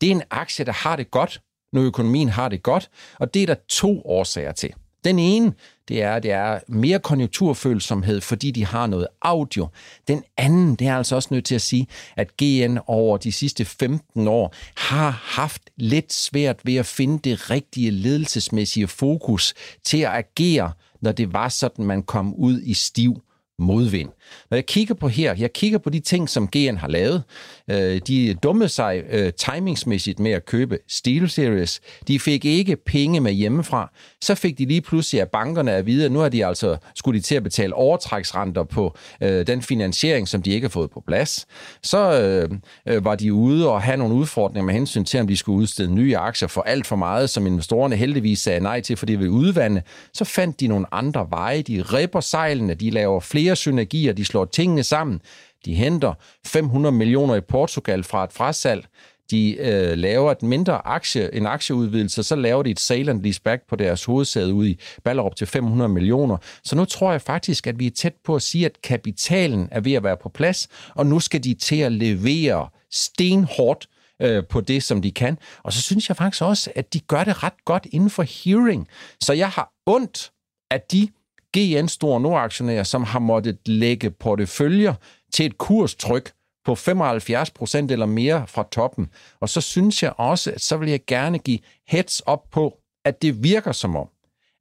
Det 0.00 0.06
er 0.06 0.10
en 0.10 0.22
aktie, 0.30 0.64
der 0.64 0.72
har 0.72 0.96
det 0.96 1.10
godt, 1.10 1.40
når 1.72 1.82
økonomien 1.82 2.28
har 2.28 2.48
det 2.48 2.62
godt, 2.62 2.90
og 3.18 3.34
det 3.34 3.42
er 3.42 3.46
der 3.46 3.56
to 3.68 4.02
årsager 4.04 4.52
til. 4.52 4.74
Den 5.04 5.18
ene, 5.18 5.52
det 5.88 6.02
er, 6.02 6.18
det 6.18 6.30
er 6.30 6.58
mere 6.68 6.98
konjunkturfølsomhed, 6.98 8.20
fordi 8.20 8.50
de 8.50 8.66
har 8.66 8.86
noget 8.86 9.06
audio. 9.22 9.68
Den 10.08 10.24
anden, 10.36 10.74
det 10.74 10.86
er 10.86 10.96
altså 10.96 11.16
også 11.16 11.28
nødt 11.30 11.44
til 11.44 11.54
at 11.54 11.62
sige, 11.62 11.86
at 12.16 12.36
GN 12.42 12.78
over 12.86 13.16
de 13.16 13.32
sidste 13.32 13.64
15 13.64 14.28
år 14.28 14.54
har 14.76 15.10
haft 15.10 15.62
lidt 15.76 16.12
svært 16.12 16.60
ved 16.64 16.76
at 16.76 16.86
finde 16.86 17.18
det 17.18 17.50
rigtige 17.50 17.90
ledelsesmæssige 17.90 18.86
fokus 18.86 19.54
til 19.84 19.98
at 19.98 20.12
agere 20.12 20.72
når 21.04 21.12
det 21.12 21.32
var 21.32 21.48
sådan, 21.48 21.84
man 21.84 22.02
kom 22.02 22.34
ud 22.34 22.60
i 22.60 22.74
stiv 22.74 23.22
modvind. 23.58 24.10
Når 24.50 24.56
jeg 24.56 24.66
kigger 24.66 24.94
på 24.94 25.08
her, 25.08 25.34
jeg 25.38 25.52
kigger 25.52 25.78
på 25.78 25.90
de 25.90 26.00
ting, 26.00 26.28
som 26.28 26.48
GN 26.48 26.76
har 26.76 26.88
lavet. 26.88 27.22
Øh, 27.70 28.00
de 28.06 28.34
dummede 28.34 28.68
sig 28.68 29.02
øh, 29.10 29.32
timingsmæssigt 29.32 30.18
med 30.18 30.30
at 30.30 30.46
købe 30.46 30.78
Steel 30.88 31.30
Series. 31.30 31.80
De 32.08 32.20
fik 32.20 32.44
ikke 32.44 32.76
penge 32.76 33.20
med 33.20 33.32
hjemmefra. 33.32 33.92
Så 34.20 34.34
fik 34.34 34.58
de 34.58 34.64
lige 34.64 34.80
pludselig 34.80 35.20
af 35.20 35.28
bankerne 35.28 35.72
at 35.72 35.86
vide, 35.86 36.04
at 36.04 36.12
nu 36.12 36.18
har 36.18 36.28
de 36.28 36.46
altså 36.46 36.76
skulle 36.94 37.18
de 37.18 37.24
til 37.24 37.34
at 37.34 37.42
betale 37.42 37.74
overtræksrenter 37.74 38.64
på 38.64 38.96
øh, 39.20 39.46
den 39.46 39.62
finansiering, 39.62 40.28
som 40.28 40.42
de 40.42 40.50
ikke 40.50 40.64
har 40.64 40.70
fået 40.70 40.90
på 40.90 41.02
plads. 41.06 41.46
Så 41.82 42.20
øh, 42.20 42.50
øh, 42.88 43.04
var 43.04 43.14
de 43.14 43.32
ude 43.32 43.70
og 43.70 43.82
have 43.82 43.96
nogle 43.96 44.14
udfordringer 44.14 44.64
med 44.66 44.74
hensyn 44.74 45.04
til, 45.04 45.20
om 45.20 45.26
de 45.26 45.36
skulle 45.36 45.58
udstede 45.58 45.94
nye 45.94 46.16
aktier 46.16 46.48
for 46.48 46.62
alt 46.62 46.86
for 46.86 46.96
meget, 46.96 47.30
som 47.30 47.46
investorerne 47.46 47.96
heldigvis 47.96 48.38
sagde 48.38 48.60
nej 48.60 48.80
til, 48.80 48.96
fordi 48.96 49.12
det 49.12 49.18
ville 49.18 49.32
udvande. 49.32 49.82
Så 50.12 50.24
fandt 50.24 50.60
de 50.60 50.66
nogle 50.66 50.86
andre 50.92 51.26
veje. 51.30 51.62
De 51.62 51.82
ripper 51.82 52.20
sejlene, 52.20 52.74
de 52.74 52.90
laver 52.90 53.20
flere 53.20 53.56
synergier, 53.56 54.12
de 54.16 54.24
slår 54.24 54.44
tingene 54.44 54.82
sammen. 54.82 55.20
De 55.64 55.74
henter 55.74 56.14
500 56.46 56.92
millioner 56.94 57.34
i 57.34 57.40
Portugal 57.40 58.04
fra 58.04 58.24
et 58.24 58.32
frasalg. 58.32 58.86
De 59.30 59.56
øh, 59.56 59.98
laver 59.98 60.32
et 60.32 60.42
mindre 60.42 60.86
aktie, 60.86 61.34
en 61.34 61.46
aktieudvidelse, 61.46 62.22
så 62.22 62.36
laver 62.36 62.62
de 62.62 62.70
et 62.70 62.80
sale 62.80 63.10
and 63.10 63.22
lease 63.22 63.42
back 63.42 63.62
på 63.68 63.76
deres 63.76 64.04
hovedsæde 64.04 64.54
ude 64.54 64.70
i 64.70 64.80
Ballerup 65.04 65.36
til 65.36 65.46
500 65.46 65.88
millioner. 65.88 66.36
Så 66.64 66.76
nu 66.76 66.84
tror 66.84 67.12
jeg 67.12 67.22
faktisk, 67.22 67.66
at 67.66 67.78
vi 67.78 67.86
er 67.86 67.90
tæt 67.90 68.14
på 68.24 68.34
at 68.34 68.42
sige, 68.42 68.66
at 68.66 68.82
kapitalen 68.82 69.68
er 69.70 69.80
ved 69.80 69.92
at 69.92 70.04
være 70.04 70.16
på 70.16 70.28
plads, 70.28 70.68
og 70.94 71.06
nu 71.06 71.20
skal 71.20 71.44
de 71.44 71.54
til 71.54 71.76
at 71.76 71.92
levere 71.92 72.68
stenhårdt 72.90 73.88
øh, 74.22 74.44
på 74.50 74.60
det, 74.60 74.82
som 74.82 75.02
de 75.02 75.12
kan. 75.12 75.38
Og 75.62 75.72
så 75.72 75.82
synes 75.82 76.08
jeg 76.08 76.16
faktisk 76.16 76.42
også, 76.42 76.70
at 76.74 76.94
de 76.94 77.00
gør 77.00 77.24
det 77.24 77.42
ret 77.42 77.64
godt 77.64 77.86
inden 77.90 78.10
for 78.10 78.22
hearing. 78.22 78.88
Så 79.20 79.32
jeg 79.32 79.48
har 79.48 79.72
ondt 79.86 80.32
af 80.70 80.80
de 80.80 81.08
GN 81.56 81.88
Store 81.88 82.20
Nordaktionærer, 82.20 82.82
som 82.82 83.02
har 83.02 83.18
måttet 83.18 83.58
lægge 83.66 84.10
porteføljer 84.10 84.94
til 85.32 85.46
et 85.46 85.58
kurstryk 85.58 86.32
på 86.64 86.74
75 86.74 87.50
procent 87.50 87.90
eller 87.90 88.06
mere 88.06 88.46
fra 88.46 88.68
toppen. 88.72 89.10
Og 89.40 89.48
så 89.48 89.60
synes 89.60 90.02
jeg 90.02 90.12
også, 90.16 90.52
at 90.52 90.60
så 90.60 90.76
vil 90.76 90.90
jeg 90.90 91.00
gerne 91.06 91.38
give 91.38 91.58
heads 91.88 92.20
op 92.20 92.50
på, 92.50 92.78
at 93.04 93.22
det 93.22 93.42
virker 93.42 93.72
som 93.72 93.96
om, 93.96 94.08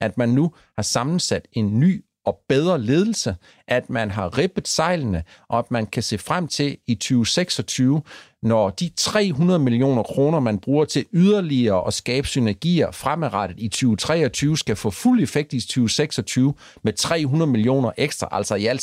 at 0.01 0.17
man 0.17 0.29
nu 0.29 0.53
har 0.75 0.83
sammensat 0.83 1.47
en 1.51 1.79
ny 1.79 2.05
og 2.25 2.39
bedre 2.49 2.81
ledelse, 2.81 3.35
at 3.67 3.89
man 3.89 4.11
har 4.11 4.37
rippet 4.37 4.67
sejlene, 4.67 5.23
og 5.49 5.59
at 5.59 5.71
man 5.71 5.85
kan 5.85 6.03
se 6.03 6.17
frem 6.17 6.47
til 6.47 6.77
i 6.87 6.95
2026, 6.95 8.01
når 8.41 8.69
de 8.69 8.89
300 8.97 9.59
millioner 9.59 10.03
kroner, 10.03 10.39
man 10.39 10.59
bruger 10.59 10.85
til 10.85 11.05
yderligere 11.13 11.87
at 11.87 11.93
skabe 11.93 12.27
synergier 12.27 12.91
fremadrettet 12.91 13.59
i 13.59 13.67
2023, 13.67 14.57
skal 14.57 14.75
få 14.75 14.89
fuld 14.89 15.23
effekt 15.23 15.53
i 15.53 15.59
2026 15.59 16.53
med 16.83 16.93
300 16.93 17.51
millioner 17.51 17.91
ekstra, 17.97 18.27
altså 18.31 18.55
i 18.55 18.65
alt 18.65 18.81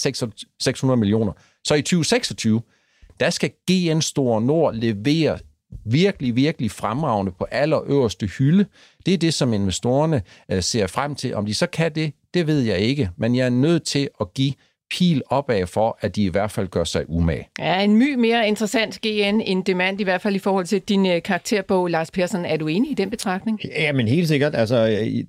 600 0.61 0.97
millioner. 0.97 1.33
Så 1.65 1.75
i 1.75 1.83
2026, 1.83 2.63
der 3.21 3.31
skal 3.31 3.51
GN 3.71 4.01
Store 4.01 4.43
Nord 4.43 4.75
levere 4.75 5.39
virkelig, 5.85 6.37
virkelig 6.37 6.71
fremragende 6.71 7.33
på 7.33 7.47
allerøverste 7.51 8.27
hylde. 8.27 8.67
Det 9.07 9.15
er 9.15 9.19
det, 9.19 9.35
som 9.35 9.53
investorerne 9.53 10.23
øh, 10.51 10.63
ser 10.63 10.87
frem 10.87 11.15
til. 11.15 11.35
Om 11.35 11.47
de 11.47 11.55
så 11.55 11.67
kan 11.67 11.95
det, 11.95 12.13
det 12.35 12.47
ved 12.47 12.61
jeg 12.61 12.79
ikke, 12.79 13.11
men 13.17 13.37
jeg 13.37 13.47
er 13.47 13.51
nødt 13.51 13.83
til 13.83 14.09
at 14.21 14.35
give 14.35 14.53
pil 14.91 15.23
opad 15.31 15.67
for, 15.67 15.99
at 16.01 16.17
de 16.17 16.23
i 16.23 16.29
hvert 16.29 16.51
fald 16.51 16.69
gør 16.69 16.85
sig 16.85 17.05
umage. 17.09 17.49
Ja, 17.59 17.83
en 17.83 17.97
my 17.97 18.15
mere 18.15 18.49
interessant 18.49 19.01
GN 19.01 19.41
end 19.41 19.65
demand, 19.65 20.01
i 20.01 20.05
hvert 20.05 20.21
fald 20.21 20.35
i 20.35 20.39
forhold 20.39 20.67
til 20.67 20.81
din 20.81 21.07
øh, 21.07 21.23
karakterbog, 21.23 21.89
Lars 21.89 22.11
Persson. 22.11 22.45
Er 22.45 22.57
du 22.57 22.67
enig 22.67 22.91
i 22.91 22.95
den 22.95 23.11
betragtning? 23.11 23.61
Ja, 23.79 23.93
men 23.93 24.09
helt 24.09 24.29
sikkert. 24.29 24.55
Altså, 24.55 24.87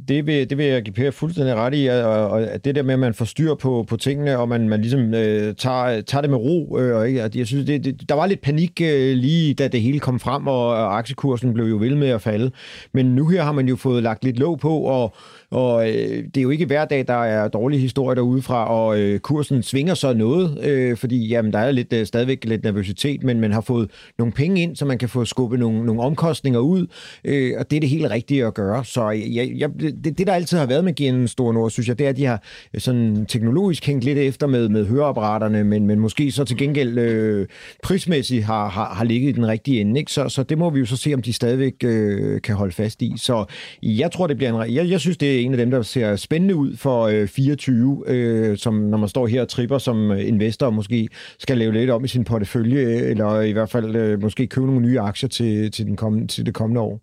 det, 0.08 0.26
vil, 0.26 0.50
det 0.50 0.58
vil 0.58 0.66
jeg 0.66 0.82
give 0.82 0.94
Per 0.94 1.12
fuldstændig 1.12 1.56
ret 1.56 1.74
i, 1.76 1.88
og, 1.88 2.30
og 2.30 2.66
det 2.66 2.76
der 2.76 2.84
med, 2.84 2.94
at 2.94 3.00
man 3.00 3.14
får 3.14 3.26
styr 3.26 3.56
på, 3.56 3.86
på 3.88 3.98
tingene, 3.98 4.38
og 4.38 4.50
man, 4.50 4.70
man 4.70 4.82
ligesom 4.82 5.14
øh, 5.14 5.56
tager, 5.56 6.02
tager 6.02 6.22
det 6.22 6.30
med 6.30 6.38
ro. 6.38 6.78
Øh, 6.78 6.98
og 6.98 7.08
ikke, 7.08 7.30
jeg 7.36 7.48
synes, 7.48 7.66
det, 7.66 7.86
det, 7.86 8.10
der 8.10 8.16
var 8.16 8.26
lidt 8.26 8.42
panik 8.42 8.82
øh, 8.82 9.16
lige, 9.16 9.54
da 9.54 9.68
det 9.68 9.82
hele 9.82 10.00
kom 10.00 10.20
frem, 10.20 10.48
og, 10.48 10.68
og 10.68 10.98
aktiekursen 10.98 11.54
blev 11.54 11.66
jo 11.66 11.78
ved 11.78 11.96
med 11.96 12.10
at 12.10 12.22
falde. 12.22 12.52
Men 12.94 13.06
nu 13.06 13.28
her 13.28 13.44
har 13.44 13.52
man 13.52 13.68
jo 13.68 13.76
fået 13.76 14.04
lagt 14.04 14.24
lidt 14.24 14.40
låg 14.40 14.60
på, 14.60 14.80
og 14.80 15.14
og 15.52 15.90
øh, 15.90 16.24
det 16.24 16.38
er 16.38 16.42
jo 16.42 16.50
ikke 16.50 16.66
hver 16.66 16.86
dag, 16.86 17.08
der 17.08 17.24
er 17.24 17.48
dårlige 17.48 17.80
historier 17.80 18.16
derude 18.16 18.42
fra, 18.42 18.70
og 18.70 19.00
øh, 19.00 19.20
kursen 19.20 19.51
svinger 19.62 19.94
så 19.94 20.14
noget, 20.14 20.66
øh, 20.66 20.98
fordi 20.98 21.28
jamen, 21.28 21.54
der 21.54 21.60
er 21.60 21.72
lidt, 21.72 21.94
øh, 21.94 22.06
stadigvæk 22.06 22.46
lidt 22.46 22.64
nervøsitet, 22.64 23.24
men 23.24 23.40
man 23.40 23.52
har 23.52 23.62
fået 23.62 23.90
nogle 24.18 24.34
penge 24.34 24.62
ind, 24.62 24.76
så 24.76 24.86
man 24.86 24.98
kan 24.98 25.10
få 25.10 25.26
skubbet 25.26 25.60
nogle, 25.60 25.86
nogle 25.86 26.02
omkostninger 26.02 26.60
ud, 26.60 26.88
øh, 27.26 27.54
og 27.60 27.72
det 27.72 27.76
er 27.76 27.80
det 27.80 27.90
helt 27.90 28.12
rigtige 28.12 28.46
at 28.46 28.54
gøre. 28.54 28.86
Så 28.86 29.12
øh, 29.12 29.36
jeg, 29.36 29.52
jeg, 29.58 29.70
det, 29.80 30.18
det, 30.18 30.28
der 30.28 30.34
altid 30.34 30.58
har 30.58 30.66
været 30.66 30.84
med 30.84 30.94
GN 30.94 31.28
Store 31.28 31.54
Nord, 31.54 31.72
synes 31.72 31.88
jeg, 31.88 32.00
det 32.00 32.06
er, 32.06 32.10
at 32.10 32.18
de 32.18 32.26
har 32.26 32.44
sådan 32.78 33.26
teknologisk 33.26 33.88
hængt 33.88 34.04
lidt 34.04 34.18
efter 34.18 34.48
med, 34.48 34.70
med 34.70 34.86
høreapparaterne, 34.86 35.64
men, 35.64 35.88
men 35.88 36.00
måske 36.00 36.32
så 36.32 36.44
til 36.44 36.58
gengæld 36.58 36.98
øh, 36.98 37.48
prismæssigt 37.84 38.44
har, 38.44 38.70
har, 38.70 38.94
har 38.94 39.04
ligget 39.04 39.30
i 39.30 39.32
den 39.32 39.48
rigtige 39.48 39.82
ende. 39.82 40.00
Ikke? 40.00 40.12
Så, 40.12 40.30
så 40.30 40.44
det 40.44 40.58
må 40.58 40.70
vi 40.70 40.80
jo 40.80 40.86
så 40.86 40.98
se, 40.98 41.14
om 41.14 41.22
de 41.22 41.34
stadigvæk 41.34 41.74
øh, 41.84 42.42
kan 42.42 42.56
holde 42.56 42.74
fast 42.74 43.02
i. 43.02 43.14
Så 43.18 43.46
jeg 43.84 44.12
tror, 44.12 44.28
det 44.28 44.38
bliver 44.38 44.64
en... 44.64 44.76
Jeg, 44.76 44.90
jeg 44.90 45.00
synes, 45.00 45.18
det 45.18 45.36
er 45.36 45.40
en 45.40 45.52
af 45.52 45.58
dem, 45.58 45.72
der 45.72 45.82
ser 45.82 46.16
spændende 46.16 46.56
ud 46.56 46.78
for 46.78 47.04
øh, 47.04 47.28
24, 47.28 48.04
øh, 48.08 48.58
som 48.58 48.74
når 48.74 48.98
man 48.98 49.10
står 49.10 49.28
her 49.28 49.41
og 49.42 49.50
tripper 49.50 49.78
som 49.78 50.12
øh, 50.12 50.28
investor 50.28 50.66
og 50.66 50.74
måske 50.74 51.10
skal 51.40 51.58
lave 51.58 51.74
lidt 51.74 51.90
om 51.90 52.06
i 52.06 52.08
sin 52.08 52.24
portefølje, 52.24 52.82
eller 52.82 53.42
i 53.42 53.52
hvert 53.52 53.70
fald 53.70 53.96
øh, 53.96 54.22
måske 54.22 54.48
købe 54.48 54.68
nogle 54.68 54.82
nye 54.82 55.00
aktier 55.00 55.30
til, 55.30 55.72
til, 55.72 55.86
den 55.86 55.96
kommende, 55.96 56.28
til 56.28 56.46
det 56.46 56.54
kommende 56.54 56.82
år. 56.82 57.00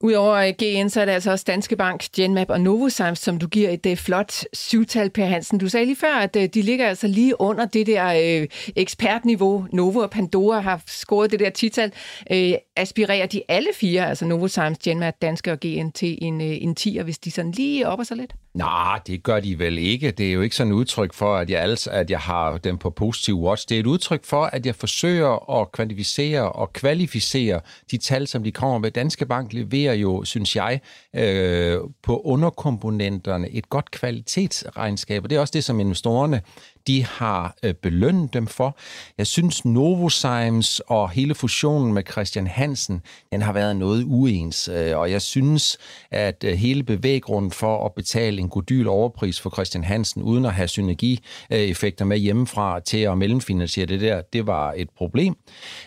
Udover 0.00 0.52
GN, 0.52 0.88
så 0.88 1.00
er 1.00 1.04
det 1.04 1.12
altså 1.12 1.30
også 1.30 1.44
Danske 1.48 1.76
Bank, 1.76 2.04
Genmap 2.16 2.50
og 2.50 2.60
Novozymes, 2.60 3.18
som 3.18 3.38
du 3.38 3.46
giver 3.46 3.70
et 3.70 3.86
øh, 3.86 3.96
flot 3.96 4.44
syvtal 4.52 5.10
per 5.10 5.24
Hansen. 5.24 5.58
Du 5.58 5.68
sagde 5.68 5.86
lige 5.86 5.96
før, 5.96 6.14
at 6.14 6.36
øh, 6.36 6.48
de 6.54 6.62
ligger 6.62 6.88
altså 6.88 7.06
lige 7.06 7.40
under 7.40 7.66
det 7.66 7.86
der 7.86 8.46
ekspertniveau. 8.76 9.66
Novo 9.72 9.98
og 9.98 10.10
Pandora 10.10 10.60
har 10.60 10.82
scoret 10.86 11.30
det 11.30 11.40
der 11.40 11.50
tital. 11.50 11.92
Uh, 12.30 12.52
aspirerer 12.76 13.26
de 13.26 13.42
alle 13.48 13.68
fire, 13.74 14.08
altså 14.08 14.24
Novozymes, 14.24 14.78
Genmap, 14.78 15.14
Danske 15.22 15.52
og 15.52 15.60
GN, 15.60 15.90
til 15.90 16.18
en, 16.22 16.40
en 16.40 16.76
10'er, 16.80 17.02
hvis 17.02 17.18
de 17.18 17.30
sådan 17.30 17.50
lige 17.50 17.88
opper 17.88 18.04
sig 18.04 18.16
lidt? 18.16 18.34
Nej, 18.54 19.00
det 19.06 19.22
gør 19.22 19.40
de 19.40 19.58
vel 19.58 19.78
ikke. 19.78 20.10
Det 20.10 20.28
er 20.28 20.32
jo 20.32 20.40
ikke 20.40 20.56
sådan 20.56 20.72
et 20.72 20.76
udtryk 20.76 21.14
for, 21.14 21.36
at 21.36 21.50
jeg, 21.50 21.60
altså, 21.60 21.90
at 21.90 22.10
jeg 22.10 22.18
har 22.18 22.58
dem 22.58 22.78
på 22.78 22.90
positiv 22.90 23.40
watch. 23.40 23.68
Det 23.68 23.74
er 23.74 23.80
et 23.80 23.86
udtryk 23.86 24.24
for, 24.24 24.44
at 24.44 24.66
jeg 24.66 24.74
forsøger 24.74 25.60
at 25.60 25.72
kvantificere 25.72 26.52
og 26.52 26.72
kvalificere 26.72 27.60
de 27.90 27.98
tal, 27.98 28.26
som 28.26 28.44
de 28.44 28.52
kommer 28.52 28.78
med. 28.78 28.90
Danske 28.90 29.26
Bank 29.26 29.52
leverer 29.52 29.94
jo, 29.94 30.24
synes 30.24 30.56
jeg, 30.56 30.80
øh, 31.16 31.78
på 32.02 32.20
underkomponenterne 32.20 33.50
et 33.50 33.68
godt 33.68 33.90
kvalitetsregnskab. 33.90 35.24
Og 35.24 35.30
det 35.30 35.36
er 35.36 35.40
også 35.40 35.52
det, 35.52 35.64
som 35.64 35.80
investorerne 35.80 36.42
de 36.86 37.04
har 37.04 37.56
øh, 37.62 37.74
belønnet 37.74 38.34
dem 38.34 38.46
for. 38.46 38.76
Jeg 39.18 39.26
synes, 39.26 39.64
Novozymes 39.64 40.80
og 40.86 41.10
hele 41.10 41.34
fusionen 41.34 41.94
med 41.94 42.02
Christian 42.10 42.46
Hansen, 42.46 43.02
den 43.32 43.42
har 43.42 43.52
været 43.52 43.76
noget 43.76 44.04
uens, 44.04 44.68
øh, 44.68 44.98
og 44.98 45.10
jeg 45.10 45.22
synes, 45.22 45.78
at 46.10 46.44
øh, 46.44 46.52
hele 46.52 46.82
bevæggrunden 46.82 47.50
for 47.50 47.86
at 47.86 47.94
betale 47.94 48.38
en 48.40 48.48
godyl 48.48 48.86
overpris 48.86 49.40
for 49.40 49.50
Christian 49.50 49.84
Hansen, 49.84 50.22
uden 50.22 50.44
at 50.44 50.52
have 50.52 50.68
synergieffekter 50.68 52.04
med 52.04 52.18
hjemmefra 52.18 52.80
til 52.80 52.98
at 52.98 53.18
mellemfinansiere 53.18 53.86
det 53.86 54.00
der, 54.00 54.22
det 54.32 54.46
var 54.46 54.74
et 54.76 54.90
problem. 54.96 55.36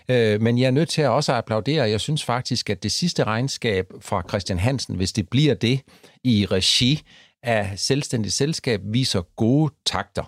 Øh, 0.10 0.42
men 0.42 0.58
jeg 0.58 0.68
er 0.68 0.72
nødt 0.72 0.90
til 0.90 1.02
at 1.02 1.10
også 1.10 1.32
at 1.32 1.38
applaudere. 1.38 1.90
Jeg 1.90 2.02
synes 2.02 2.24
faktisk, 2.24 2.70
at 2.70 2.84
det 2.84 2.92
sidste 2.92 3.24
regnskab 3.24 3.86
fra 4.02 4.24
Christian 4.30 4.60
Hansen, 4.60 4.96
hvis 4.96 5.12
det 5.12 5.30
bliver 5.30 5.54
det 5.54 5.82
i 6.24 6.46
regi 6.46 7.02
af 7.44 7.74
selvstændigt 7.76 8.34
selskab, 8.34 8.82
viser 8.84 9.22
gode 9.22 9.74
takter. 9.86 10.24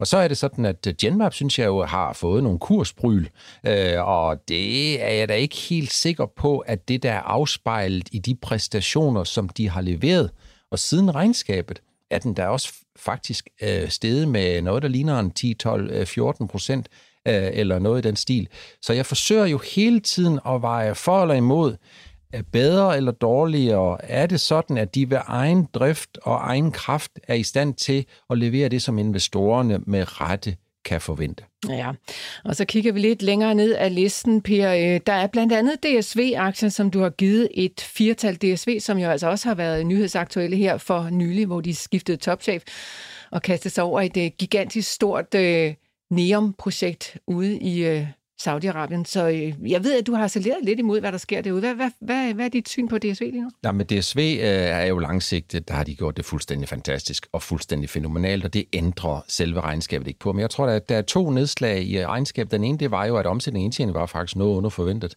Og 0.00 0.06
så 0.06 0.16
er 0.16 0.28
det 0.28 0.38
sådan, 0.38 0.64
at 0.64 0.86
øh, 0.86 0.94
Genmap, 1.00 1.34
synes 1.34 1.58
jeg 1.58 1.66
jo, 1.66 1.84
har 1.84 2.12
fået 2.12 2.42
nogle 2.42 2.58
kursbryl, 2.58 3.26
øh, 3.66 4.06
og 4.06 4.48
det 4.48 5.02
er 5.02 5.12
jeg 5.12 5.28
da 5.28 5.34
ikke 5.34 5.56
helt 5.56 5.92
sikker 5.92 6.26
på, 6.26 6.58
at 6.58 6.88
det 6.88 7.02
der 7.02 7.12
er 7.12 7.20
afspejlet 7.20 8.08
i 8.12 8.18
de 8.18 8.34
præstationer, 8.34 9.24
som 9.24 9.48
de 9.48 9.68
har 9.68 9.80
leveret. 9.80 10.30
Og 10.70 10.78
siden 10.78 11.14
regnskabet 11.14 11.82
er 12.10 12.18
den 12.18 12.36
der 12.36 12.46
også 12.46 12.72
faktisk 12.96 13.48
øh, 13.62 13.88
steget 13.88 14.28
med 14.28 14.62
noget, 14.62 14.82
der 14.82 14.88
ligner 14.88 15.18
en 15.18 15.30
10, 15.30 15.54
12, 15.54 16.06
14 16.06 16.48
procent, 16.48 16.88
øh, 17.28 17.50
eller 17.52 17.78
noget 17.78 18.04
i 18.04 18.08
den 18.08 18.16
stil. 18.16 18.48
Så 18.82 18.92
jeg 18.92 19.06
forsøger 19.06 19.46
jo 19.46 19.58
hele 19.74 20.00
tiden 20.00 20.40
at 20.46 20.62
veje 20.62 20.94
for 20.94 21.22
eller 21.22 21.34
imod, 21.34 21.76
er 22.32 22.42
bedre 22.52 22.96
eller 22.96 23.12
dårligere? 23.12 24.04
Er 24.04 24.26
det 24.26 24.40
sådan, 24.40 24.78
at 24.78 24.94
de 24.94 25.10
ved 25.10 25.18
egen 25.26 25.68
drift 25.74 26.18
og 26.22 26.34
egen 26.34 26.72
kraft 26.72 27.10
er 27.28 27.34
i 27.34 27.42
stand 27.42 27.74
til 27.74 28.06
at 28.30 28.38
levere 28.38 28.68
det, 28.68 28.82
som 28.82 28.98
investorerne 28.98 29.78
med 29.86 30.20
rette 30.20 30.56
kan 30.86 31.00
forvente. 31.00 31.44
Ja, 31.68 31.92
og 32.44 32.56
så 32.56 32.64
kigger 32.64 32.92
vi 32.92 33.00
lidt 33.00 33.22
længere 33.22 33.54
ned 33.54 33.74
af 33.74 33.94
listen, 33.94 34.42
Per. 34.42 34.72
Øh, 34.72 35.00
der 35.06 35.12
er 35.12 35.26
blandt 35.26 35.52
andet 35.52 35.82
DSV-aktien, 35.82 36.70
som 36.70 36.90
du 36.90 37.00
har 37.00 37.10
givet 37.10 37.48
et 37.54 37.80
firtal 37.80 38.36
DSV, 38.36 38.80
som 38.80 38.98
jo 38.98 39.08
altså 39.08 39.26
også 39.28 39.48
har 39.48 39.54
været 39.54 39.86
nyhedsaktuelle 39.86 40.56
her 40.56 40.76
for 40.78 41.08
nylig, 41.10 41.46
hvor 41.46 41.60
de 41.60 41.74
skiftede 41.74 42.16
topchef 42.16 42.62
og 43.30 43.42
kastede 43.42 43.74
sig 43.74 43.84
over 43.84 44.00
et 44.00 44.16
øh, 44.16 44.30
gigantisk 44.38 44.92
stort 44.92 45.34
øh, 45.34 45.74
NEOM-projekt 46.10 47.18
ude 47.26 47.58
i 47.58 47.86
øh, 47.86 48.06
Saudi-Arabien. 48.42 49.04
Så 49.04 49.28
øh, 49.28 49.70
jeg 49.72 49.84
ved, 49.84 49.98
at 49.98 50.06
du 50.06 50.14
har 50.14 50.28
saleret 50.28 50.58
lidt 50.62 50.78
imod, 50.78 51.00
hvad 51.00 51.12
der 51.12 51.18
sker 51.18 51.40
derude. 51.40 51.60
Hvad, 51.60 51.74
hvad, 51.74 51.90
hvad, 52.00 52.34
hvad 52.34 52.44
er 52.44 52.48
dit 52.48 52.68
syn 52.68 52.88
på 52.88 52.98
DSV 52.98 53.20
lige 53.20 53.42
nu? 53.42 53.50
Ja, 53.64 53.72
men 53.72 53.86
DSV 53.86 54.18
øh, 54.18 54.46
er 54.48 54.84
jo 54.84 54.98
langsigtet. 54.98 55.68
Der 55.68 55.74
har 55.74 55.84
de 55.84 55.94
gjort 55.94 56.16
det 56.16 56.24
fuldstændig 56.24 56.68
fantastisk 56.68 57.26
og 57.32 57.42
fuldstændig 57.42 57.90
fænomenalt, 57.90 58.44
og 58.44 58.54
det 58.54 58.64
ændrer 58.72 59.20
selve 59.28 59.60
regnskabet 59.60 60.06
ikke 60.08 60.20
på. 60.20 60.32
Men 60.32 60.40
jeg 60.40 60.50
tror, 60.50 60.66
at 60.66 60.88
der 60.88 60.96
er 60.96 61.02
to 61.02 61.30
nedslag 61.30 61.82
i 61.84 62.06
regnskabet. 62.06 62.52
Den 62.52 62.64
ene, 62.64 62.78
det 62.78 62.90
var 62.90 63.04
jo, 63.04 63.16
at 63.16 63.26
omsætningen 63.26 63.64
indtjening 63.66 63.94
var 63.94 64.06
faktisk 64.06 64.36
noget 64.36 64.56
under 64.56 64.70
forventet. 64.70 65.14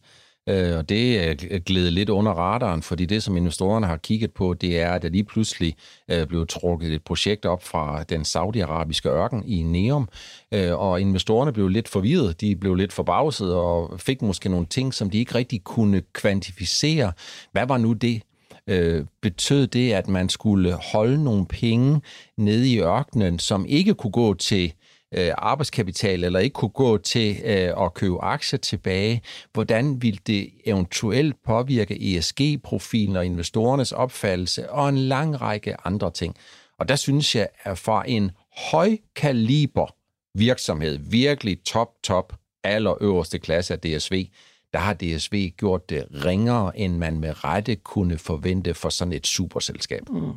Øh, 0.49 0.77
og 0.77 0.89
det 0.89 1.19
øh, 1.19 1.35
er 1.51 1.59
glædet 1.59 1.93
lidt 1.93 2.09
under 2.09 2.31
radaren, 2.31 2.81
fordi 2.81 3.05
det, 3.05 3.23
som 3.23 3.37
investorerne 3.37 3.87
har 3.87 3.97
kigget 3.97 4.31
på, 4.31 4.53
det 4.53 4.79
er, 4.79 4.91
at 4.91 5.01
der 5.01 5.09
lige 5.09 5.23
pludselig 5.23 5.75
øh, 6.11 6.27
blev 6.27 6.47
trukket 6.47 6.93
et 6.93 7.03
projekt 7.03 7.45
op 7.45 7.63
fra 7.63 8.03
den 8.03 8.25
saudiarabiske 8.25 9.09
ørken 9.09 9.43
i 9.47 9.63
Neom, 9.63 10.09
øh, 10.53 10.79
og 10.79 11.01
investorerne 11.01 11.53
blev 11.53 11.67
lidt 11.67 11.87
forvirret, 11.87 12.41
de 12.41 12.55
blev 12.55 12.75
lidt 12.75 12.93
forbavset 12.93 13.53
og 13.55 13.99
fik 13.99 14.21
måske 14.21 14.49
nogle 14.49 14.65
ting, 14.65 14.93
som 14.93 15.09
de 15.09 15.17
ikke 15.17 15.35
rigtig 15.35 15.63
kunne 15.63 16.01
kvantificere. 16.13 17.11
Hvad 17.51 17.67
var 17.67 17.77
nu 17.77 17.93
det, 17.93 18.21
øh, 18.67 19.05
betød 19.21 19.67
det, 19.67 19.93
at 19.93 20.07
man 20.07 20.29
skulle 20.29 20.73
holde 20.73 21.23
nogle 21.23 21.45
penge 21.45 22.01
nede 22.37 22.69
i 22.69 22.79
ørkenen, 22.79 23.39
som 23.39 23.65
ikke 23.65 23.93
kunne 23.93 24.11
gå 24.11 24.33
til 24.33 24.73
øh, 25.13 25.31
arbejdskapital, 25.37 26.23
eller 26.23 26.39
ikke 26.39 26.53
kunne 26.53 26.69
gå 26.69 26.97
til 26.97 27.37
øh, 27.43 27.83
at 27.83 27.93
købe 27.93 28.21
aktier 28.21 28.59
tilbage, 28.59 29.21
hvordan 29.53 30.01
vil 30.01 30.19
det 30.27 30.49
eventuelt 30.65 31.43
påvirke 31.43 32.17
ESG-profilen 32.17 33.15
og 33.15 33.25
investorernes 33.25 33.91
opfattelse 33.91 34.69
og 34.69 34.89
en 34.89 34.97
lang 34.97 35.41
række 35.41 35.75
andre 35.85 36.11
ting. 36.11 36.35
Og 36.79 36.89
der 36.89 36.95
synes 36.95 37.35
jeg, 37.35 37.47
at 37.63 37.77
for 37.77 38.01
en 38.01 38.31
højkaliber 38.71 39.95
virksomhed, 40.33 40.99
virkelig 41.01 41.63
top, 41.63 41.89
top, 42.03 42.33
allerøverste 42.63 43.39
klasse 43.39 43.73
af 43.73 43.79
DSV, 43.79 44.27
der 44.73 44.79
har 44.79 44.93
DSV 44.93 45.49
gjort 45.57 45.89
det 45.89 46.07
ringere, 46.25 46.77
end 46.79 46.97
man 46.97 47.19
med 47.19 47.43
rette 47.43 47.75
kunne 47.75 48.17
forvente 48.17 48.73
for 48.73 48.89
sådan 48.89 49.13
et 49.13 49.27
superselskab. 49.27 50.09
Mm. 50.09 50.31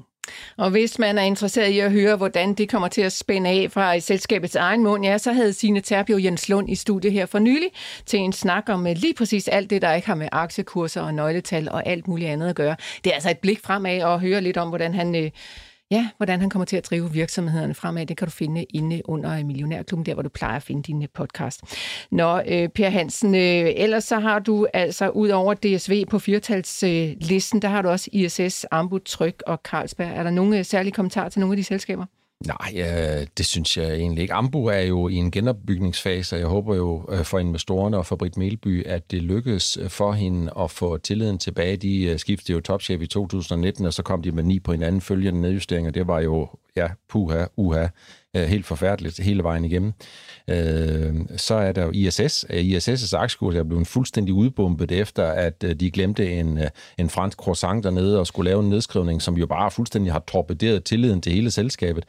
Og 0.56 0.70
hvis 0.70 0.98
man 0.98 1.18
er 1.18 1.22
interesseret 1.22 1.68
i 1.68 1.78
at 1.78 1.92
høre, 1.92 2.16
hvordan 2.16 2.54
det 2.54 2.68
kommer 2.68 2.88
til 2.88 3.02
at 3.02 3.12
spænde 3.12 3.50
af 3.50 3.70
fra 3.70 3.98
selskabets 3.98 4.56
egen 4.56 4.82
mund, 4.82 5.04
ja, 5.04 5.18
så 5.18 5.32
havde 5.32 5.52
Signe 5.52 5.80
Terpio 5.80 6.18
Jens 6.18 6.48
Lund 6.48 6.70
i 6.70 6.74
studiet 6.74 7.12
her 7.12 7.26
for 7.26 7.38
nylig 7.38 7.68
til 8.06 8.18
en 8.18 8.32
snak 8.32 8.68
om 8.68 8.86
øh, 8.86 8.96
lige 8.96 9.14
præcis 9.14 9.48
alt 9.48 9.70
det, 9.70 9.82
der 9.82 9.92
ikke 9.92 10.06
har 10.06 10.14
med 10.14 10.28
aktiekurser 10.32 11.02
og 11.02 11.14
nøgletal 11.14 11.68
og 11.70 11.86
alt 11.86 12.08
muligt 12.08 12.30
andet 12.30 12.48
at 12.48 12.56
gøre. 12.56 12.76
Det 13.04 13.10
er 13.10 13.14
altså 13.14 13.30
et 13.30 13.38
blik 13.38 13.60
fremad 13.64 14.02
og 14.02 14.20
høre 14.20 14.40
lidt 14.40 14.56
om, 14.56 14.68
hvordan 14.68 14.94
han 14.94 15.14
øh, 15.14 15.30
Ja, 15.93 16.09
hvordan 16.16 16.40
han 16.40 16.51
kommer 16.51 16.66
til 16.66 16.76
at 16.76 16.90
drive 16.90 17.12
virksomhederne 17.12 17.74
fremad, 17.74 18.07
det 18.07 18.16
kan 18.16 18.26
du 18.26 18.32
finde 18.32 18.64
inde 18.64 19.03
under 19.05 19.45
Millionærklubben, 19.45 20.07
der 20.07 20.14
hvor 20.14 20.22
du 20.22 20.28
plejer 20.28 20.57
at 20.57 20.62
finde 20.62 20.82
din 20.82 21.03
øh, 21.03 21.09
podcast. 21.14 21.61
Nå, 22.11 22.40
øh, 22.49 22.68
Per 22.68 22.90
Hansen, 22.90 23.34
øh, 23.34 23.70
ellers 23.76 24.05
så 24.05 24.18
har 24.18 24.38
du 24.38 24.66
altså 24.74 25.09
ud 25.09 25.28
over 25.28 25.55
DSV 25.55 26.07
på 26.07 26.18
firtalslisten, 26.18 27.59
øh, 27.59 27.62
der 27.62 27.68
har 27.68 27.82
du 27.82 27.88
også 27.88 28.11
ISS, 28.12 28.66
Ambu, 28.70 28.99
Tryk 28.99 29.43
og 29.47 29.61
Carlsberg. 29.64 30.11
Er 30.11 30.22
der 30.22 30.30
nogle 30.30 30.59
øh, 30.59 30.64
særlige 30.64 30.93
kommentarer 30.93 31.28
til 31.28 31.40
nogle 31.40 31.53
af 31.53 31.57
de 31.57 31.64
selskaber? 31.64 32.07
Nej, 32.47 33.26
det 33.38 33.47
synes 33.47 33.76
jeg 33.76 33.95
egentlig 33.95 34.22
ikke. 34.22 34.34
Ambu 34.34 34.66
er 34.66 34.78
jo 34.80 35.09
i 35.09 35.14
en 35.14 35.30
genopbygningsfase, 35.30 36.36
og 36.36 36.40
jeg 36.40 36.49
håber 36.49 36.74
jo 36.74 37.07
øh, 37.11 37.24
for 37.24 37.38
investorerne 37.38 37.97
og 37.99 38.07
for 38.07 38.16
Britt 38.16 38.36
Melby, 38.36 38.86
at 38.86 39.11
det 39.11 39.22
lykkes 39.22 39.76
øh, 39.76 39.90
for 39.90 40.12
hende 40.12 40.53
at 40.61 40.70
få 40.70 40.99
tilliden 40.99 41.38
tilbage. 41.38 41.76
De 41.76 42.05
øh, 42.05 42.18
skiftede 42.18 42.53
jo 42.53 42.61
topchef 42.61 43.03
i 43.03 43.07
2019, 43.07 43.86
og 43.86 43.93
så 43.93 44.03
kom 44.03 44.22
de 44.22 44.32
med 44.32 44.43
ni 44.43 44.61
på 44.61 44.72
hinanden 44.72 45.01
følgende 45.01 45.40
nedjusteringer. 45.40 45.90
Det 45.90 46.07
var 46.07 46.20
jo, 46.20 46.49
ja, 46.76 46.88
puha, 47.09 47.45
uha, 47.57 47.86
Øh, 48.36 48.48
helt 48.48 48.66
forfærdeligt 48.66 49.20
hele 49.20 49.42
vejen 49.42 49.64
igennem. 49.64 49.92
Øh, 50.50 51.14
så 51.36 51.54
er 51.54 51.72
der 51.72 51.84
jo 51.84 51.90
ISS. 51.90 52.44
ISS' 52.44 53.16
øh, 53.16 53.22
aktiekurs 53.22 53.54
er 53.54 53.62
blevet 53.62 53.86
fuldstændig 53.86 54.34
udbumpet 54.34 54.92
efter, 54.92 55.26
at 55.26 55.64
øh, 55.64 55.74
de 55.74 55.90
glemte 55.90 56.32
en, 56.32 56.58
øh, 56.58 56.66
en 56.98 57.10
fransk 57.10 57.38
croissant 57.38 57.84
dernede 57.84 58.18
og 58.18 58.26
skulle 58.26 58.50
lave 58.50 58.62
en 58.62 58.68
nedskrivning, 58.70 59.22
som 59.22 59.36
jo 59.36 59.46
bare 59.46 59.70
fuldstændig 59.70 60.12
har 60.12 60.24
torpederet 60.28 60.84
tilliden 60.84 61.20
til 61.20 61.32
hele 61.32 61.50
selskabet. 61.50 62.04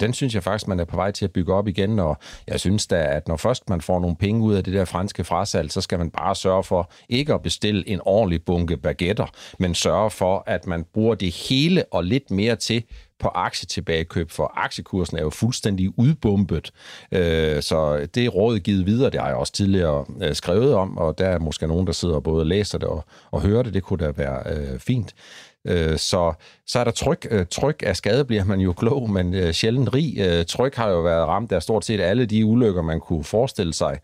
Den 0.00 0.12
synes 0.12 0.34
jeg 0.34 0.42
faktisk, 0.42 0.68
man 0.68 0.80
er 0.80 0.84
på 0.84 0.96
vej 0.96 1.10
til 1.10 1.24
at 1.24 1.32
bygge 1.32 1.54
op 1.54 1.68
igen, 1.68 1.98
og 1.98 2.16
jeg 2.46 2.60
synes 2.60 2.86
da, 2.86 2.96
at 2.96 3.28
når 3.28 3.36
først 3.36 3.68
man 3.68 3.80
får 3.80 4.00
nogle 4.00 4.16
penge 4.16 4.42
ud 4.42 4.54
af 4.54 4.64
det 4.64 4.74
der 4.74 4.84
franske 4.84 5.24
frasalg, 5.24 5.72
så 5.72 5.80
skal 5.80 5.98
man 5.98 6.10
bare 6.10 6.34
sørge 6.34 6.64
for 6.64 6.90
ikke 7.08 7.34
at 7.34 7.42
bestille 7.42 7.88
en 7.88 8.00
ordentlig 8.04 8.44
bunke 8.44 8.76
baguetter, 8.76 9.26
men 9.58 9.74
sørge 9.74 10.10
for, 10.10 10.44
at 10.46 10.66
man 10.66 10.84
bruger 10.94 11.14
det 11.14 11.32
hele 11.32 11.84
og 11.90 12.04
lidt 12.04 12.30
mere 12.30 12.56
til 12.56 12.84
på 13.20 13.28
aktietilbagekøb, 13.28 14.30
for 14.30 14.52
aktiekursen 14.56 15.16
er 15.16 15.22
jo 15.22 15.30
fuldstændig 15.30 15.98
udbumpet. 15.98 16.72
Øh, 17.12 17.62
så 17.62 18.06
det 18.14 18.24
er 18.24 18.28
rådet 18.28 18.62
givet 18.62 18.86
videre, 18.86 19.10
det 19.10 19.20
har 19.20 19.28
jeg 19.28 19.36
også 19.36 19.52
tidligere 19.52 20.04
øh, 20.22 20.34
skrevet 20.34 20.74
om, 20.74 20.98
og 20.98 21.18
der 21.18 21.26
er 21.26 21.38
måske 21.38 21.66
nogen, 21.66 21.86
der 21.86 21.92
sidder 21.92 22.14
og 22.14 22.22
både 22.22 22.44
læser 22.44 22.78
det 22.78 22.88
og, 22.88 23.04
og 23.30 23.42
hører 23.42 23.62
det. 23.62 23.74
Det 23.74 23.82
kunne 23.82 24.06
da 24.06 24.12
være 24.16 24.42
øh, 24.46 24.78
fint. 24.78 25.14
Øh, 25.68 25.98
så, 25.98 26.32
så 26.66 26.78
er 26.78 26.84
der 26.84 26.90
tryk. 26.90 27.26
Øh, 27.30 27.46
tryk 27.50 27.82
af 27.86 27.96
skade 27.96 28.24
bliver 28.24 28.44
man 28.44 28.60
jo 28.60 28.72
klog, 28.72 29.10
men 29.10 29.34
øh, 29.34 29.52
sjældent 29.52 29.94
rig. 29.94 30.18
Øh, 30.18 30.44
tryk 30.44 30.74
har 30.74 30.88
jo 30.90 31.00
været 31.00 31.28
ramt 31.28 31.52
af 31.52 31.62
stort 31.62 31.84
set 31.84 32.00
alle 32.00 32.26
de 32.26 32.44
ulykker, 32.44 32.82
man 32.82 33.00
kunne 33.00 33.24
forestille 33.24 33.74
sig. 33.74 33.98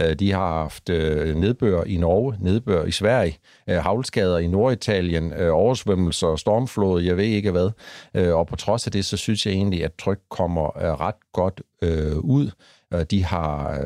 Øh, 0.00 0.14
de 0.14 0.32
har 0.32 0.62
haft 0.62 0.88
øh, 0.88 1.36
nedbør 1.36 1.82
i 1.82 1.96
Norge, 1.96 2.36
nedbør 2.40 2.84
i 2.84 2.90
Sverige, 2.90 3.38
havlskader 3.68 4.38
i 4.38 4.46
Norditalien, 4.46 5.32
oversvømmelser, 5.32 6.36
stormflod, 6.36 7.02
jeg 7.02 7.16
ved 7.16 7.24
ikke 7.24 7.50
hvad. 7.50 7.70
Og 8.32 8.46
på 8.46 8.56
trods 8.56 8.86
af 8.86 8.92
det, 8.92 9.04
så 9.04 9.16
synes 9.16 9.46
jeg 9.46 9.54
egentlig, 9.54 9.84
at 9.84 9.90
tryk 9.98 10.18
kommer 10.30 11.00
ret 11.00 11.14
godt 11.32 11.60
ud. 12.20 12.50
De 13.10 13.24
har, 13.24 13.78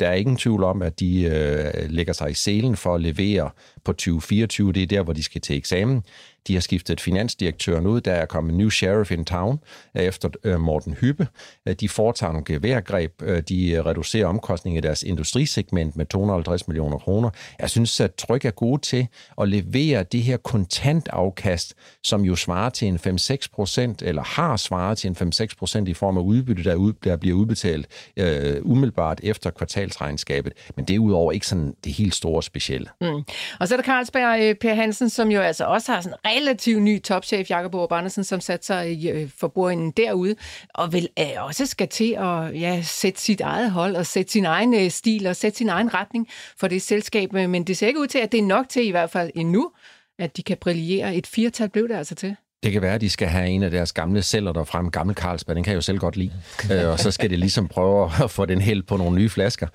der 0.00 0.08
er 0.08 0.14
ingen 0.14 0.36
tvivl 0.36 0.64
om, 0.64 0.82
at 0.82 1.00
de 1.00 1.72
lægger 1.88 2.12
sig 2.12 2.30
i 2.30 2.34
selen 2.34 2.76
for 2.76 2.94
at 2.94 3.00
levere 3.00 3.50
på 3.84 3.92
2024. 3.92 4.72
Det 4.72 4.82
er 4.82 4.86
der, 4.86 5.02
hvor 5.02 5.12
de 5.12 5.22
skal 5.22 5.40
til 5.40 5.56
eksamen. 5.56 6.02
De 6.48 6.54
har 6.54 6.60
skiftet 6.60 7.00
finansdirektøren 7.00 7.86
ud, 7.86 8.00
der 8.00 8.12
er 8.12 8.26
kommet 8.26 8.52
en 8.52 8.58
new 8.58 8.68
sheriff 8.68 9.10
in 9.10 9.24
town 9.24 9.58
øh, 9.96 10.02
efter 10.02 10.28
øh, 10.44 10.60
Morten 10.60 10.94
Hyppe. 10.94 11.28
Øh, 11.68 11.74
de 11.74 11.88
foretager 11.88 12.32
nogle 12.32 12.44
geværgreb, 12.44 13.22
de 13.48 13.82
reducerer 13.86 14.26
omkostningen 14.26 14.78
i 14.78 14.86
deres 14.86 15.02
industrisegment 15.02 15.96
med 15.96 16.06
250 16.06 16.68
millioner 16.68 16.98
kroner. 16.98 17.30
Jeg 17.58 17.70
synes, 17.70 18.00
at 18.00 18.14
Tryk 18.14 18.44
er 18.44 18.50
gode 18.50 18.80
til 18.80 19.08
at 19.40 19.48
levere 19.48 20.02
det 20.02 20.22
her 20.22 20.36
kontantafkast, 20.36 21.74
som 22.04 22.24
jo 22.24 22.36
svarer 22.36 22.70
til 22.70 22.88
en 22.88 22.96
5-6 22.96 23.36
procent, 23.52 24.02
eller 24.02 24.22
har 24.22 24.56
svaret 24.56 24.98
til 24.98 25.08
en 25.08 25.32
5-6 25.32 25.46
procent 25.58 25.88
i 25.88 25.94
form 25.94 26.16
af 26.16 26.22
udbytte, 26.22 26.64
der, 26.64 26.74
ud, 26.74 26.92
der 27.04 27.16
bliver 27.16 27.36
udbetalt 27.36 27.86
øh, 28.16 28.56
umiddelbart 28.62 29.20
efter 29.22 29.50
kvartalsregnskabet. 29.50 30.52
Men 30.76 30.84
det 30.84 30.96
er 30.96 30.98
udover 30.98 31.32
ikke 31.32 31.46
sådan 31.46 31.74
det 31.84 31.92
helt 31.92 32.14
store 32.14 32.42
specielle. 32.42 32.88
Mm. 33.00 33.22
Og 33.60 33.68
så 33.68 33.74
er 33.74 33.76
der 33.76 33.84
Carlsberg 33.84 34.58
Per 34.58 34.74
Hansen, 34.74 35.10
som 35.10 35.30
jo 35.30 35.40
altså 35.40 35.64
også 35.64 35.92
har 35.92 36.00
sådan 36.00 36.18
relativt 36.32 36.82
ny 36.82 37.02
topchef, 37.02 37.50
Jakob 37.50 37.74
Aarup 37.74 37.92
Andersen, 37.92 38.24
som 38.24 38.40
satte 38.40 38.66
sig 38.66 38.92
i, 38.92 39.10
øh, 39.10 39.30
for 39.38 39.48
bordenden 39.48 39.90
derude, 39.90 40.34
og 40.74 40.92
vil 40.92 41.08
øh, 41.18 41.44
også 41.46 41.66
skal 41.66 41.88
til 41.88 42.12
at 42.18 42.60
ja, 42.60 42.82
sætte 42.82 43.20
sit 43.20 43.40
eget 43.40 43.70
hold, 43.70 43.96
og 43.96 44.06
sætte 44.06 44.32
sin 44.32 44.44
egen 44.44 44.74
øh, 44.74 44.90
stil, 44.90 45.26
og 45.26 45.36
sætte 45.36 45.58
sin 45.58 45.68
egen 45.68 45.94
retning 45.94 46.28
for 46.56 46.68
det 46.68 46.82
selskab. 46.82 47.32
Men 47.32 47.64
det 47.64 47.76
ser 47.76 47.86
ikke 47.86 48.00
ud 48.00 48.06
til, 48.06 48.18
at 48.18 48.32
det 48.32 48.38
er 48.38 48.44
nok 48.44 48.68
til, 48.68 48.86
i 48.86 48.90
hvert 48.90 49.10
fald 49.10 49.30
endnu, 49.34 49.70
at 50.18 50.36
de 50.36 50.42
kan 50.42 50.56
brillere. 50.56 51.16
Et 51.16 51.26
firtal 51.26 51.68
blev 51.68 51.88
det 51.88 51.94
altså 51.94 52.14
til. 52.14 52.36
Det 52.62 52.72
kan 52.72 52.82
være, 52.82 52.94
at 52.94 53.00
de 53.00 53.10
skal 53.10 53.28
have 53.28 53.48
en 53.48 53.62
af 53.62 53.70
deres 53.70 53.92
gamle 53.92 54.22
celler 54.22 54.52
der 54.52 54.64
frem, 54.64 54.90
gammel 54.90 55.16
Carlsberg, 55.16 55.56
den 55.56 55.64
kan 55.64 55.70
jeg 55.70 55.76
jo 55.76 55.80
selv 55.80 55.98
godt 55.98 56.16
lide. 56.16 56.32
øh, 56.72 56.88
og 56.88 57.00
så 57.00 57.10
skal 57.10 57.30
det 57.30 57.38
ligesom 57.38 57.68
prøve 57.68 58.10
at 58.24 58.30
få 58.30 58.46
den 58.46 58.60
held 58.60 58.82
på 58.82 58.96
nogle 58.96 59.16
nye 59.18 59.28
flasker. 59.28 59.66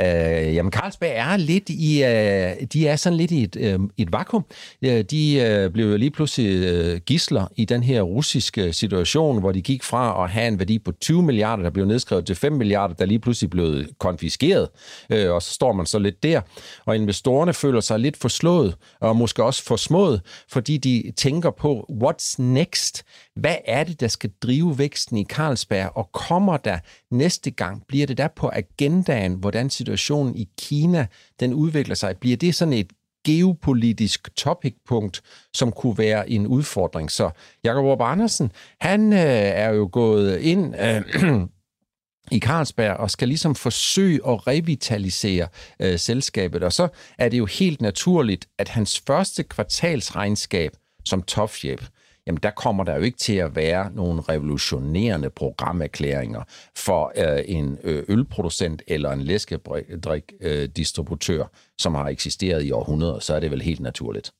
Øh, 0.00 0.06
jamen, 0.54 0.72
Carlsberg 0.72 1.12
er 1.14 1.36
lidt 1.36 1.68
i, 1.68 2.04
øh, 2.04 2.66
de 2.72 2.88
er 2.88 2.96
sådan 2.96 3.16
lidt 3.16 3.30
i 3.30 3.42
et, 3.42 3.56
øh, 3.56 3.78
et 3.96 4.12
vakuum. 4.12 4.44
Øh, 4.82 5.04
de 5.04 5.34
øh, 5.34 5.70
blev 5.70 5.90
jo 5.90 5.96
lige 5.96 6.10
pludselig 6.10 6.64
øh, 6.64 7.00
gisler 7.00 7.46
i 7.56 7.64
den 7.64 7.82
her 7.82 8.02
russiske 8.02 8.72
situation, 8.72 9.40
hvor 9.40 9.52
de 9.52 9.62
gik 9.62 9.82
fra 9.82 10.24
at 10.24 10.30
have 10.30 10.48
en 10.48 10.58
værdi 10.58 10.78
på 10.78 10.92
20 10.92 11.22
milliarder, 11.22 11.62
der 11.62 11.70
blev 11.70 11.86
nedskrevet 11.86 12.26
til 12.26 12.36
5 12.36 12.52
milliarder, 12.52 12.94
der 12.94 13.04
lige 13.04 13.18
pludselig 13.18 13.50
blev 13.50 13.84
konfiskeret. 13.98 14.68
Øh, 15.10 15.30
og 15.32 15.42
så 15.42 15.50
står 15.50 15.72
man 15.72 15.86
så 15.86 15.98
lidt 15.98 16.22
der. 16.22 16.40
Og 16.86 16.96
investorerne 16.96 17.52
føler 17.52 17.80
sig 17.80 17.98
lidt 17.98 18.16
forslået, 18.16 18.74
og 19.00 19.16
måske 19.16 19.44
også 19.44 19.64
forsmået, 19.64 20.20
fordi 20.48 20.76
de 20.76 21.12
tænker 21.16 21.50
på, 21.50 21.86
what's 22.02 22.31
next? 22.38 23.04
Hvad 23.36 23.56
er 23.64 23.84
det, 23.84 24.00
der 24.00 24.08
skal 24.08 24.30
drive 24.42 24.78
væksten 24.78 25.16
i 25.16 25.24
Carlsberg, 25.24 25.96
og 25.96 26.12
kommer 26.12 26.56
der 26.56 26.78
næste 27.10 27.50
gang? 27.50 27.86
Bliver 27.88 28.06
det 28.06 28.18
der 28.18 28.28
på 28.28 28.50
agendaen, 28.52 29.34
hvordan 29.34 29.70
situationen 29.70 30.36
i 30.36 30.48
Kina 30.58 31.06
den 31.40 31.54
udvikler 31.54 31.94
sig? 31.94 32.16
Bliver 32.16 32.36
det 32.36 32.54
sådan 32.54 32.74
et 32.74 32.92
geopolitisk 33.24 34.36
topicpunkt, 34.36 35.22
som 35.54 35.72
kunne 35.72 35.98
være 35.98 36.30
en 36.30 36.46
udfordring. 36.46 37.10
Så 37.10 37.30
Jakob 37.64 38.00
Andersen, 38.00 38.52
han 38.80 39.12
øh, 39.12 39.18
er 39.18 39.70
jo 39.70 39.88
gået 39.92 40.38
ind 40.38 40.74
øh, 40.80 41.02
i 42.36 42.40
Carlsberg 42.40 42.96
og 42.96 43.10
skal 43.10 43.28
ligesom 43.28 43.54
forsøge 43.54 44.20
at 44.28 44.46
revitalisere 44.46 45.48
øh, 45.80 45.98
selskabet. 45.98 46.62
Og 46.62 46.72
så 46.72 46.88
er 47.18 47.28
det 47.28 47.38
jo 47.38 47.46
helt 47.46 47.80
naturligt, 47.80 48.48
at 48.58 48.68
hans 48.68 49.02
første 49.06 49.42
kvartalsregnskab 49.42 50.72
som 51.04 51.22
topchef, 51.22 51.88
jamen 52.26 52.38
der 52.42 52.50
kommer 52.50 52.84
der 52.84 52.96
jo 52.96 53.02
ikke 53.02 53.18
til 53.18 53.34
at 53.34 53.56
være 53.56 53.90
nogle 53.94 54.20
revolutionerende 54.20 55.30
programerklæringer 55.30 56.42
for 56.76 57.12
øh, 57.16 57.42
en 57.46 57.78
øh, 57.84 58.04
ølproducent 58.08 58.82
eller 58.86 59.10
en 59.10 59.22
læskedrik-distributør, 59.22 61.42
øh, 61.42 61.48
som 61.78 61.94
har 61.94 62.08
eksisteret 62.08 62.64
i 62.64 62.70
århundreder, 62.70 63.18
så 63.18 63.34
er 63.34 63.40
det 63.40 63.50
vel 63.50 63.62
helt 63.62 63.80
naturligt. 63.80 64.32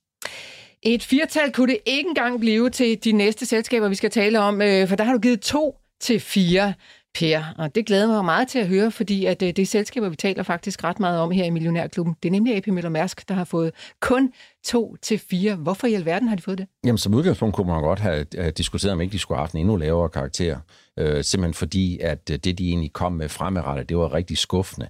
Et 0.82 1.02
firtal 1.02 1.52
kunne 1.52 1.72
det 1.72 1.78
ikke 1.86 2.08
engang 2.08 2.40
blive 2.40 2.70
til 2.70 3.04
de 3.04 3.12
næste 3.12 3.46
selskaber, 3.46 3.88
vi 3.88 3.94
skal 3.94 4.10
tale 4.10 4.40
om, 4.40 4.62
øh, 4.62 4.88
for 4.88 4.96
der 4.96 5.04
har 5.04 5.12
du 5.12 5.18
givet 5.18 5.40
to 5.40 5.76
til 6.00 6.20
fire. 6.20 6.74
Per, 7.14 7.54
og 7.58 7.74
det 7.74 7.86
glæder 7.86 8.06
mig 8.06 8.24
meget 8.24 8.48
til 8.48 8.58
at 8.58 8.68
høre, 8.68 8.90
fordi 8.90 9.24
at 9.24 9.40
det, 9.40 9.56
det 9.56 9.68
selskaber, 9.68 10.08
vi 10.08 10.16
taler 10.16 10.42
faktisk 10.42 10.84
ret 10.84 11.00
meget 11.00 11.20
om 11.20 11.30
her 11.30 11.44
i 11.44 11.50
Millionærklubben. 11.50 12.16
Det 12.22 12.28
er 12.28 12.32
nemlig 12.32 12.56
AP 12.56 12.66
Møller 12.66 12.90
Mærsk, 12.90 13.28
der 13.28 13.34
har 13.34 13.44
fået 13.44 13.72
kun 14.00 14.32
to 14.64 14.96
til 15.02 15.18
fire. 15.18 15.54
Hvorfor 15.54 15.86
i 15.86 15.94
alverden 15.94 16.28
har 16.28 16.36
de 16.36 16.42
fået 16.42 16.58
det? 16.58 16.66
Jamen 16.84 16.98
som 16.98 17.14
udgangspunkt 17.14 17.56
kunne 17.56 17.66
man 17.66 17.82
godt 17.82 17.98
have 17.98 18.24
diskuteret, 18.50 18.92
om 18.92 19.00
ikke 19.00 19.12
de 19.12 19.18
skulle 19.18 19.36
have 19.36 19.42
haft 19.42 19.52
en 19.52 19.60
endnu 19.60 19.76
lavere 19.76 20.08
karakter. 20.08 20.58
Øh, 20.98 21.24
simpelthen 21.24 21.54
fordi, 21.54 21.98
at 21.98 22.30
øh, 22.30 22.38
det, 22.38 22.58
de 22.58 22.68
egentlig 22.68 22.92
kom 22.92 23.12
med 23.12 23.28
fremadrettet, 23.28 23.88
det 23.88 23.96
var 23.96 24.14
rigtig 24.14 24.38
skuffende. 24.38 24.88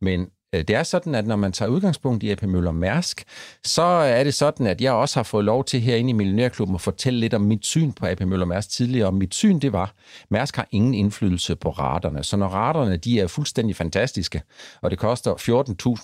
Men 0.00 0.28
Øh, 0.54 0.64
det 0.68 0.76
er 0.76 0.82
sådan, 0.82 1.14
at 1.14 1.26
når 1.26 1.36
man 1.36 1.52
tager 1.52 1.68
udgangspunkt 1.68 2.22
i 2.22 2.30
AP 2.30 2.42
Møller 2.42 2.72
Mærsk, 2.72 3.24
så 3.64 3.82
er 3.82 4.24
det 4.24 4.34
sådan, 4.34 4.66
at 4.66 4.80
jeg 4.80 4.92
også 4.92 5.18
har 5.18 5.24
fået 5.24 5.44
lov 5.44 5.64
til 5.64 5.80
herinde 5.80 6.10
i 6.10 6.12
Millionærklubben 6.12 6.74
at 6.74 6.80
fortælle 6.80 7.20
lidt 7.20 7.34
om 7.34 7.40
mit 7.40 7.66
syn 7.66 7.92
på 7.92 8.06
AP 8.06 8.20
Møller 8.20 8.46
Mærsk 8.46 8.70
tidligere. 8.70 9.06
Og 9.06 9.14
mit 9.14 9.34
syn, 9.34 9.58
det 9.58 9.72
var, 9.72 9.94
Mærsk 10.28 10.56
har 10.56 10.68
ingen 10.70 10.94
indflydelse 10.94 11.56
på 11.56 11.70
raterne. 11.70 12.24
Så 12.24 12.36
når 12.36 12.48
raterne, 12.48 12.96
de 12.96 13.20
er 13.20 13.26
fuldstændig 13.26 13.76
fantastiske, 13.76 14.42
og 14.82 14.90
det 14.90 14.98
koster 14.98 15.34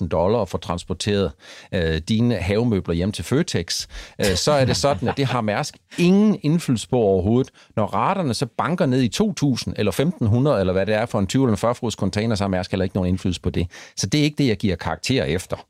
14.000 0.01 0.09
dollar 0.09 0.39
at 0.39 0.49
få 0.49 0.59
transporteret 0.59 1.33
øh, 1.73 1.99
dine 2.09 2.35
havemøbler 2.35 2.95
hjem 2.95 3.13
til 3.13 3.25
Føtex, 3.25 3.87
øh, 4.19 4.37
så 4.37 4.53
er 4.53 4.65
det 4.65 4.77
sådan, 4.77 5.09
at 5.09 5.17
det 5.17 5.27
har 5.27 5.41
Mærsk 5.41 5.77
ingen 5.99 6.39
indflydelse 6.43 6.89
på 6.89 6.97
overhovedet. 6.97 7.53
Når 7.77 7.87
raterne 7.87 8.35
så 8.35 8.47
banker 8.47 8.87
ned 8.87 9.03
i 9.03 9.11
2.000 9.15 9.73
eller 9.77 9.93
1.500, 9.93 10.61
eller 10.61 10.73
hvad 10.73 10.87
det 10.87 10.95
er 10.95 11.07
for 11.07 11.19
en 11.19 11.27
20 11.27 11.45
eller 11.45 11.57
40 11.57 11.75
container, 11.91 12.35
så 12.35 12.45
har 12.45 12.49
Mærsk 12.49 12.71
heller 12.71 12.85
ikke 12.85 12.97
nogen 12.97 13.09
indflydelse 13.09 13.41
på 13.41 13.51
det. 13.51 13.67
Så 13.97 14.07
det 14.07 14.21
er 14.21 14.25
ikke 14.25 14.40
det, 14.41 14.49
jeg 14.49 14.57
giver 14.57 14.77
karakter 14.77 15.25
efter. 15.25 15.67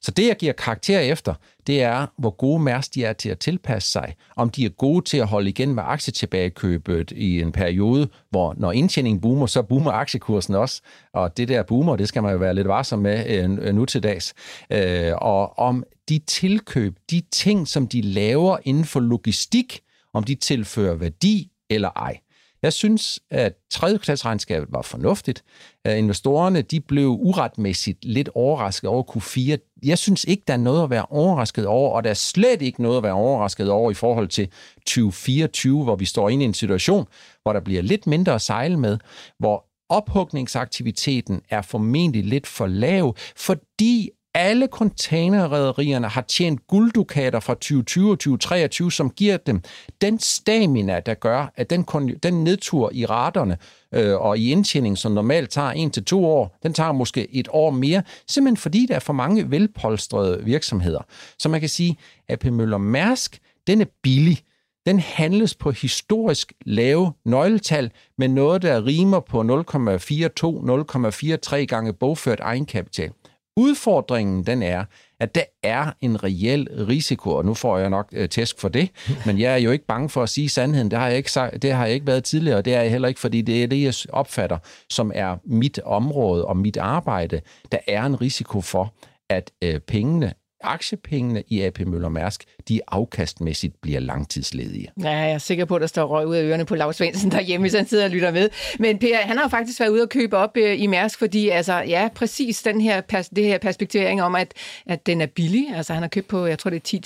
Så 0.00 0.10
det, 0.10 0.28
jeg 0.28 0.36
giver 0.36 0.52
karakter 0.52 0.98
efter, 0.98 1.34
det 1.66 1.82
er, 1.82 2.06
hvor 2.18 2.30
gode 2.30 2.62
Mærs 2.62 2.88
de 2.88 3.04
er 3.04 3.12
til 3.12 3.28
at 3.28 3.38
tilpasse 3.38 3.92
sig. 3.92 4.14
Om 4.36 4.50
de 4.50 4.64
er 4.64 4.68
gode 4.68 5.04
til 5.04 5.18
at 5.18 5.26
holde 5.26 5.48
igen 5.48 5.74
med 5.74 5.82
aktietilbagekøbet 5.86 7.10
i 7.10 7.40
en 7.40 7.52
periode, 7.52 8.08
hvor 8.30 8.54
når 8.56 8.72
indtjeningen 8.72 9.20
boomer, 9.20 9.46
så 9.46 9.62
boomer 9.62 9.90
aktiekursen 9.92 10.54
også. 10.54 10.82
Og 11.12 11.36
det 11.36 11.48
der 11.48 11.62
boomer, 11.62 11.96
det 11.96 12.08
skal 12.08 12.22
man 12.22 12.32
jo 12.32 12.38
være 12.38 12.54
lidt 12.54 12.68
varsom 12.68 12.98
med 12.98 13.26
øh, 13.26 13.74
nu 13.74 13.84
til 13.84 14.02
dags. 14.02 14.34
Øh, 14.72 15.12
og 15.16 15.58
om 15.58 15.84
de 16.08 16.18
tilkøb, 16.18 16.96
de 17.10 17.22
ting, 17.32 17.68
som 17.68 17.88
de 17.88 18.00
laver 18.00 18.58
inden 18.64 18.84
for 18.84 19.00
logistik, 19.00 19.80
om 20.14 20.24
de 20.24 20.34
tilfører 20.34 20.94
værdi 20.94 21.50
eller 21.70 21.90
ej. 21.96 22.18
Jeg 22.62 22.72
synes, 22.72 23.20
at 23.30 23.52
tredje 23.70 23.98
kvartalsregnskabet 23.98 24.68
var 24.72 24.82
fornuftigt. 24.82 25.44
Øh, 25.86 25.98
investorerne 25.98 26.62
de 26.62 26.80
blev 26.80 27.08
uretmæssigt 27.08 28.04
lidt 28.04 28.28
overrasket 28.34 28.90
over 28.90 29.02
Q4. 29.02 29.78
Jeg 29.84 29.98
synes 29.98 30.24
ikke, 30.24 30.42
der 30.46 30.52
er 30.52 30.58
noget 30.58 30.82
at 30.82 30.90
være 30.90 31.06
overrasket 31.10 31.66
over, 31.66 31.90
og 31.90 32.04
der 32.04 32.10
er 32.10 32.14
slet 32.14 32.62
ikke 32.62 32.82
noget 32.82 32.96
at 32.96 33.02
være 33.02 33.12
overrasket 33.12 33.70
over 33.70 33.90
i 33.90 33.94
forhold 33.94 34.28
til 34.28 34.48
2024, 34.86 35.84
hvor 35.84 35.96
vi 35.96 36.04
står 36.04 36.28
inde 36.28 36.44
i 36.44 36.48
en 36.48 36.54
situation, 36.54 37.06
hvor 37.42 37.52
der 37.52 37.60
bliver 37.60 37.82
lidt 37.82 38.06
mindre 38.06 38.34
at 38.34 38.42
sejle 38.42 38.76
med, 38.76 38.98
hvor 39.38 39.64
ophugningsaktiviteten 39.88 41.42
er 41.50 41.62
formentlig 41.62 42.24
lidt 42.24 42.46
for 42.46 42.66
lav, 42.66 43.14
fordi 43.36 44.10
alle 44.34 44.66
containerrederierne 44.66 46.08
har 46.08 46.20
tjent 46.20 46.66
gulddukater 46.66 47.40
fra 47.40 47.54
2020 47.54 48.10
og 48.10 48.18
2023, 48.18 48.92
som 48.92 49.10
giver 49.10 49.36
dem 49.36 49.62
den 50.00 50.18
stamina, 50.18 51.00
der 51.00 51.14
gør, 51.14 51.52
at 51.56 51.70
den, 51.70 51.84
den 52.22 52.44
nedtur 52.44 52.90
i 52.94 53.06
raterne 53.06 53.58
øh, 53.94 54.16
og 54.16 54.38
i 54.38 54.52
indtjening, 54.52 54.98
som 54.98 55.12
normalt 55.12 55.50
tager 55.50 55.70
en 55.70 55.90
til 55.90 56.04
to 56.04 56.26
år, 56.26 56.58
den 56.62 56.72
tager 56.72 56.92
måske 56.92 57.34
et 57.34 57.48
år 57.50 57.70
mere, 57.70 58.02
simpelthen 58.28 58.56
fordi 58.56 58.86
der 58.86 58.94
er 58.94 59.00
for 59.00 59.12
mange 59.12 59.50
velpolstrede 59.50 60.44
virksomheder. 60.44 61.00
Så 61.38 61.48
man 61.48 61.60
kan 61.60 61.68
sige, 61.68 61.98
at 62.28 62.32
AP 62.32 62.44
Møller 62.52 62.78
Mærsk, 62.78 63.40
den 63.66 63.80
er 63.80 63.86
billig. 64.02 64.38
Den 64.86 64.98
handles 64.98 65.54
på 65.54 65.70
historisk 65.70 66.52
lave 66.66 67.12
nøgletal 67.24 67.90
med 68.18 68.28
noget, 68.28 68.62
der 68.62 68.86
rimer 68.86 69.20
på 69.20 69.40
0,42-0,43 69.40 71.64
gange 71.64 71.92
bogført 71.92 72.40
egenkapital. 72.40 73.10
Udfordringen 73.58 74.46
den 74.46 74.62
er, 74.62 74.84
at 75.20 75.34
der 75.34 75.42
er 75.62 75.92
en 76.00 76.24
reel 76.24 76.68
risiko, 76.88 77.30
og 77.30 77.44
nu 77.44 77.54
får 77.54 77.78
jeg 77.78 77.90
nok 77.90 78.08
øh, 78.12 78.28
tæsk 78.28 78.60
for 78.60 78.68
det, 78.68 78.90
men 79.26 79.38
jeg 79.38 79.52
er 79.52 79.56
jo 79.56 79.70
ikke 79.70 79.86
bange 79.86 80.08
for 80.08 80.22
at 80.22 80.28
sige 80.28 80.48
sandheden. 80.48 80.90
Det 80.90 80.98
har 80.98 81.08
jeg 81.08 81.16
ikke, 81.16 81.32
sagt, 81.32 81.62
det 81.62 81.72
har 81.72 81.84
jeg 81.84 81.94
ikke 81.94 82.06
været 82.06 82.24
tidligere, 82.24 82.58
og 82.58 82.64
det 82.64 82.74
er 82.74 82.80
jeg 82.82 82.90
heller 82.90 83.08
ikke, 83.08 83.20
fordi 83.20 83.42
det 83.42 83.62
er 83.62 83.66
det, 83.66 83.82
jeg 83.82 83.94
opfatter, 84.12 84.58
som 84.90 85.12
er 85.14 85.36
mit 85.44 85.80
område 85.84 86.44
og 86.44 86.56
mit 86.56 86.76
arbejde. 86.76 87.40
Der 87.72 87.78
er 87.88 88.06
en 88.06 88.20
risiko 88.20 88.60
for, 88.60 88.94
at 89.30 89.50
øh, 89.64 89.80
pengene 89.80 90.32
aktiepengene 90.60 91.42
i 91.48 91.62
AP 91.62 91.80
Møller 91.80 92.08
Mærsk, 92.08 92.44
de 92.68 92.80
afkastmæssigt 92.88 93.80
bliver 93.80 94.00
langtidsledige. 94.00 94.88
Ja, 95.02 95.10
jeg 95.10 95.32
er 95.32 95.38
sikker 95.38 95.64
på, 95.64 95.74
at 95.74 95.80
der 95.80 95.86
står 95.86 96.04
røg 96.04 96.26
ud 96.26 96.36
af 96.36 96.42
ørerne 96.42 96.64
på 96.64 96.74
Lars 96.74 96.96
Svendsen 96.96 97.30
derhjemme, 97.30 97.62
hvis 97.62 97.74
han 97.74 97.86
sidder 97.86 98.04
og 98.04 98.10
lytter 98.10 98.30
med. 98.30 98.48
Men 98.78 98.98
Per, 98.98 99.16
han 99.16 99.36
har 99.36 99.44
jo 99.44 99.48
faktisk 99.48 99.80
været 99.80 99.90
ude 99.90 100.02
og 100.02 100.08
købe 100.08 100.36
op 100.36 100.56
øh, 100.56 100.80
i 100.80 100.86
Mærsk, 100.86 101.18
fordi 101.18 101.48
altså, 101.48 101.74
ja, 101.74 102.08
præcis 102.14 102.62
den 102.62 102.80
her, 102.80 103.00
det 103.36 103.44
her 103.44 103.58
perspektivering 103.58 104.22
om, 104.22 104.34
at, 104.34 104.54
at 104.86 105.06
den 105.06 105.20
er 105.20 105.26
billig. 105.26 105.66
Altså 105.74 105.92
han 105.92 106.02
har 106.02 106.08
købt 106.08 106.28
på, 106.28 106.46
jeg 106.46 106.58
tror 106.58 106.70
det 106.70 106.94
er 106.94 106.98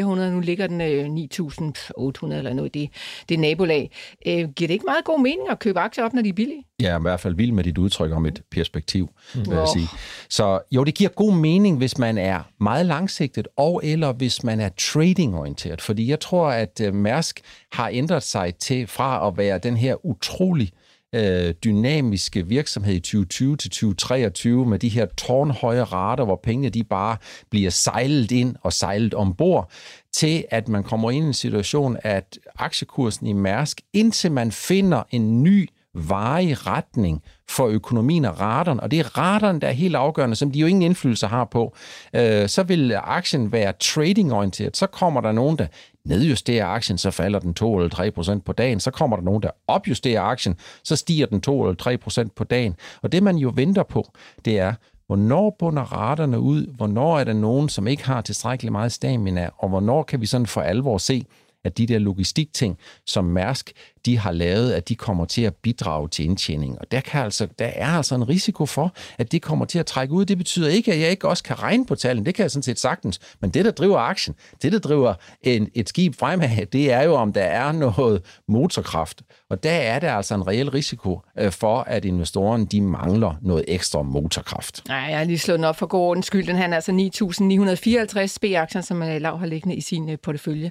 10.400, 0.00 0.04
nu 0.04 0.40
ligger 0.40 0.66
den 0.66 0.80
øh, 0.80 1.04
9.800 1.04 2.34
eller 2.34 2.52
noget, 2.52 2.74
det, 2.74 2.90
det 3.28 3.34
er 3.34 3.38
nabolag. 3.38 3.90
Øh, 4.26 4.34
giver 4.34 4.68
det 4.68 4.70
ikke 4.70 4.86
meget 4.86 5.04
god 5.04 5.20
mening 5.20 5.50
at 5.50 5.58
købe 5.58 5.80
aktier 5.80 6.04
op, 6.04 6.12
når 6.12 6.22
de 6.22 6.28
er 6.28 6.32
billige? 6.32 6.64
Jeg 6.80 6.92
er 6.92 6.98
i 6.98 7.02
hvert 7.02 7.20
fald 7.20 7.34
vild 7.34 7.52
med 7.52 7.64
dit 7.64 7.78
udtryk 7.78 8.12
om 8.12 8.26
et 8.26 8.42
perspektiv, 8.50 9.10
mm. 9.34 9.50
vil 9.50 9.56
jeg 9.56 9.68
sige. 9.74 9.88
Så 10.28 10.60
jo, 10.72 10.84
det 10.84 10.94
giver 10.94 11.10
god 11.10 11.32
mening, 11.32 11.76
hvis 11.76 11.98
man 11.98 12.18
er 12.18 12.42
meget 12.60 12.86
langsigtet, 12.90 13.48
og 13.56 13.80
eller 13.84 14.12
hvis 14.12 14.44
man 14.44 14.60
er 14.60 14.68
trading-orienteret. 14.68 15.80
Fordi 15.80 16.10
jeg 16.10 16.20
tror, 16.20 16.48
at 16.50 16.80
øh, 16.80 16.94
Mærsk 16.94 17.40
har 17.72 17.88
ændret 17.92 18.22
sig 18.22 18.54
til 18.54 18.86
fra 18.86 19.28
at 19.28 19.38
være 19.38 19.58
den 19.58 19.76
her 19.76 20.06
utrolig 20.06 20.72
øh, 21.14 21.54
dynamiske 21.64 22.46
virksomhed 22.46 22.94
i 22.94 23.00
2020 23.00 23.56
til 23.56 23.70
2023 23.70 24.66
med 24.66 24.78
de 24.78 24.88
her 24.88 25.06
tårnhøje 25.06 25.82
rater, 25.82 26.24
hvor 26.24 26.40
pengene 26.42 26.68
de 26.68 26.84
bare 26.84 27.16
bliver 27.50 27.70
sejlet 27.70 28.30
ind 28.30 28.56
og 28.62 28.72
sejlet 28.72 29.14
ombord, 29.14 29.70
til 30.12 30.44
at 30.50 30.68
man 30.68 30.82
kommer 30.82 31.10
ind 31.10 31.24
i 31.24 31.28
en 31.28 31.34
situation, 31.34 31.96
at 32.02 32.38
aktiekursen 32.58 33.26
i 33.26 33.32
Mærsk, 33.32 33.80
indtil 33.92 34.32
man 34.32 34.52
finder 34.52 35.02
en 35.10 35.42
ny 35.42 35.68
varig 35.94 36.66
retning 36.66 37.22
for 37.48 37.66
økonomien 37.66 38.24
og 38.24 38.40
radaren, 38.40 38.80
og 38.80 38.90
det 38.90 39.00
er 39.00 39.18
radaren, 39.18 39.60
der 39.60 39.68
er 39.68 39.72
helt 39.72 39.96
afgørende, 39.96 40.36
som 40.36 40.50
de 40.50 40.58
jo 40.58 40.66
ingen 40.66 40.82
indflydelse 40.82 41.26
har 41.26 41.44
på, 41.44 41.74
øh, 42.14 42.48
så 42.48 42.62
vil 42.62 42.92
aktien 43.04 43.52
være 43.52 43.72
trading-orienteret. 43.72 44.76
Så 44.76 44.86
kommer 44.86 45.20
der 45.20 45.32
nogen, 45.32 45.58
der 45.58 45.66
nedjusterer 46.04 46.66
aktien, 46.66 46.98
så 46.98 47.10
falder 47.10 47.38
den 47.38 47.54
2 47.54 47.76
eller 47.76 47.88
3 47.88 48.10
procent 48.10 48.44
på 48.44 48.52
dagen. 48.52 48.80
Så 48.80 48.90
kommer 48.90 49.16
der 49.16 49.24
nogen, 49.24 49.42
der 49.42 49.50
opjusterer 49.66 50.22
aktien, 50.22 50.56
så 50.84 50.96
stiger 50.96 51.26
den 51.26 51.40
2 51.40 51.62
eller 51.62 51.74
3 51.74 51.98
procent 51.98 52.34
på 52.34 52.44
dagen. 52.44 52.76
Og 53.02 53.12
det, 53.12 53.22
man 53.22 53.36
jo 53.36 53.52
venter 53.54 53.82
på, 53.82 54.12
det 54.44 54.58
er, 54.58 54.74
hvornår 55.06 55.56
bunder 55.58 55.82
raterne 55.82 56.40
ud? 56.40 56.74
Hvornår 56.76 57.18
er 57.18 57.24
der 57.24 57.32
nogen, 57.32 57.68
som 57.68 57.86
ikke 57.86 58.06
har 58.06 58.20
tilstrækkeligt 58.20 58.72
meget 58.72 58.92
stamina? 58.92 59.50
Og 59.58 59.68
hvornår 59.68 60.02
kan 60.02 60.20
vi 60.20 60.26
sådan 60.26 60.46
for 60.46 60.60
alvor 60.60 60.98
se, 60.98 61.24
at 61.64 61.78
de 61.78 61.86
der 61.86 61.98
logistikting, 61.98 62.78
som 63.06 63.24
Mærsk 63.24 63.72
de 64.06 64.18
har 64.18 64.32
lavet, 64.32 64.72
at 64.72 64.88
de 64.88 64.94
kommer 64.94 65.24
til 65.24 65.42
at 65.42 65.54
bidrage 65.54 66.08
til 66.08 66.24
indtjening. 66.24 66.78
Og 66.80 66.92
der, 66.92 67.00
kan 67.00 67.24
altså, 67.24 67.48
der 67.58 67.66
er 67.66 67.86
altså 67.86 68.14
en 68.14 68.28
risiko 68.28 68.66
for, 68.66 68.94
at 69.18 69.32
det 69.32 69.42
kommer 69.42 69.64
til 69.64 69.78
at 69.78 69.86
trække 69.86 70.14
ud. 70.14 70.24
Det 70.24 70.38
betyder 70.38 70.68
ikke, 70.68 70.92
at 70.92 71.00
jeg 71.00 71.10
ikke 71.10 71.28
også 71.28 71.42
kan 71.42 71.62
regne 71.62 71.86
på 71.86 71.94
tallene. 71.94 72.26
Det 72.26 72.34
kan 72.34 72.42
jeg 72.42 72.50
sådan 72.50 72.62
set 72.62 72.78
sagtens. 72.78 73.20
Men 73.40 73.50
det, 73.50 73.64
der 73.64 73.70
driver 73.70 73.98
aktien, 73.98 74.36
det, 74.62 74.72
der 74.72 74.78
driver 74.78 75.14
en, 75.42 75.68
et 75.74 75.88
skib 75.88 76.14
fremad, 76.18 76.66
det 76.72 76.92
er 76.92 77.02
jo, 77.02 77.14
om 77.14 77.32
der 77.32 77.42
er 77.42 77.72
noget 77.72 78.22
motorkraft. 78.48 79.22
Og 79.50 79.62
der 79.62 79.70
er 79.70 79.98
der 79.98 80.12
altså 80.12 80.34
en 80.34 80.46
reel 80.46 80.70
risiko 80.70 81.20
øh, 81.38 81.52
for, 81.52 81.80
at 81.80 82.04
investorerne 82.04 82.66
de 82.66 82.80
mangler 82.80 83.34
noget 83.42 83.64
ekstra 83.68 84.02
motorkraft. 84.02 84.88
Nej, 84.88 84.96
jeg 84.96 85.18
har 85.18 85.24
lige 85.24 85.38
slået 85.38 85.58
den 85.58 85.64
op 85.64 85.76
for 85.76 85.86
god 85.86 86.00
ordens 86.00 86.26
skyld. 86.26 86.46
Den 86.46 86.56
her 86.56 86.68
er 86.68 86.74
altså 86.74 86.92
9.954 86.92 88.36
B-aktier, 88.40 88.80
som 88.80 89.02
øh, 89.02 89.20
Lav 89.20 89.38
har 89.38 89.46
liggende 89.46 89.76
i 89.76 89.80
sin 89.80 90.10
øh, 90.10 90.18
portefølje. 90.18 90.70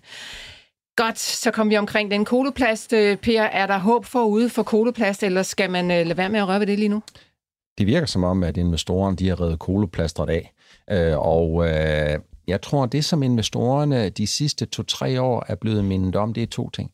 Godt, 1.00 1.20
så 1.20 1.52
kom 1.52 1.70
vi 1.70 1.78
omkring 1.78 2.12
den 2.12 2.26
koloplast. 2.26 2.94
Øh, 2.94 3.18
per, 3.18 3.42
er 3.42 3.68
der 3.68 3.78
håb 3.78 4.06
forude 4.06 4.50
for 4.50 4.64
koloplast, 4.64 5.24
eller 5.24 5.44
skal 5.44 5.72
man 5.72 5.92
øh, 5.92 6.06
lade 6.06 6.18
være 6.18 6.30
med 6.30 6.40
at 6.40 6.48
røre 6.48 6.60
ved 6.60 6.68
det 6.68 6.80
lige 6.80 6.90
nu? 6.90 7.02
Det 7.78 7.88
virker 7.88 8.08
som 8.08 8.24
om, 8.24 8.44
at 8.44 8.58
investorerne 8.58 9.18
de 9.18 9.30
har 9.30 9.42
reddet 9.42 9.60
koloplastret 9.60 10.30
af. 10.30 10.54
Øh, 10.92 11.18
og 11.18 11.70
øh, 11.70 12.20
jeg 12.48 12.62
tror, 12.62 12.86
det, 12.86 13.06
som 13.06 13.24
investorerne 13.24 14.10
de 14.10 14.28
sidste 14.28 14.66
to-tre 14.66 15.22
år 15.22 15.46
er 15.48 15.56
blevet 15.56 15.86
mindet 15.86 16.16
om, 16.16 16.34
det 16.34 16.44
er 16.44 16.48
to 16.48 16.70
ting. 16.70 16.92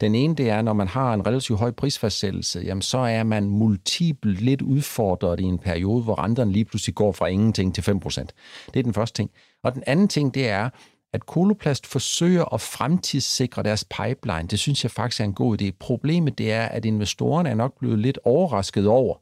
Den 0.00 0.14
ene, 0.14 0.34
det 0.34 0.50
er, 0.50 0.62
når 0.62 0.72
man 0.72 0.88
har 0.88 1.14
en 1.14 1.26
relativt 1.26 1.58
høj 1.58 1.70
prisfastsættelse, 1.70 2.60
jamen 2.60 2.82
så 2.82 2.98
er 2.98 3.22
man 3.22 3.44
multiple 3.44 4.34
lidt 4.34 4.62
udfordret 4.62 5.40
i 5.40 5.44
en 5.44 5.58
periode, 5.58 6.02
hvor 6.02 6.24
renterne 6.24 6.52
lige 6.52 6.64
pludselig 6.64 6.94
går 6.94 7.12
fra 7.12 7.26
ingenting 7.26 7.74
til 7.74 7.82
5%. 7.82 8.26
Det 8.74 8.80
er 8.80 8.82
den 8.82 8.94
første 8.94 9.16
ting. 9.16 9.30
Og 9.64 9.74
den 9.74 9.82
anden 9.86 10.08
ting, 10.08 10.34
det 10.34 10.48
er, 10.48 10.70
at 11.12 11.26
Koloplast 11.26 11.86
forsøger 11.86 12.54
at 12.54 12.60
fremtidssikre 12.60 13.62
deres 13.62 13.84
pipeline. 13.84 14.48
Det 14.48 14.58
synes 14.58 14.84
jeg 14.84 14.90
faktisk 14.90 15.20
er 15.20 15.24
en 15.24 15.34
god 15.34 15.62
idé. 15.62 15.70
Problemet 15.78 16.38
det 16.38 16.52
er, 16.52 16.64
at 16.64 16.84
investorerne 16.84 17.48
er 17.48 17.54
nok 17.54 17.78
blevet 17.78 17.98
lidt 17.98 18.18
overrasket 18.24 18.86
over, 18.86 19.16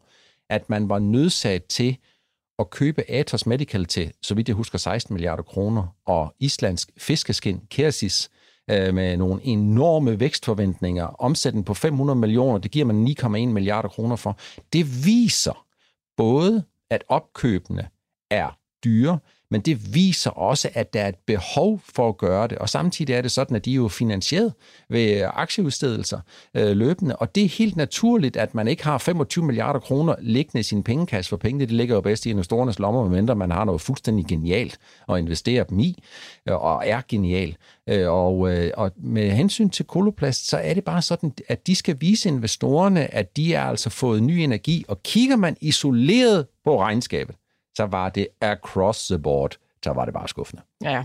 at 0.50 0.70
man 0.70 0.88
var 0.88 0.98
nødsaget 0.98 1.64
til 1.64 1.96
at 2.58 2.70
købe 2.70 3.10
Atos 3.10 3.46
Medical 3.46 3.84
til, 3.84 4.12
så 4.22 4.34
vidt 4.34 4.48
jeg 4.48 4.56
husker, 4.56 4.78
16 4.78 5.14
milliarder 5.14 5.42
kroner, 5.42 5.96
og 6.06 6.34
islandsk 6.40 6.90
fiskeskin, 6.98 7.60
Kersis, 7.70 8.30
øh, 8.70 8.94
med 8.94 9.16
nogle 9.16 9.40
enorme 9.44 10.20
vækstforventninger, 10.20 11.04
omsætning 11.04 11.66
på 11.66 11.74
500 11.74 12.18
millioner, 12.18 12.58
det 12.58 12.70
giver 12.70 12.84
man 12.86 13.08
9,1 13.20 13.52
milliarder 13.52 13.88
kroner 13.88 14.16
for. 14.16 14.38
Det 14.72 15.04
viser 15.04 15.66
både, 16.16 16.64
at 16.90 17.04
opkøbene 17.08 17.88
er 18.30 18.58
dyre, 18.84 19.18
men 19.50 19.60
det 19.60 19.94
viser 19.94 20.30
også, 20.30 20.68
at 20.74 20.94
der 20.94 21.00
er 21.00 21.08
et 21.08 21.16
behov 21.26 21.80
for 21.94 22.08
at 22.08 22.16
gøre 22.16 22.48
det. 22.48 22.58
Og 22.58 22.68
samtidig 22.68 23.14
er 23.14 23.22
det 23.22 23.30
sådan, 23.30 23.56
at 23.56 23.64
de 23.64 23.70
er 23.70 23.74
jo 23.74 23.88
finansieret 23.88 24.52
ved 24.88 25.24
aktieudstedelser 25.34 26.20
øh, 26.54 26.76
løbende, 26.76 27.16
og 27.16 27.34
det 27.34 27.44
er 27.44 27.48
helt 27.48 27.76
naturligt, 27.76 28.36
at 28.36 28.54
man 28.54 28.68
ikke 28.68 28.84
har 28.84 28.98
25 28.98 29.44
milliarder 29.44 29.80
kroner 29.80 30.14
liggende 30.20 30.60
i 30.60 30.62
sin 30.62 30.82
pengekasse, 30.82 31.28
for 31.28 31.36
pengene 31.36 31.66
det 31.66 31.72
ligger 31.72 31.94
jo 31.94 32.00
bedst 32.00 32.26
i 32.26 32.30
investorernes 32.30 32.78
lommer, 32.78 33.02
medmindre 33.02 33.36
man 33.36 33.50
har 33.50 33.64
noget 33.64 33.80
fuldstændig 33.80 34.26
genialt 34.26 34.78
at 35.08 35.18
investere 35.18 35.64
dem 35.70 35.78
i, 35.78 36.02
øh, 36.48 36.54
og 36.54 36.82
er 36.86 37.00
genial. 37.08 37.56
Øh, 37.88 38.10
og, 38.10 38.52
øh, 38.52 38.70
og 38.76 38.92
med 38.96 39.30
hensyn 39.30 39.70
til 39.70 39.84
Koloplast, 39.84 40.48
så 40.48 40.56
er 40.56 40.74
det 40.74 40.84
bare 40.84 41.02
sådan, 41.02 41.32
at 41.48 41.66
de 41.66 41.74
skal 41.74 41.96
vise 42.00 42.28
investorerne, 42.28 43.14
at 43.14 43.36
de 43.36 43.54
er 43.54 43.62
altså 43.62 43.90
fået 43.90 44.22
ny 44.22 44.32
energi, 44.32 44.84
og 44.88 45.02
kigger 45.02 45.36
man 45.36 45.56
isoleret 45.60 46.46
på 46.64 46.80
regnskabet, 46.80 47.36
så 47.76 47.86
var 47.86 48.10
det 48.10 48.28
across 48.40 49.08
the 49.08 49.18
board, 49.18 49.56
så 49.84 49.92
var 49.92 50.06
det 50.06 50.14
bare 50.16 50.28
skuffende. 50.28 50.62
Ja, 50.84 51.02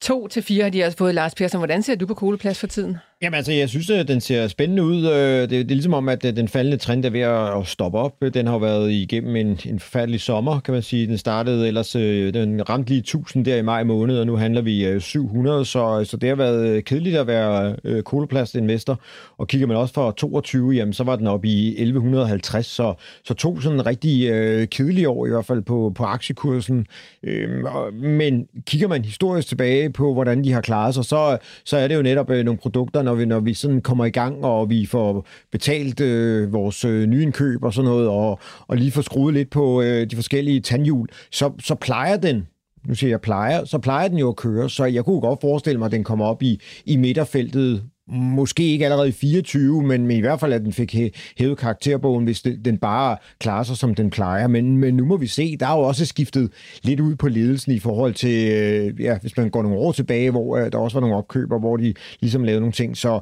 to 0.00 0.28
til 0.28 0.42
fire 0.42 0.62
har 0.62 0.70
de 0.70 0.84
også 0.84 0.98
fået. 0.98 1.14
Lars 1.14 1.34
Persson, 1.34 1.58
hvordan 1.58 1.82
ser 1.82 1.94
du 1.94 2.06
på 2.06 2.14
koleplads 2.14 2.58
for 2.58 2.66
tiden? 2.66 2.96
Jamen 3.22 3.36
altså, 3.36 3.52
jeg 3.52 3.68
synes, 3.68 3.90
at 3.90 4.08
den 4.08 4.20
ser 4.20 4.48
spændende 4.48 4.82
ud. 4.82 5.02
Det 5.02 5.50
det, 5.50 5.50
det 5.50 5.70
er 5.70 5.74
ligesom 5.74 5.94
om, 5.94 6.08
at 6.08 6.24
øh, 6.24 6.36
den 6.36 6.48
faldende 6.48 6.76
trend 6.76 7.04
er 7.04 7.10
ved 7.10 7.20
at 7.20 7.66
stoppe 7.66 7.98
op. 7.98 8.22
Den 8.34 8.46
har 8.46 8.58
været 8.58 8.92
igennem 8.92 9.36
en, 9.36 9.60
en 9.66 9.80
forfærdelig 9.80 10.20
sommer, 10.20 10.60
kan 10.60 10.74
man 10.74 10.82
sige. 10.82 11.06
Den 11.06 11.18
startede 11.18 11.68
ellers, 11.68 11.90
den 11.90 12.68
ramte 12.68 12.90
lige 12.90 12.98
1000 12.98 13.44
der 13.44 13.56
i 13.56 13.62
maj 13.62 13.84
måned, 13.84 14.18
og 14.18 14.26
nu 14.26 14.36
handler 14.36 14.62
vi 14.62 15.00
700, 15.00 15.64
så, 15.64 16.04
så 16.04 16.16
det 16.16 16.28
har 16.28 16.36
været 16.36 16.84
kedeligt 16.84 17.16
at 17.16 17.26
være 17.26 18.02
Koloplast-investor. 18.02 19.00
Og 19.38 19.48
kigger 19.48 19.66
man 19.66 19.76
også 19.76 19.94
fra 19.94 20.12
22, 20.12 20.72
jamen, 20.72 20.92
så 20.92 21.04
var 21.04 21.16
den 21.16 21.26
oppe 21.26 21.48
i 21.48 21.68
1150, 21.68 22.66
så, 22.66 22.94
så 23.24 23.34
to 23.34 23.60
sådan 23.60 23.86
rigtig 23.86 24.28
øh, 24.30 24.68
kedelige 24.68 25.08
år 25.08 25.26
i 25.26 25.30
hvert 25.30 25.46
fald 25.46 25.62
på, 25.62 25.92
på 25.94 26.04
aktiekursen. 26.04 26.86
Øh, 27.22 27.64
men 27.94 28.46
kigger 28.66 28.88
man 28.88 28.95
historisk 29.04 29.48
tilbage 29.48 29.90
på, 29.90 30.12
hvordan 30.12 30.44
de 30.44 30.52
har 30.52 30.60
klaret 30.60 30.94
sig, 30.94 31.04
så, 31.04 31.38
så 31.64 31.76
er 31.76 31.88
det 31.88 31.96
jo 31.96 32.02
netop 32.02 32.30
øh, 32.30 32.44
nogle 32.44 32.58
produkter, 32.58 33.02
når 33.02 33.14
vi, 33.14 33.24
når 33.24 33.40
vi 33.40 33.54
sådan 33.54 33.80
kommer 33.80 34.04
i 34.04 34.10
gang, 34.10 34.44
og 34.44 34.70
vi 34.70 34.86
får 34.86 35.26
betalt 35.52 36.00
øh, 36.00 36.52
vores 36.52 36.84
øh, 36.84 37.06
nyindkøb 37.06 37.64
og 37.64 37.74
sådan 37.74 37.90
noget, 37.90 38.08
og, 38.08 38.38
og 38.68 38.76
lige 38.76 38.92
får 38.92 39.02
skruet 39.02 39.34
lidt 39.34 39.50
på 39.50 39.82
øh, 39.82 40.10
de 40.10 40.16
forskellige 40.16 40.60
tandhjul, 40.60 41.08
så, 41.30 41.52
så 41.60 41.74
plejer 41.74 42.16
den 42.16 42.46
nu 42.88 42.94
siger 42.94 43.10
jeg 43.10 43.20
plejer, 43.20 43.64
så 43.64 43.78
plejer 43.78 44.08
den 44.08 44.18
jo 44.18 44.28
at 44.28 44.36
køre, 44.36 44.70
så 44.70 44.84
jeg 44.84 45.04
kunne 45.04 45.20
godt 45.20 45.40
forestille 45.40 45.78
mig, 45.78 45.86
at 45.86 45.92
den 45.92 46.04
kommer 46.04 46.24
op 46.24 46.42
i, 46.42 46.60
i 46.84 46.96
midterfeltet 46.96 47.82
måske 48.08 48.62
ikke 48.62 48.84
allerede 48.84 49.08
i 49.08 49.12
24, 49.12 49.82
men, 49.82 50.06
men 50.06 50.16
i 50.16 50.20
hvert 50.20 50.40
fald, 50.40 50.52
at 50.52 50.60
den 50.60 50.72
fik 50.72 50.96
hævet 51.38 51.58
karakterbogen, 51.58 52.24
hvis 52.24 52.42
den 52.64 52.78
bare 52.78 53.16
klarer 53.38 53.62
sig, 53.62 53.76
som 53.76 53.94
den 53.94 54.10
plejer. 54.10 54.46
Men, 54.46 54.76
men 54.76 54.94
nu 54.94 55.04
må 55.04 55.16
vi 55.16 55.26
se, 55.26 55.56
der 55.56 55.66
er 55.66 55.76
jo 55.76 55.80
også 55.80 56.06
skiftet 56.06 56.50
lidt 56.82 57.00
ud 57.00 57.14
på 57.14 57.28
ledelsen 57.28 57.72
i 57.72 57.78
forhold 57.78 58.14
til, 58.14 58.52
øh, 58.52 59.00
ja, 59.00 59.18
hvis 59.18 59.36
man 59.36 59.50
går 59.50 59.62
nogle 59.62 59.78
år 59.78 59.92
tilbage, 59.92 60.30
hvor 60.30 60.56
øh, 60.56 60.72
der 60.72 60.78
også 60.78 60.94
var 60.94 61.00
nogle 61.00 61.16
opkøber, 61.16 61.58
hvor 61.58 61.76
de 61.76 61.94
ligesom 62.20 62.44
lavede 62.44 62.60
nogle 62.60 62.72
ting. 62.72 62.96
Så 62.96 63.20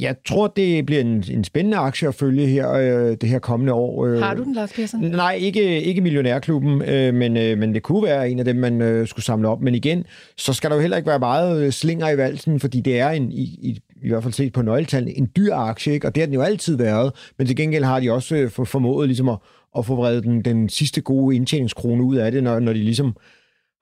jeg 0.00 0.16
tror, 0.26 0.46
det 0.46 0.86
bliver 0.86 1.00
en, 1.00 1.24
en 1.30 1.44
spændende 1.44 1.76
aktie 1.76 2.08
at 2.08 2.14
følge 2.14 2.46
her 2.46 2.72
øh, 2.72 3.16
det 3.20 3.28
her 3.28 3.38
kommende 3.38 3.72
år. 3.72 4.06
Øh. 4.06 4.18
Har 4.20 4.34
du 4.34 4.44
den, 4.44 4.54
Lars 4.54 4.72
Persson? 4.72 5.00
Nej, 5.00 5.34
ikke, 5.34 5.82
ikke 5.82 6.00
Millionærklubben, 6.00 6.82
øh, 6.82 7.14
men, 7.14 7.36
øh, 7.36 7.58
men 7.58 7.74
det 7.74 7.82
kunne 7.82 8.02
være 8.02 8.30
en 8.30 8.38
af 8.38 8.44
dem, 8.44 8.56
man 8.56 8.82
øh, 8.82 9.08
skulle 9.08 9.24
samle 9.24 9.48
op. 9.48 9.62
Men 9.62 9.74
igen, 9.74 10.04
så 10.36 10.52
skal 10.52 10.70
der 10.70 10.76
jo 10.76 10.80
heller 10.80 10.96
ikke 10.96 11.08
være 11.08 11.18
meget 11.18 11.64
øh, 11.64 11.72
slinger 11.72 12.10
i 12.10 12.16
valsen, 12.16 12.60
fordi 12.60 12.80
det 12.80 13.00
er 13.00 13.10
en, 13.10 13.32
i, 13.32 13.42
i, 13.42 13.80
i 14.02 14.08
hvert 14.08 14.22
fald 14.22 14.34
set 14.34 14.52
på 14.52 14.62
nøgletallene, 14.62 15.18
en 15.18 15.30
dyr 15.36 15.54
aktie, 15.54 15.92
ikke? 15.92 16.06
og 16.06 16.14
det 16.14 16.20
har 16.20 16.26
den 16.26 16.34
jo 16.34 16.42
altid 16.42 16.76
været. 16.76 17.12
Men 17.38 17.46
til 17.46 17.56
gengæld 17.56 17.84
har 17.84 18.00
de 18.00 18.12
også 18.12 18.36
øh, 18.36 18.50
formået 18.50 19.08
ligesom 19.08 19.28
at, 19.28 19.36
at 19.78 19.86
få 19.86 19.94
vredet 19.94 20.24
den, 20.24 20.42
den 20.42 20.68
sidste 20.68 21.00
gode 21.00 21.36
indtjeningskrone 21.36 22.02
ud 22.02 22.16
af 22.16 22.32
det, 22.32 22.42
når, 22.42 22.60
når 22.60 22.72
de 22.72 22.78
ligesom 22.78 23.16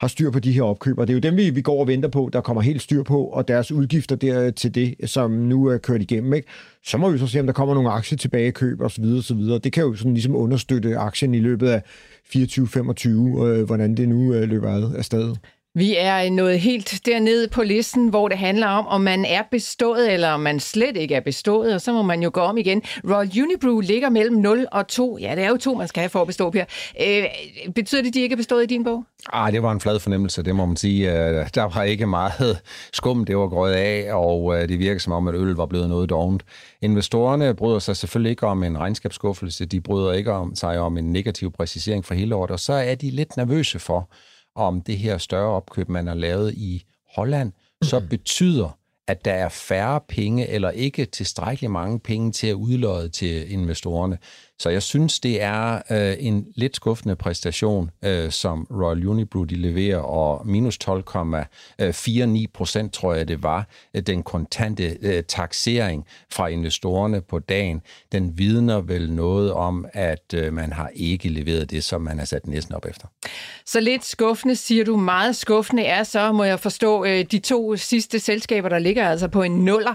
har 0.01 0.09
styr 0.09 0.31
på 0.31 0.39
de 0.39 0.53
her 0.53 0.63
opkøb. 0.63 0.99
Og 0.99 1.07
det 1.07 1.13
er 1.13 1.17
jo 1.17 1.21
dem, 1.21 1.37
vi, 1.37 1.51
vi 1.51 1.61
går 1.61 1.81
og 1.81 1.87
venter 1.87 2.09
på, 2.09 2.31
der 2.33 2.41
kommer 2.41 2.63
helt 2.63 2.83
styr 2.83 3.03
på, 3.03 3.25
og 3.25 3.49
deres 3.49 3.73
udgifter 3.73 4.17
der 4.17 4.47
øh, 4.47 4.55
til 4.55 4.75
det, 4.75 4.95
som 5.05 5.31
nu 5.31 5.67
er 5.67 5.79
kørt 5.79 6.03
igennem. 6.03 6.35
Ikke? 6.35 6.49
Så 6.85 6.99
må 6.99 7.11
vi 7.11 7.19
så 7.19 7.27
se, 7.27 7.41
om 7.41 7.47
der 7.47 7.53
kommer 7.53 7.75
nogle 7.75 7.91
aktie 7.91 8.17
tilbagekøb 8.17 8.81
osv. 8.81 9.05
osv. 9.05 9.37
Det 9.39 9.73
kan 9.73 9.85
jo 9.85 9.95
sådan 9.95 10.15
ligesom 10.15 10.37
understøtte 10.37 10.97
aktien 10.97 11.35
i 11.35 11.41
løbet 11.41 11.69
af 11.69 11.83
24-25, 12.37 13.09
øh, 13.09 13.65
hvordan 13.65 13.95
det 13.95 14.09
nu 14.09 14.35
øh, 14.35 14.49
løber 14.49 14.71
af. 14.71 14.83
Vi 15.79 15.97
er 15.99 16.31
nået 16.31 16.61
helt 16.61 17.01
dernede 17.07 17.49
på 17.49 17.63
listen, 17.63 18.09
hvor 18.09 18.29
det 18.29 18.39
handler 18.39 18.67
om, 18.67 18.87
om 18.87 19.01
man 19.01 19.25
er 19.25 19.43
bestået, 19.51 20.13
eller 20.13 20.29
om 20.29 20.41
man 20.41 20.61
slet 20.61 20.97
ikke 20.97 21.15
er 21.15 21.21
bestået, 21.21 21.75
og 21.75 21.81
så 21.81 21.93
må 21.93 22.03
man 22.03 22.23
jo 22.23 22.31
gå 22.33 22.41
om 22.41 22.59
igen. 22.59 22.83
Royal 23.05 23.43
Unibrew 23.43 23.81
ligger 23.81 24.09
mellem 24.09 24.37
0 24.37 24.67
og 24.73 24.89
2. 24.89 25.19
Ja, 25.19 25.35
det 25.37 25.45
er 25.45 25.49
jo 25.49 25.57
to, 25.57 25.75
man 25.75 25.89
skal 25.89 26.01
have 26.01 26.11
for 26.11 26.21
at 26.21 26.27
bestå, 26.27 26.51
Per. 26.51 26.65
Øh, 27.07 27.25
betyder 27.75 28.03
det, 28.03 28.09
at 28.09 28.15
de 28.15 28.21
ikke 28.21 28.33
er 28.33 28.37
bestået 28.37 28.63
i 28.63 28.67
din 28.67 28.85
bog? 28.85 29.05
Ah, 29.33 29.53
det 29.53 29.63
var 29.63 29.73
en 29.73 29.81
flad 29.81 29.99
fornemmelse, 29.99 30.43
det 30.43 30.55
må 30.55 30.67
man 30.67 30.77
sige. 30.77 31.13
Øh, 31.13 31.49
der 31.55 31.75
var 31.75 31.83
ikke 31.83 32.07
meget 32.07 32.63
skum, 32.93 33.25
det 33.25 33.37
var 33.37 33.49
grøget 33.49 33.75
af, 33.75 34.15
og 34.15 34.57
øh, 34.57 34.69
det 34.69 34.79
virker 34.79 35.01
som 35.01 35.13
om, 35.13 35.29
at 35.29 35.35
øl 35.35 35.55
var 35.55 35.67
blevet 35.67 35.89
noget 35.89 36.11
dovent. 36.11 36.45
Investorerne 36.83 37.55
bryder 37.55 37.79
sig 37.79 37.97
selvfølgelig 37.97 38.31
ikke 38.31 38.47
om 38.47 38.63
en 38.63 38.79
regnskabsskuffelse, 38.79 39.67
de 39.67 39.81
bryder 39.81 40.13
ikke 40.13 40.33
om 40.33 40.55
sig 40.55 40.79
om 40.79 40.99
en 40.99 41.13
negativ 41.13 41.53
præcisering 41.53 42.05
for 42.05 42.15
hele 42.15 42.35
året, 42.35 42.51
og 42.51 42.61
så 42.61 42.73
er 42.73 42.95
de 42.95 43.11
lidt 43.11 43.37
nervøse 43.37 43.79
for, 43.79 44.11
om 44.57 44.81
det 44.81 44.99
her 44.99 45.19
større 45.19 45.51
opkøb, 45.51 45.89
man 45.89 46.07
har 46.07 46.15
lavet 46.15 46.55
i 46.55 46.85
Holland, 47.17 47.53
så 47.83 47.99
mhm. 47.99 48.09
betyder, 48.09 48.79
at 49.09 49.25
der 49.25 49.33
er 49.33 49.49
færre 49.49 50.01
penge 50.09 50.49
eller 50.49 50.71
ikke 50.71 51.05
tilstrækkeligt 51.05 51.73
mange 51.73 52.01
penge 52.01 52.33
til 52.33 52.47
at 52.47 52.55
udlåde 52.55 53.09
til 53.09 53.53
investorerne. 53.53 54.19
Så 54.59 54.71
jeg 54.71 54.83
synes, 54.83 55.21
det 55.21 55.43
er 55.43 55.83
øh, 55.91 56.17
en 56.19 56.47
lidt 56.55 56.77
skuffende 56.77 57.17
præstation, 57.17 57.91
øh, 58.05 58.31
som 58.31 58.67
Royal 58.71 59.07
Unibrew 59.07 59.45
de 59.45 59.55
leverer, 59.55 59.99
og 59.99 60.47
minus 60.47 60.79
12,49 60.85 60.93
øh, 61.79 62.49
procent, 62.55 62.93
tror 62.93 63.15
jeg 63.15 63.29
det 63.29 63.43
var, 63.43 63.69
øh, 63.95 64.03
den 64.03 64.23
kontante 64.23 64.97
øh, 65.03 65.23
taxering 65.23 66.07
fra 66.31 66.47
investorerne 66.47 67.21
på 67.21 67.39
dagen, 67.39 67.83
den 68.13 68.39
vidner 68.39 68.81
vel 68.81 69.13
noget 69.13 69.53
om, 69.53 69.87
at 69.93 70.35
øh, 70.35 70.53
man 70.53 70.73
har 70.73 70.91
ikke 70.95 71.29
leveret 71.29 71.71
det, 71.71 71.85
som 71.85 72.01
man 72.01 72.19
har 72.19 72.27
sat 72.27 72.47
næsten 72.47 72.75
op 72.75 72.87
efter. 72.87 73.07
Så 73.67 73.81
lidt 73.81 74.05
skuffende, 74.05 74.57
siger 74.57 74.85
du. 74.85 74.97
Meget 74.97 75.37
skuffende 75.37 75.83
er 75.83 76.03
så, 76.03 76.33
må 76.33 76.45
jeg 76.45 76.61
forstå, 76.61 77.05
øh, 77.05 77.25
de 77.31 77.39
to 77.39 77.77
sidste 77.77 78.21
selskaber, 78.21 78.69
der 78.69 78.79
ligger 78.79 79.09
altså 79.09 79.29
på 79.29 79.43
en 79.43 79.53
nuller. 79.65 79.95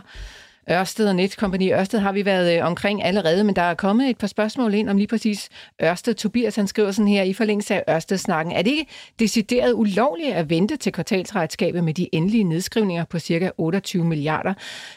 Ørsted 0.70 1.08
og 1.08 1.16
Netcompany. 1.16 1.74
Ørsted 1.74 2.00
har 2.00 2.12
vi 2.12 2.26
været 2.26 2.58
øh, 2.58 2.66
omkring 2.66 3.04
allerede, 3.04 3.44
men 3.44 3.56
der 3.56 3.62
er 3.62 3.74
kommet 3.74 4.10
et 4.10 4.18
par 4.18 4.28
spørgsmål 4.28 4.74
ind 4.74 4.90
om 4.90 4.98
lige 4.98 5.08
præcis 5.08 5.50
Ørsted. 5.84 6.14
Tobias 6.14 6.56
han 6.56 6.68
skriver 6.68 6.92
sådan 6.92 7.08
her 7.08 7.24
i 7.24 7.34
forlængelse 7.34 7.76
af 7.76 7.96
Ørsted-snakken. 7.96 8.54
Er 8.54 8.62
det 8.62 8.72
ikke 8.72 8.86
decideret 9.20 9.74
ulovligt 9.74 10.34
at 10.34 10.50
vente 10.50 10.78
til 10.78 10.92
kvartalsregnskabet 10.92 11.84
med 11.84 11.94
de 11.94 12.16
endelige 12.16 12.44
nedskrivninger 12.44 13.06
på 13.06 13.20
cirka 13.20 13.50
28 13.58 14.06
milliarder? 14.06 14.54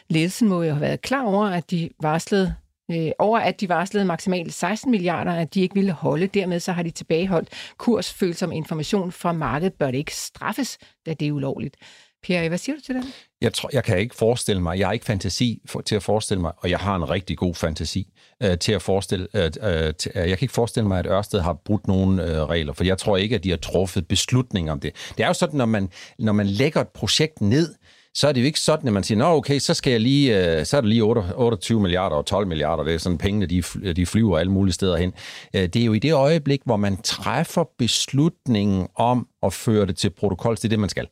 Ledelsen 0.09 0.49
må 0.49 0.63
jo 0.63 0.71
have 0.71 0.81
været 0.81 1.03
klar 1.03 1.23
over, 1.23 1.47
at 1.47 1.71
de 1.71 1.91
varslede 2.01 2.55
øh, 2.91 3.11
over 3.19 3.39
at 3.39 3.61
de 3.61 3.69
varslede 3.69 4.05
maksimalt 4.05 4.55
16 4.55 4.91
milliarder, 4.91 5.33
at 5.33 5.55
de 5.55 5.61
ikke 5.61 5.75
ville 5.75 5.93
holde. 5.93 6.27
Dermed 6.27 6.61
så 6.61 6.73
har 6.73 6.83
de 6.83 6.91
tilbageholdt 6.91 7.49
kursfølsom 7.79 8.53
information 8.53 9.13
fra 9.13 9.33
markedet. 9.33 9.73
Bør 9.73 9.91
det 9.91 9.99
ikke 9.99 10.15
straffes, 10.15 10.79
da 11.07 11.15
det 11.15 11.29
er 11.29 11.33
ulovligt? 11.33 11.77
Per, 12.27 12.49
hvad 12.49 12.59
siger 12.59 12.77
du 12.77 12.83
til 12.83 12.95
det? 12.95 13.05
Jeg, 13.41 13.53
tror, 13.53 13.71
jeg 13.73 13.85
kan 13.85 13.99
ikke 13.99 14.15
forestille 14.15 14.63
mig, 14.63 14.79
jeg 14.79 14.87
har 14.87 14.93
ikke 14.93 15.05
fantasi 15.05 15.63
for, 15.67 15.81
til 15.81 15.97
at 15.97 16.03
forestille 16.03 16.41
mig, 16.41 16.53
og 16.57 16.71
jeg 16.71 16.79
har 16.79 16.97
en 16.97 17.11
rigtig 17.11 17.39
god 17.39 17.55
fantasi 17.55 18.13
øh, 18.43 18.59
til 18.59 18.73
at 18.73 18.83
forestille, 18.83 19.27
øh, 19.35 19.51
øh, 19.63 19.95
til, 19.95 20.13
øh, 20.15 20.29
jeg 20.29 20.39
kan 20.39 20.45
ikke 20.45 20.55
forestille 20.55 20.89
mig, 20.89 20.99
at 20.99 21.07
Ørsted 21.07 21.41
har 21.41 21.53
brudt 21.65 21.89
nogen 21.89 22.21
øh, 22.21 22.45
regler, 22.45 22.73
for 22.73 22.85
jeg 22.85 22.99
tror 22.99 23.17
ikke, 23.17 23.35
at 23.35 23.45
de 23.45 23.51
har 23.51 23.57
truffet 23.57 24.09
beslutning 24.09 24.71
om 24.71 24.81
det. 24.81 24.93
Det 25.17 25.23
er 25.23 25.27
jo 25.27 25.33
sådan, 25.33 25.57
når 25.57 25.67
man, 25.67 25.89
når 26.19 26.33
man 26.33 26.47
lægger 26.47 26.81
et 26.81 26.89
projekt 26.89 27.41
ned, 27.41 27.75
så 28.15 28.29
er 28.29 28.33
det 28.33 28.41
jo 28.41 28.47
ikke 28.47 28.61
sådan, 28.61 28.87
at 28.87 28.93
man 28.93 29.05
siger, 29.05 29.19
nå 29.19 29.25
okay, 29.25 29.59
så 29.59 29.75
skal 29.75 29.91
jeg 29.91 30.01
lige, 30.01 30.59
øh, 30.59 30.67
så 30.67 30.77
er 30.77 30.81
det 30.81 30.89
lige 30.89 31.03
28 31.03 31.81
milliarder 31.81 32.17
og 32.17 32.27
12 32.27 32.47
milliarder, 32.47 32.85
det 32.85 32.95
er 32.95 32.99
sådan 32.99 33.19
pengene, 33.19 33.47
de, 33.47 33.63
de 33.93 34.07
flyver 34.07 34.39
alle 34.39 34.53
mulige 34.53 34.75
steder 34.75 34.97
hen. 34.97 35.13
Øh, 35.57 35.63
det 35.63 35.77
er 35.77 35.85
jo 35.85 35.93
i 35.93 35.99
det 35.99 36.13
øjeblik, 36.13 36.61
hvor 36.65 36.77
man 36.77 37.03
træffer 37.03 37.65
beslutningen 37.79 38.89
om 38.97 39.29
at 39.43 39.53
føre 39.53 39.87
det 39.87 39.97
til 39.97 40.11
protokol, 40.11 40.57
det 40.57 40.65
er 40.65 40.69
det, 40.69 40.79
man 40.79 40.89
skal. 40.89 41.09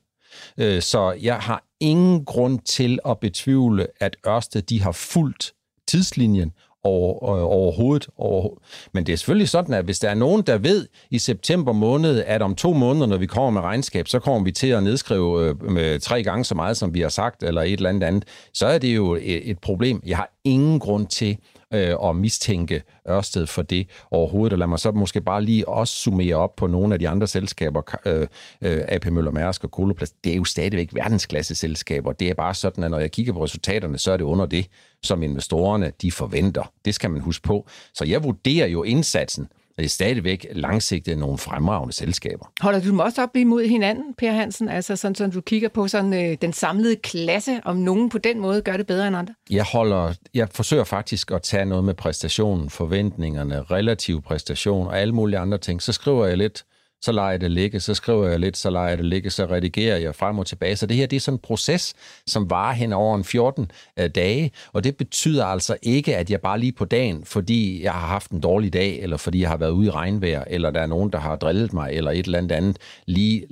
Øh, 0.59 0.83
så 0.83 1.13
jeg 1.23 1.37
har 1.37 1.65
ingen 1.81 2.25
grund 2.25 2.59
til 2.59 2.99
at 3.09 3.19
betvivle, 3.21 3.87
at 4.01 4.17
Ørsted 4.27 4.63
de 4.63 4.83
har 4.83 4.93
fulgt 4.93 5.53
tidslinjen 5.89 6.53
over, 6.85 7.37
øh, 7.37 7.43
overhovedet. 7.43 8.09
Over, 8.17 8.49
men 8.93 9.07
det 9.07 9.13
er 9.13 9.17
selvfølgelig 9.17 9.49
sådan, 9.49 9.75
at 9.75 9.85
hvis 9.85 9.99
der 9.99 10.11
er 10.11 10.15
nogen, 10.15 10.43
der 10.43 10.59
ved 10.59 10.89
i 11.11 11.19
september 11.19 11.73
måned, 11.73 12.25
at 12.27 12.43
om 12.43 12.55
to 12.55 12.73
måneder, 12.73 13.07
når 13.07 13.17
vi 13.17 13.27
kommer 13.27 13.51
med 13.51 13.61
regnskab, 13.61 14.09
så 14.09 14.19
kommer 14.19 14.45
vi 14.45 14.53
til 14.53 14.67
at 14.67 14.83
nedskrive 14.83 15.49
øh, 15.49 15.71
med 15.71 16.01
tre 16.01 16.23
gange 16.23 16.45
så 16.45 16.55
meget, 16.55 16.77
som 16.77 16.95
vi 16.95 17.01
har 17.01 17.09
sagt, 17.09 17.43
eller 17.43 17.63
et 17.63 17.73
eller 17.73 17.89
andet 17.89 18.07
andet, 18.07 18.25
så 18.55 18.67
er 18.67 18.79
det 18.79 18.97
jo 18.97 19.15
et, 19.15 19.51
et 19.51 19.59
problem. 19.59 20.03
Jeg 20.07 20.17
har 20.17 20.33
ingen 20.45 20.79
grund 20.79 21.07
til 21.07 21.39
øh, 21.75 21.97
og 21.97 22.17
mistænke 22.17 22.83
Ørsted 23.09 23.47
for 23.47 23.63
det 23.63 23.89
overhovedet. 24.11 24.53
Og 24.53 24.59
lad 24.59 24.67
mig 24.67 24.79
så 24.79 24.91
måske 24.91 25.21
bare 25.21 25.43
lige 25.43 25.69
også 25.69 25.95
summere 25.95 26.35
op 26.35 26.57
på 26.57 26.67
nogle 26.67 26.95
af 26.95 26.99
de 26.99 27.09
andre 27.09 27.27
selskaber, 27.27 27.83
øh, 28.07 28.27
øh, 28.63 28.83
AP 28.89 29.07
Møller 29.07 29.31
Mærsk 29.31 29.65
og 29.65 29.71
Koloplast. 29.71 30.15
Det 30.25 30.33
er 30.33 30.37
jo 30.37 30.45
stadigvæk 30.45 30.95
verdensklasse 30.95 31.55
selskaber. 31.55 32.13
Det 32.13 32.31
er 32.31 32.35
bare 32.35 32.55
sådan, 32.55 32.85
at 32.85 32.91
når 32.91 32.99
jeg 32.99 33.11
kigger 33.11 33.33
på 33.33 33.45
resultaterne, 33.45 33.99
så 33.99 34.13
er 34.13 34.17
det 34.17 34.25
under 34.25 34.47
det, 34.47 34.67
som 35.03 35.23
investorerne 35.23 35.93
de 36.03 36.13
forventer. 36.13 36.73
Det 36.85 36.95
skal 36.95 37.11
man 37.11 37.21
huske 37.21 37.43
på. 37.43 37.67
Så 37.95 38.05
jeg 38.05 38.25
vurderer 38.25 38.67
jo 38.67 38.83
indsatsen 38.83 39.49
det 39.79 39.85
er 39.85 39.89
stadigvæk 39.89 40.47
langsigtet 40.53 41.19
nogle 41.19 41.39
fremragende 41.39 41.95
selskaber. 41.95 42.53
Holder 42.61 42.81
du 42.81 42.89
dem 42.89 42.99
også 42.99 43.23
op 43.23 43.37
imod 43.37 43.65
hinanden, 43.65 44.15
Per 44.19 44.33
Hansen? 44.33 44.69
Altså 44.69 44.97
sådan, 44.97 45.15
så 45.15 45.27
du 45.27 45.41
kigger 45.41 45.69
på 45.69 45.89
sådan, 45.89 46.15
øh, 46.15 46.37
den 46.43 46.53
samlede 46.53 46.97
klasse, 46.97 47.61
om 47.65 47.77
nogen 47.77 48.09
på 48.09 48.19
den 48.19 48.41
måde 48.41 48.63
gør 48.63 48.77
det 48.77 48.87
bedre 48.87 49.09
end 49.09 49.17
andre? 49.17 49.35
Jeg, 49.51 49.65
holder, 49.65 50.15
jeg 50.35 50.49
forsøger 50.49 50.85
faktisk 50.85 51.31
at 51.31 51.43
tage 51.43 51.65
noget 51.65 51.85
med 51.85 51.95
præstationen, 51.95 52.71
forventningerne, 52.71 53.63
relativ 53.63 54.23
præstation 54.23 54.87
og 54.87 55.01
alle 55.01 55.15
mulige 55.15 55.39
andre 55.39 55.59
ting. 55.59 55.83
Så 55.83 55.93
skriver 55.93 56.27
jeg 56.27 56.37
lidt 56.37 56.65
så 57.03 57.13
lader 57.13 57.29
jeg 57.29 57.41
det 57.41 57.51
ligge, 57.51 57.81
så 57.81 57.95
skriver 57.95 58.29
jeg 58.29 58.39
lidt, 58.39 58.57
så 58.57 58.71
lader 58.71 58.89
jeg 58.89 58.99
det 58.99 59.07
ligge, 59.07 59.31
så 59.31 59.47
redigerer 59.47 59.97
jeg 59.97 60.15
frem 60.15 60.39
og 60.39 60.47
tilbage. 60.47 60.77
Så 60.77 60.87
det 60.87 60.97
her 60.97 61.07
det 61.07 61.17
er 61.17 61.21
sådan 61.21 61.35
en 61.35 61.39
proces, 61.39 61.95
som 62.27 62.51
varer 62.51 62.73
hen 62.73 62.93
over 62.93 63.17
en 63.17 63.25
14 63.25 63.63
uh, 63.63 64.05
øh, 64.05 64.11
dage, 64.11 64.51
og 64.73 64.85
det 64.85 64.97
betyder 64.97 65.45
altså 65.45 65.77
ikke, 65.83 66.17
at 66.17 66.31
jeg 66.31 66.41
bare 66.41 66.59
lige 66.59 66.73
på 66.73 66.85
dagen, 66.85 67.25
fordi 67.25 67.83
jeg 67.83 67.93
har 67.93 68.07
haft 68.07 68.31
en 68.31 68.41
dårlig 68.41 68.73
dag, 68.73 69.01
eller 69.01 69.17
fordi 69.17 69.41
jeg 69.41 69.49
har 69.49 69.57
været 69.57 69.71
ude 69.71 69.87
i 69.87 69.91
regnvejr, 69.91 70.45
eller 70.47 70.71
der 70.71 70.81
er 70.81 70.87
nogen, 70.87 71.13
der 71.13 71.19
har 71.19 71.37
drillet 71.37 71.73
mig, 71.73 71.93
eller 71.93 72.11
et 72.11 72.27
eller 72.27 72.39
andet 72.39 72.53
andet, 72.53 72.79
lige 73.07 73.47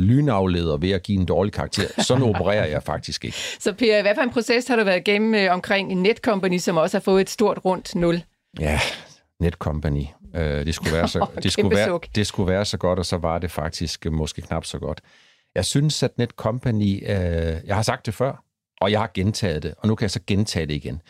lynafleder 0.00 0.76
ved 0.76 0.90
at 0.90 1.02
give 1.02 1.20
en 1.20 1.26
dårlig 1.26 1.52
karakter. 1.52 2.02
Sådan 2.02 2.22
opererer 2.34 2.66
jeg 2.66 2.82
faktisk 2.82 3.24
ikke. 3.24 3.36
Så 3.36 3.72
Per, 3.72 4.02
hvad 4.02 4.14
for 4.14 4.22
en 4.22 4.30
proces 4.30 4.68
har 4.68 4.76
du 4.76 4.84
været 4.84 5.08
igennem 5.08 5.34
øh, 5.34 5.52
omkring 5.52 5.94
Netcompany, 5.94 6.58
som 6.58 6.76
også 6.76 6.96
har 6.96 7.02
fået 7.02 7.20
et 7.20 7.30
stort 7.30 7.58
rundt 7.64 7.94
nul? 7.94 8.22
Ja, 8.60 8.80
Netcompany. 9.40 10.04
Øh, 10.34 10.66
det, 10.66 10.74
skulle 10.74 10.92
være 10.92 11.08
så, 11.08 11.26
det, 11.42 11.52
skulle 11.52 11.76
være, 11.76 12.00
det 12.14 12.26
skulle 12.26 12.52
være 12.52 12.64
så 12.64 12.76
godt, 12.76 12.98
og 12.98 13.06
så 13.06 13.16
var 13.16 13.38
det 13.38 13.50
faktisk 13.50 14.06
måske 14.06 14.42
knap 14.42 14.64
så 14.64 14.78
godt. 14.78 15.00
Jeg 15.54 15.64
synes, 15.64 16.02
at 16.02 16.18
Netcompany, 16.18 17.02
øh, 17.02 17.56
jeg 17.66 17.76
har 17.76 17.82
sagt 17.82 18.06
det 18.06 18.14
før, 18.14 18.44
og 18.80 18.90
jeg 18.90 19.00
har 19.00 19.10
gentaget 19.14 19.62
det, 19.62 19.74
og 19.78 19.88
nu 19.88 19.94
kan 19.94 20.02
jeg 20.02 20.10
så 20.10 20.20
gentage 20.26 20.66
det 20.66 20.74
igen. 20.74 21.02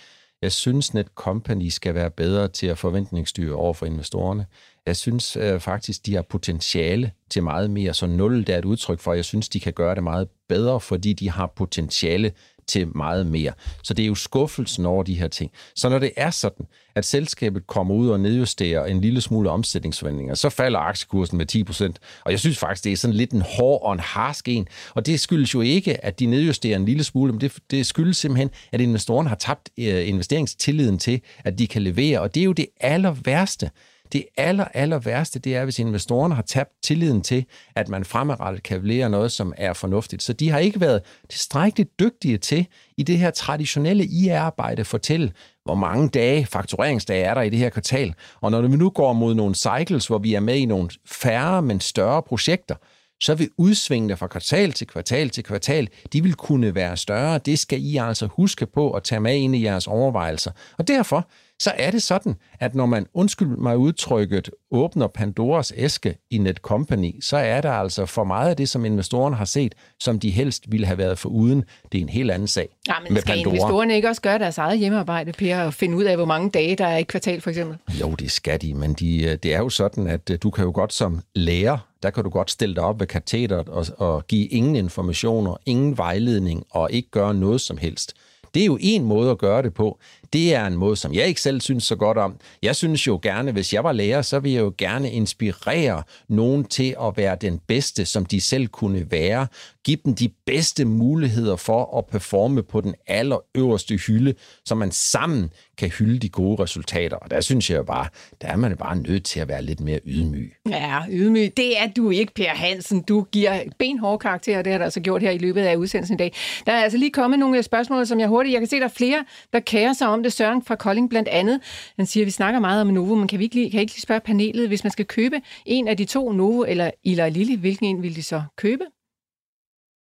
Jeg 0.42 0.52
synes, 0.52 0.94
Netcompany 0.94 1.68
skal 1.68 1.94
være 1.94 2.10
bedre 2.10 2.48
til 2.48 2.66
at 2.66 2.78
forventningsstyre 2.78 3.54
over 3.54 3.74
for 3.74 3.86
investorerne. 3.86 4.46
Jeg 4.86 4.96
synes 4.96 5.36
øh, 5.36 5.60
faktisk, 5.60 6.06
de 6.06 6.14
har 6.14 6.22
potentiale 6.22 7.12
til 7.30 7.42
meget 7.42 7.70
mere. 7.70 7.94
Så 7.94 8.06
0 8.06 8.46
det 8.46 8.54
er 8.54 8.58
et 8.58 8.64
udtryk 8.64 9.00
for, 9.00 9.12
jeg 9.12 9.24
synes, 9.24 9.48
de 9.48 9.60
kan 9.60 9.72
gøre 9.72 9.94
det 9.94 10.02
meget 10.02 10.28
bedre, 10.48 10.80
fordi 10.80 11.12
de 11.12 11.30
har 11.30 11.46
potentiale 11.56 12.32
til 12.66 12.96
meget 12.96 13.26
mere. 13.26 13.52
Så 13.82 13.94
det 13.94 14.02
er 14.02 14.06
jo 14.06 14.14
skuffelsen 14.14 14.86
over 14.86 15.02
de 15.02 15.14
her 15.14 15.28
ting. 15.28 15.50
Så 15.74 15.88
når 15.88 15.98
det 15.98 16.12
er 16.16 16.30
sådan, 16.30 16.66
at 16.94 17.04
selskabet 17.04 17.66
kommer 17.66 17.94
ud 17.94 18.08
og 18.08 18.20
nedjusterer 18.20 18.84
en 18.84 19.00
lille 19.00 19.20
smule 19.20 19.50
omsætningsforventninger, 19.50 20.34
så 20.34 20.48
falder 20.48 20.78
aktiekursen 20.78 21.38
med 21.38 21.54
10% 21.54 21.92
Og 22.24 22.30
jeg 22.30 22.40
synes 22.40 22.58
faktisk, 22.58 22.84
det 22.84 22.92
er 22.92 22.96
sådan 22.96 23.16
lidt 23.16 23.30
en 23.30 23.42
hård 23.42 23.82
og 23.82 23.92
en 23.92 24.00
harsk 24.00 24.48
en. 24.48 24.68
Og 24.94 25.06
det 25.06 25.20
skyldes 25.20 25.54
jo 25.54 25.60
ikke, 25.60 26.04
at 26.04 26.18
de 26.20 26.26
nedjusterer 26.26 26.76
en 26.76 26.84
lille 26.84 27.04
smule, 27.04 27.32
men 27.32 27.40
det, 27.40 27.52
det 27.70 27.86
skyldes 27.86 28.16
simpelthen, 28.16 28.50
at 28.72 28.80
investorerne 28.80 29.28
har 29.28 29.36
tabt 29.36 29.70
øh, 29.78 30.08
investeringstilliden 30.08 30.98
til, 30.98 31.20
at 31.44 31.58
de 31.58 31.66
kan 31.66 31.82
levere. 31.82 32.20
Og 32.20 32.34
det 32.34 32.40
er 32.40 32.44
jo 32.44 32.52
det 32.52 32.66
aller 32.80 33.16
værste. 33.24 33.70
Det 34.12 34.24
aller, 34.36 34.64
aller 34.74 34.98
værste, 34.98 35.38
det 35.38 35.56
er, 35.56 35.64
hvis 35.64 35.78
investorerne 35.78 36.34
har 36.34 36.42
tabt 36.42 36.70
tilliden 36.82 37.22
til, 37.22 37.44
at 37.76 37.88
man 37.88 38.04
fremadrettet 38.04 38.62
kan 38.62 38.82
levere 38.82 39.10
noget, 39.10 39.32
som 39.32 39.52
er 39.56 39.72
fornuftigt. 39.72 40.22
Så 40.22 40.32
de 40.32 40.50
har 40.50 40.58
ikke 40.58 40.80
været 40.80 41.02
tilstrækkeligt 41.30 42.00
dygtige 42.00 42.38
til 42.38 42.66
i 42.96 43.02
det 43.02 43.18
her 43.18 43.30
traditionelle 43.30 44.04
IR-arbejde 44.04 44.84
fortælle, 44.84 45.32
hvor 45.64 45.74
mange 45.74 46.08
dage, 46.08 46.46
faktureringsdage 46.46 47.24
er 47.24 47.34
der 47.34 47.42
i 47.42 47.50
det 47.50 47.58
her 47.58 47.70
kvartal. 47.70 48.14
Og 48.40 48.50
når 48.50 48.62
vi 48.62 48.76
nu 48.76 48.90
går 48.90 49.12
mod 49.12 49.34
nogle 49.34 49.54
cycles, 49.54 50.06
hvor 50.06 50.18
vi 50.18 50.34
er 50.34 50.40
med 50.40 50.56
i 50.56 50.64
nogle 50.64 50.90
færre, 51.06 51.62
men 51.62 51.80
større 51.80 52.22
projekter, 52.22 52.74
så 53.20 53.34
vil 53.34 53.50
udsvingene 53.58 54.16
fra 54.16 54.26
kvartal 54.26 54.72
til 54.72 54.86
kvartal 54.86 55.30
til 55.30 55.44
kvartal, 55.44 55.88
de 56.12 56.22
vil 56.22 56.34
kunne 56.34 56.74
være 56.74 56.96
større. 56.96 57.38
Det 57.38 57.58
skal 57.58 57.82
I 57.82 57.96
altså 57.96 58.26
huske 58.26 58.66
på 58.66 58.92
at 58.92 59.02
tage 59.02 59.20
med 59.20 59.36
ind 59.36 59.56
i 59.56 59.64
jeres 59.64 59.86
overvejelser. 59.86 60.50
Og 60.78 60.88
derfor 60.88 61.28
så 61.64 61.72
er 61.78 61.90
det 61.90 62.02
sådan, 62.02 62.34
at 62.60 62.74
når 62.74 62.86
man, 62.86 63.06
undskyld 63.14 63.48
mig 63.48 63.78
udtrykket, 63.78 64.50
åbner 64.70 65.06
Pandoras 65.06 65.72
æske 65.76 66.16
i 66.30 66.38
Netcompany, 66.38 67.20
så 67.20 67.36
er 67.36 67.60
der 67.60 67.70
altså 67.70 68.06
for 68.06 68.24
meget 68.24 68.50
af 68.50 68.56
det, 68.56 68.68
som 68.68 68.84
investorerne 68.84 69.36
har 69.36 69.44
set, 69.44 69.74
som 70.00 70.18
de 70.18 70.30
helst 70.30 70.72
ville 70.72 70.86
have 70.86 70.98
været 70.98 71.18
for 71.18 71.28
uden. 71.28 71.64
Det 71.92 71.98
er 71.98 72.02
en 72.02 72.08
helt 72.08 72.30
anden 72.30 72.48
sag. 72.48 72.68
Ja, 72.88 72.94
men 73.08 73.16
skal 73.16 73.34
Pandora. 73.34 73.54
investorerne 73.54 73.94
ikke 73.94 74.08
også 74.08 74.22
gøre 74.22 74.38
deres 74.38 74.58
eget 74.58 74.78
hjemmearbejde, 74.78 75.32
Per, 75.32 75.58
og 75.62 75.74
finde 75.74 75.96
ud 75.96 76.04
af, 76.04 76.16
hvor 76.16 76.24
mange 76.24 76.50
dage 76.50 76.76
der 76.76 76.86
er 76.86 76.96
i 76.96 77.02
kvartal, 77.02 77.40
for 77.40 77.50
eksempel? 77.50 77.78
Jo, 78.00 78.14
det 78.14 78.30
skal 78.30 78.60
de, 78.60 78.74
men 78.74 78.92
de, 78.92 79.24
øh, 79.24 79.38
det 79.42 79.54
er 79.54 79.58
jo 79.58 79.68
sådan, 79.68 80.06
at 80.06 80.30
øh, 80.30 80.38
du 80.42 80.50
kan 80.50 80.64
jo 80.64 80.72
godt 80.74 80.92
som 80.92 81.20
lærer, 81.34 81.78
der 82.02 82.10
kan 82.10 82.24
du 82.24 82.30
godt 82.30 82.50
stille 82.50 82.74
dig 82.74 82.82
op 82.82 83.00
ved 83.00 83.06
katheteret 83.06 83.68
og, 83.68 83.86
og 83.98 84.26
give 84.26 84.46
ingen 84.46 84.76
informationer, 84.76 85.56
ingen 85.66 85.98
vejledning 85.98 86.64
og 86.70 86.92
ikke 86.92 87.10
gøre 87.10 87.34
noget 87.34 87.60
som 87.60 87.76
helst. 87.76 88.14
Det 88.54 88.62
er 88.62 88.66
jo 88.66 88.78
en 88.80 89.04
måde 89.04 89.30
at 89.30 89.38
gøre 89.38 89.62
det 89.62 89.74
på. 89.74 89.98
Det 90.34 90.54
er 90.54 90.66
en 90.66 90.76
måde, 90.76 90.96
som 90.96 91.14
jeg 91.14 91.26
ikke 91.26 91.40
selv 91.40 91.60
synes 91.60 91.84
så 91.84 91.96
godt 91.96 92.18
om. 92.18 92.36
Jeg 92.62 92.76
synes 92.76 93.06
jo 93.06 93.20
gerne, 93.22 93.52
hvis 93.52 93.72
jeg 93.72 93.84
var 93.84 93.92
lærer, 93.92 94.22
så 94.22 94.38
ville 94.38 94.54
jeg 94.54 94.62
jo 94.62 94.74
gerne 94.78 95.10
inspirere 95.10 96.02
nogen 96.28 96.64
til 96.64 96.96
at 97.02 97.16
være 97.16 97.36
den 97.40 97.60
bedste, 97.66 98.06
som 98.06 98.26
de 98.26 98.40
selv 98.40 98.66
kunne 98.66 99.06
være 99.10 99.46
give 99.84 99.98
dem 100.04 100.14
de 100.14 100.28
bedste 100.46 100.84
muligheder 100.84 101.56
for 101.56 101.98
at 101.98 102.06
performe 102.06 102.62
på 102.62 102.80
den 102.80 102.94
allerøverste 103.06 103.96
hylde, 103.96 104.34
så 104.64 104.74
man 104.74 104.90
sammen 104.90 105.50
kan 105.78 105.88
hylde 105.88 106.18
de 106.18 106.28
gode 106.28 106.62
resultater. 106.62 107.16
Og 107.16 107.30
der 107.30 107.40
synes 107.40 107.70
jeg 107.70 107.76
jo 107.76 107.82
bare, 107.82 108.08
der 108.42 108.48
er 108.48 108.56
man 108.56 108.76
bare 108.76 108.96
nødt 108.96 109.24
til 109.24 109.40
at 109.40 109.48
være 109.48 109.62
lidt 109.62 109.80
mere 109.80 110.00
ydmyg. 110.06 110.52
Ja, 110.68 111.00
ydmyg. 111.10 111.56
Det 111.56 111.78
er 111.78 111.86
du 111.96 112.10
ikke, 112.10 112.34
Per 112.34 112.48
Hansen. 112.48 113.02
Du 113.02 113.26
giver 113.32 113.62
benhårde 113.78 114.18
karakterer, 114.18 114.62
det 114.62 114.72
har 114.72 114.78
du 114.78 114.84
altså 114.84 115.00
gjort 115.00 115.22
her 115.22 115.30
i 115.30 115.38
løbet 115.38 115.60
af 115.60 115.76
udsendelsen 115.76 116.14
i 116.14 116.18
dag. 116.18 116.32
Der 116.66 116.72
er 116.72 116.82
altså 116.82 116.98
lige 116.98 117.10
kommet 117.10 117.38
nogle 117.38 117.58
øh, 117.58 117.64
spørgsmål, 117.64 118.06
som 118.06 118.20
jeg 118.20 118.28
hurtigt... 118.28 118.52
Jeg 118.52 118.60
kan 118.60 118.68
se, 118.68 118.76
der 118.76 118.84
er 118.84 118.88
flere, 118.88 119.24
der 119.52 119.60
kærer 119.60 119.92
sig 119.92 120.08
om 120.08 120.22
det. 120.22 120.32
Søren 120.32 120.62
fra 120.62 120.74
Kolding 120.76 121.10
blandt 121.10 121.28
andet. 121.28 121.60
Han 121.96 122.06
siger, 122.06 122.24
at 122.24 122.26
vi 122.26 122.30
snakker 122.30 122.60
meget 122.60 122.80
om 122.80 122.86
Novo, 122.86 123.14
men 123.14 123.28
kan 123.28 123.38
vi 123.38 123.44
ikke 123.44 123.54
lige, 123.54 123.70
kan 123.70 123.80
ikke 123.80 123.92
lige 123.92 124.02
spørge 124.02 124.20
panelet, 124.20 124.68
hvis 124.68 124.84
man 124.84 124.90
skal 124.90 125.04
købe 125.04 125.40
en 125.66 125.88
af 125.88 125.96
de 125.96 126.04
to, 126.04 126.32
Novo 126.32 126.62
eller 126.62 126.90
Ila 127.04 127.28
Lille, 127.28 127.56
hvilken 127.56 127.86
en 127.86 128.02
vil 128.02 128.16
de 128.16 128.22
så 128.22 128.42
købe? 128.56 128.84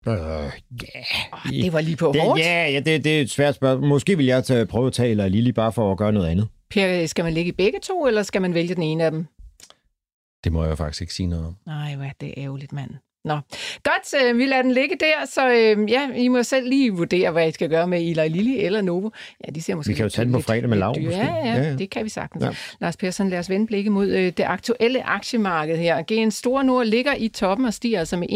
Øh, 0.06 0.14
ja. 0.14 1.00
Oh, 1.32 1.50
det 1.50 1.72
var 1.72 1.80
lige 1.80 1.96
på 1.96 2.12
hårdt. 2.18 2.40
Ja, 2.40 2.68
ja 2.68 2.80
det, 2.80 3.04
det 3.04 3.16
er 3.16 3.20
et 3.20 3.30
svært 3.30 3.54
spørgsmål. 3.54 3.88
Måske 3.88 4.16
vil 4.16 4.26
jeg 4.26 4.44
tage, 4.44 4.66
prøve 4.66 4.86
at 4.86 4.92
tage 4.92 5.10
eller 5.10 5.28
Lille 5.28 5.52
bare 5.52 5.72
for 5.72 5.92
at 5.92 5.98
gøre 5.98 6.12
noget 6.12 6.28
andet. 6.28 6.48
Per, 6.70 7.06
skal 7.06 7.24
man 7.24 7.32
ligge 7.34 7.48
i 7.48 7.52
begge 7.52 7.78
to, 7.82 8.06
eller 8.06 8.22
skal 8.22 8.42
man 8.42 8.54
vælge 8.54 8.74
den 8.74 8.82
ene 8.82 9.04
af 9.04 9.10
dem? 9.10 9.26
Det 10.44 10.52
må 10.52 10.64
jeg 10.64 10.78
faktisk 10.78 11.00
ikke 11.02 11.14
sige 11.14 11.26
noget 11.26 11.46
om. 11.46 11.56
Nej, 11.66 11.96
hvad 11.96 12.10
det 12.20 12.28
er 12.28 12.34
ærgerligt, 12.36 12.72
mand. 12.72 12.90
Nå, 13.24 13.38
godt, 13.82 14.24
øh, 14.24 14.38
vi 14.38 14.46
lader 14.46 14.62
den 14.62 14.72
ligge 14.72 14.96
der, 15.00 15.26
så 15.26 15.48
øh, 15.48 15.90
ja, 15.90 16.08
I 16.16 16.28
må 16.28 16.42
selv 16.42 16.68
lige 16.68 16.90
vurdere, 16.90 17.30
hvad 17.30 17.48
I 17.48 17.52
skal 17.52 17.68
gøre 17.68 17.86
med 17.86 18.00
Eli 18.00 18.28
Lilly 18.28 18.64
eller 18.64 18.82
Novo. 18.82 19.10
Ja, 19.46 19.50
de 19.50 19.62
ser 19.62 19.74
måske 19.74 19.88
vi 19.88 19.94
kan 19.94 20.02
jo 20.02 20.08
tage 20.08 20.24
den 20.24 20.32
på 20.32 20.40
fredag 20.40 20.68
med 20.68 20.78
lav, 20.78 20.94
Ja, 21.00 21.10
ja, 21.10 21.34
ja, 21.44 21.62
ja, 21.62 21.76
det 21.76 21.90
kan 21.90 22.04
vi 22.04 22.08
sagtens. 22.08 22.44
Ja. 22.44 22.50
Lars 22.80 22.96
Persson, 22.96 23.28
lad 23.28 23.38
os 23.38 23.50
vende 23.50 23.66
blikket 23.66 23.92
mod 23.92 24.08
øh, 24.08 24.24
det 24.24 24.40
aktuelle 24.40 25.02
aktiemarked 25.02 25.76
her. 25.76 26.02
GN 26.02 26.30
Store 26.30 26.64
Nord 26.64 26.86
ligger 26.86 27.14
i 27.18 27.28
toppen 27.28 27.66
og 27.66 27.74
stiger 27.74 27.98
altså 27.98 28.16
med 28.16 28.28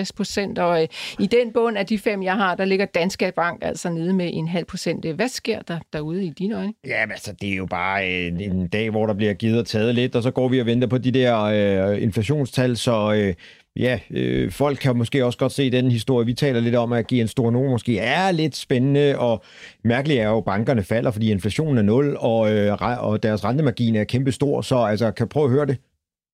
1,68 0.00 0.10
procent, 0.16 0.58
og 0.58 0.82
øh, 0.82 0.88
i 1.18 1.26
den 1.26 1.52
bund 1.52 1.78
af 1.78 1.86
de 1.86 1.98
fem, 1.98 2.22
jeg 2.22 2.34
har, 2.34 2.54
der 2.54 2.64
ligger 2.64 2.86
Danske 2.86 3.32
Bank 3.36 3.58
altså 3.62 3.90
nede 3.90 4.12
med 4.12 4.30
en 4.32 4.48
halv 4.48 4.64
procent. 4.64 5.06
Hvad 5.06 5.28
sker 5.28 5.62
der 5.62 5.78
derude 5.92 6.24
i 6.24 6.30
dine 6.30 6.56
øjne? 6.56 6.72
Ja, 6.86 7.02
altså, 7.10 7.32
det 7.40 7.52
er 7.52 7.56
jo 7.56 7.66
bare 7.66 8.08
en, 8.08 8.40
en 8.40 8.68
dag, 8.68 8.90
hvor 8.90 9.06
der 9.06 9.14
bliver 9.14 9.34
givet 9.34 9.58
og 9.58 9.66
taget 9.66 9.94
lidt, 9.94 10.16
og 10.16 10.22
så 10.22 10.30
går 10.30 10.48
vi 10.48 10.60
og 10.60 10.66
venter 10.66 10.88
på 10.88 10.98
de 10.98 11.10
der 11.10 11.42
øh, 11.42 12.02
inflationstal, 12.02 12.76
så... 12.76 13.12
Øh, 13.12 13.34
ja, 13.76 14.00
øh, 14.10 14.50
folk 14.50 14.78
kan 14.78 14.96
måske 14.96 15.24
også 15.24 15.38
godt 15.38 15.52
se 15.52 15.70
den 15.70 15.90
historie, 15.90 16.26
vi 16.26 16.34
taler 16.34 16.60
lidt 16.60 16.74
om, 16.74 16.92
at 16.92 17.06
give 17.06 17.20
en 17.20 17.28
stor 17.28 17.50
nogen 17.50 17.70
måske 17.70 17.98
er 17.98 18.30
lidt 18.30 18.56
spændende, 18.56 19.18
og 19.18 19.42
mærkeligt 19.84 20.20
er 20.20 20.28
jo, 20.28 20.38
at 20.38 20.44
bankerne 20.44 20.82
falder, 20.82 21.10
fordi 21.10 21.30
inflationen 21.30 21.78
er 21.78 21.82
nul, 21.82 22.16
og, 22.18 22.52
øh, 22.52 22.76
og 22.80 23.22
deres 23.22 23.44
rentemargin 23.44 23.96
er 23.96 24.04
kæmpe 24.04 24.32
stor, 24.32 24.62
så 24.62 24.76
altså, 24.76 25.10
kan 25.10 25.28
prøve 25.28 25.44
at 25.44 25.50
høre 25.50 25.66
det. 25.66 25.76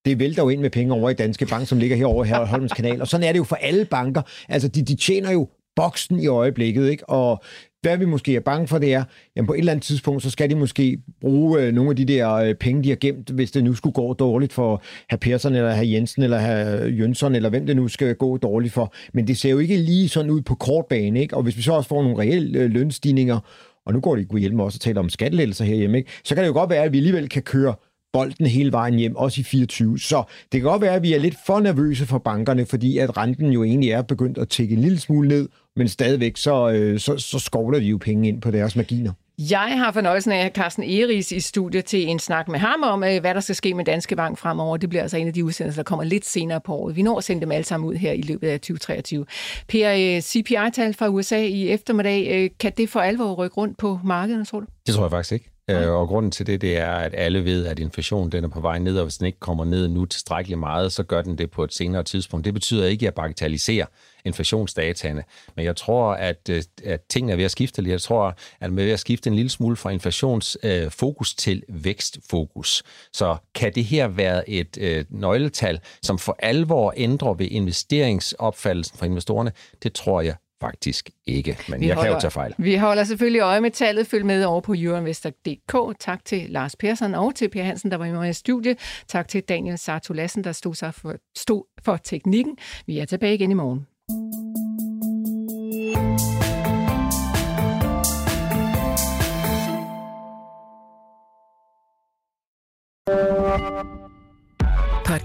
Det 0.05 0.19
vælter 0.19 0.43
jo 0.43 0.49
ind 0.49 0.61
med 0.61 0.69
penge 0.69 0.93
over 0.93 1.09
i 1.09 1.13
Danske 1.13 1.45
Bank, 1.45 1.67
som 1.67 1.77
ligger 1.77 1.95
herovre 1.97 2.25
her 2.25 2.45
Holmens 2.45 2.73
Kanal, 2.73 3.01
og 3.01 3.07
sådan 3.07 3.27
er 3.27 3.31
det 3.31 3.39
jo 3.39 3.43
for 3.43 3.55
alle 3.55 3.85
banker. 3.85 4.21
Altså, 4.49 4.67
de, 4.67 4.81
de 4.81 4.95
tjener 4.95 5.31
jo 5.31 5.47
boksen 5.75 6.19
i 6.19 6.27
øjeblikket, 6.27 6.89
ikke? 6.89 7.09
Og 7.09 7.43
hvad 7.81 7.97
vi 7.97 8.05
måske 8.05 8.35
er 8.35 8.39
bange 8.39 8.67
for, 8.67 8.77
det 8.77 8.93
er, 8.93 9.03
at 9.35 9.45
på 9.45 9.53
et 9.53 9.59
eller 9.59 9.71
andet 9.71 9.83
tidspunkt, 9.83 10.23
så 10.23 10.29
skal 10.29 10.49
de 10.49 10.55
måske 10.55 10.99
bruge 11.21 11.61
øh, 11.61 11.73
nogle 11.73 11.89
af 11.89 11.95
de 11.95 12.05
der 12.05 12.33
øh, 12.33 12.55
penge, 12.55 12.83
de 12.83 12.89
har 12.89 12.95
gemt, 12.95 13.29
hvis 13.29 13.51
det 13.51 13.63
nu 13.63 13.73
skulle 13.73 13.93
gå 13.93 14.13
dårligt 14.13 14.53
for 14.53 14.81
herr 15.09 15.17
Persson, 15.17 15.55
eller 15.55 15.71
herr 15.71 15.85
Jensen, 15.85 16.23
eller 16.23 16.37
herr 16.39 16.85
Jønsson, 16.85 17.35
eller 17.35 17.49
hvem 17.49 17.65
det 17.65 17.75
nu 17.75 17.87
skal 17.87 18.15
gå 18.15 18.37
dårligt 18.37 18.73
for. 18.73 18.93
Men 19.13 19.27
det 19.27 19.37
ser 19.37 19.49
jo 19.49 19.57
ikke 19.57 19.77
lige 19.77 20.09
sådan 20.09 20.31
ud 20.31 20.41
på 20.41 20.55
kort 20.55 20.85
bane, 20.85 21.21
ikke? 21.21 21.37
Og 21.37 21.43
hvis 21.43 21.57
vi 21.57 21.61
så 21.61 21.73
også 21.73 21.89
får 21.89 22.03
nogle 22.03 22.17
reelle 22.17 22.59
øh, 22.59 22.69
lønstigninger, 22.71 23.39
og 23.85 23.93
nu 23.93 23.99
går 23.99 24.15
det 24.15 24.27
Guillermo 24.27 24.63
også 24.65 24.77
at 24.77 24.81
taler 24.81 24.99
om 24.99 25.09
skattelettelser 25.09 25.65
herhjemme, 25.65 25.97
ikke? 25.97 26.11
så 26.23 26.35
kan 26.35 26.43
det 26.43 26.47
jo 26.47 26.53
godt 26.53 26.69
være, 26.69 26.83
at 26.83 26.91
vi 26.93 26.97
alligevel 26.97 27.29
kan 27.29 27.41
køre 27.41 27.73
bolden 28.13 28.45
hele 28.45 28.71
vejen 28.71 28.95
hjem, 28.95 29.15
også 29.15 29.41
i 29.41 29.43
24. 29.43 29.99
Så 29.99 30.23
det 30.51 30.61
kan 30.61 30.69
godt 30.69 30.81
være, 30.81 30.95
at 30.95 31.03
vi 31.03 31.13
er 31.13 31.19
lidt 31.19 31.37
for 31.45 31.59
nervøse 31.59 32.05
for 32.05 32.17
bankerne, 32.17 32.65
fordi 32.65 32.97
at 32.97 33.17
renten 33.17 33.51
jo 33.51 33.63
egentlig 33.63 33.91
er 33.91 34.01
begyndt 34.01 34.37
at 34.37 34.49
tække 34.49 34.75
en 34.75 34.81
lille 34.81 34.99
smule 34.99 35.27
ned, 35.27 35.49
men 35.77 35.87
stadigvæk 35.87 36.37
så, 36.37 36.69
øh, 36.69 36.99
så, 36.99 37.17
så 37.17 37.39
skovler 37.39 37.79
de 37.79 37.85
jo 37.85 37.97
penge 37.97 38.27
ind 38.27 38.41
på 38.41 38.51
deres 38.51 38.75
marginer. 38.75 39.11
Jeg 39.39 39.73
har 39.77 39.91
fornøjelsen 39.91 40.31
af 40.31 40.45
at 40.45 40.55
Carsten 40.55 40.83
Eris 40.83 41.31
i 41.31 41.39
studiet 41.39 41.85
til 41.85 42.07
en 42.07 42.19
snak 42.19 42.47
med 42.47 42.59
ham 42.59 42.83
om, 42.83 43.03
øh, 43.03 43.21
hvad 43.21 43.33
der 43.33 43.39
skal 43.39 43.55
ske 43.55 43.73
med 43.73 43.85
Danske 43.85 44.15
Bank 44.15 44.37
fremover. 44.37 44.77
Det 44.77 44.89
bliver 44.89 45.01
altså 45.01 45.17
en 45.17 45.27
af 45.27 45.33
de 45.33 45.45
udsendelser, 45.45 45.83
der 45.83 45.87
kommer 45.87 46.03
lidt 46.03 46.25
senere 46.25 46.61
på 46.61 46.73
året. 46.75 46.95
Vi 46.95 47.01
når 47.01 47.17
at 47.17 47.23
sende 47.23 47.41
dem 47.41 47.51
alle 47.51 47.65
sammen 47.65 47.89
ud 47.89 47.95
her 47.95 48.11
i 48.11 48.21
løbet 48.21 48.47
af 48.47 48.59
2023. 48.59 49.25
Per, 49.67 49.91
øh, 49.91 50.21
CPI-tal 50.21 50.93
fra 50.93 51.07
USA 51.07 51.43
i 51.43 51.69
eftermiddag, 51.69 52.51
kan 52.59 52.71
det 52.77 52.89
for 52.89 52.99
alvor 52.99 53.33
rykke 53.33 53.57
rundt 53.57 53.77
på 53.77 53.99
markedet, 54.03 54.47
tror 54.47 54.59
du? 54.59 54.65
Det 54.87 54.95
tror 54.95 55.03
jeg 55.03 55.11
faktisk 55.11 55.31
ikke. 55.31 55.49
Øh, 55.69 55.89
og 55.89 56.07
grunden 56.07 56.31
til 56.31 56.47
det, 56.47 56.61
det 56.61 56.77
er, 56.77 56.91
at 56.91 57.13
alle 57.17 57.45
ved, 57.45 57.65
at 57.65 57.79
inflationen 57.79 58.31
den 58.31 58.43
er 58.43 58.47
på 58.47 58.61
vej 58.61 58.79
ned, 58.79 58.97
og 58.97 59.03
hvis 59.03 59.17
den 59.17 59.25
ikke 59.25 59.39
kommer 59.39 59.65
ned 59.65 59.87
nu 59.87 60.05
tilstrækkeligt 60.05 60.59
meget, 60.59 60.91
så 60.91 61.03
gør 61.03 61.21
den 61.21 61.37
det 61.37 61.51
på 61.51 61.63
et 61.63 61.73
senere 61.73 62.03
tidspunkt. 62.03 62.45
Det 62.45 62.53
betyder 62.53 62.85
ikke, 62.85 63.03
at 63.03 63.05
jeg 63.05 63.13
bagatelliserer 63.13 63.85
inflationsdataene, 64.27 65.23
men 65.55 65.65
jeg 65.65 65.75
tror, 65.75 66.13
at, 66.13 66.49
øh, 66.49 66.63
at 66.83 67.01
tingene 67.09 67.31
er 67.31 67.35
ved 67.35 67.45
at 67.45 67.51
skifte 67.51 67.81
lidt. 67.81 67.91
Jeg 67.91 68.01
tror, 68.01 68.35
at 68.59 68.71
man 68.71 68.79
er 68.79 68.83
ved 68.83 68.93
at 68.93 68.99
skifte 68.99 69.29
en 69.29 69.35
lille 69.35 69.49
smule 69.49 69.75
fra 69.75 69.89
inflationsfokus 69.89 71.33
øh, 71.33 71.37
til 71.37 71.63
vækstfokus. 71.69 72.83
Så 73.13 73.37
kan 73.55 73.75
det 73.75 73.83
her 73.83 74.07
være 74.07 74.49
et 74.49 74.77
øh, 74.81 75.05
nøgletal, 75.09 75.79
som 76.01 76.19
for 76.19 76.35
alvor 76.39 76.93
ændrer 76.97 77.33
ved 77.33 77.47
investeringsopfattelsen 77.51 78.97
for 78.97 79.05
investorerne? 79.05 79.51
Det 79.83 79.93
tror 79.93 80.21
jeg 80.21 80.35
faktisk 80.61 81.09
ikke, 81.25 81.57
men 81.69 81.81
vi 81.81 81.87
jeg 81.87 81.95
holder, 81.95 82.09
kan 82.09 82.15
jo 82.15 82.21
tage 82.21 82.31
fejl. 82.31 82.53
Vi 82.57 82.75
holder 82.75 83.03
selvfølgelig 83.03 83.41
øje 83.41 83.61
med 83.61 83.71
tallet. 83.71 84.07
Følg 84.07 84.25
med 84.25 84.43
over 84.43 84.61
på 84.61 84.73
euroinvestor.dk. 84.77 85.99
Tak 85.99 86.25
til 86.25 86.49
Lars 86.49 86.75
Persson 86.75 87.15
og 87.15 87.35
til 87.35 87.49
Per 87.49 87.63
Hansen, 87.63 87.91
der 87.91 87.97
var 87.97 88.05
med 88.05 88.29
i 88.29 88.33
studiet. 88.33 89.03
Tak 89.07 89.27
til 89.27 89.43
Daniel 89.43 89.77
Sarto 89.77 90.13
Lassen, 90.13 90.43
der 90.43 90.51
stod, 90.51 90.75
sig 90.75 90.93
for, 90.93 91.15
stod 91.37 91.63
for 91.83 91.97
teknikken. 91.97 92.57
Vi 92.85 92.99
er 92.99 93.05
tilbage 93.05 93.33
igen 93.33 93.51
i 93.51 93.53
morgen. 93.53 93.87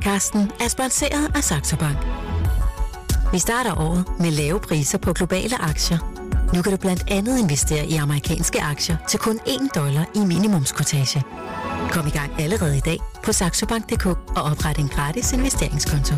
Podcasten 0.03 0.51
er 0.61 0.69
sponsoreret 0.69 1.37
af 1.37 1.45
Saxo 1.45 1.77
Bank. 1.77 1.97
Vi 3.33 3.39
starter 3.39 3.81
året 3.81 4.05
med 4.21 4.31
lave 4.31 4.61
priser 4.61 4.99
på 4.99 5.13
globale 5.13 5.63
aktier. 5.63 5.99
Nu 6.55 6.63
kan 6.63 6.73
du 6.73 6.79
blandt 6.79 7.05
andet 7.11 7.39
investere 7.39 7.87
i 7.87 7.95
amerikanske 7.95 8.63
aktier 8.63 8.97
til 9.09 9.21
kun 9.21 9.41
1 9.47 9.71
dollar 9.75 10.11
i 10.15 10.19
minimumskortage. 10.19 11.23
Kom 11.91 12.07
i 12.07 12.11
gang 12.11 12.41
allerede 12.41 12.77
i 12.77 12.81
dag 12.81 12.99
på 13.25 13.33
saxobank.dk 13.33 14.07
og 14.07 14.43
opret 14.43 14.79
en 14.79 14.89
gratis 14.89 15.33
investeringskonto. 15.33 16.15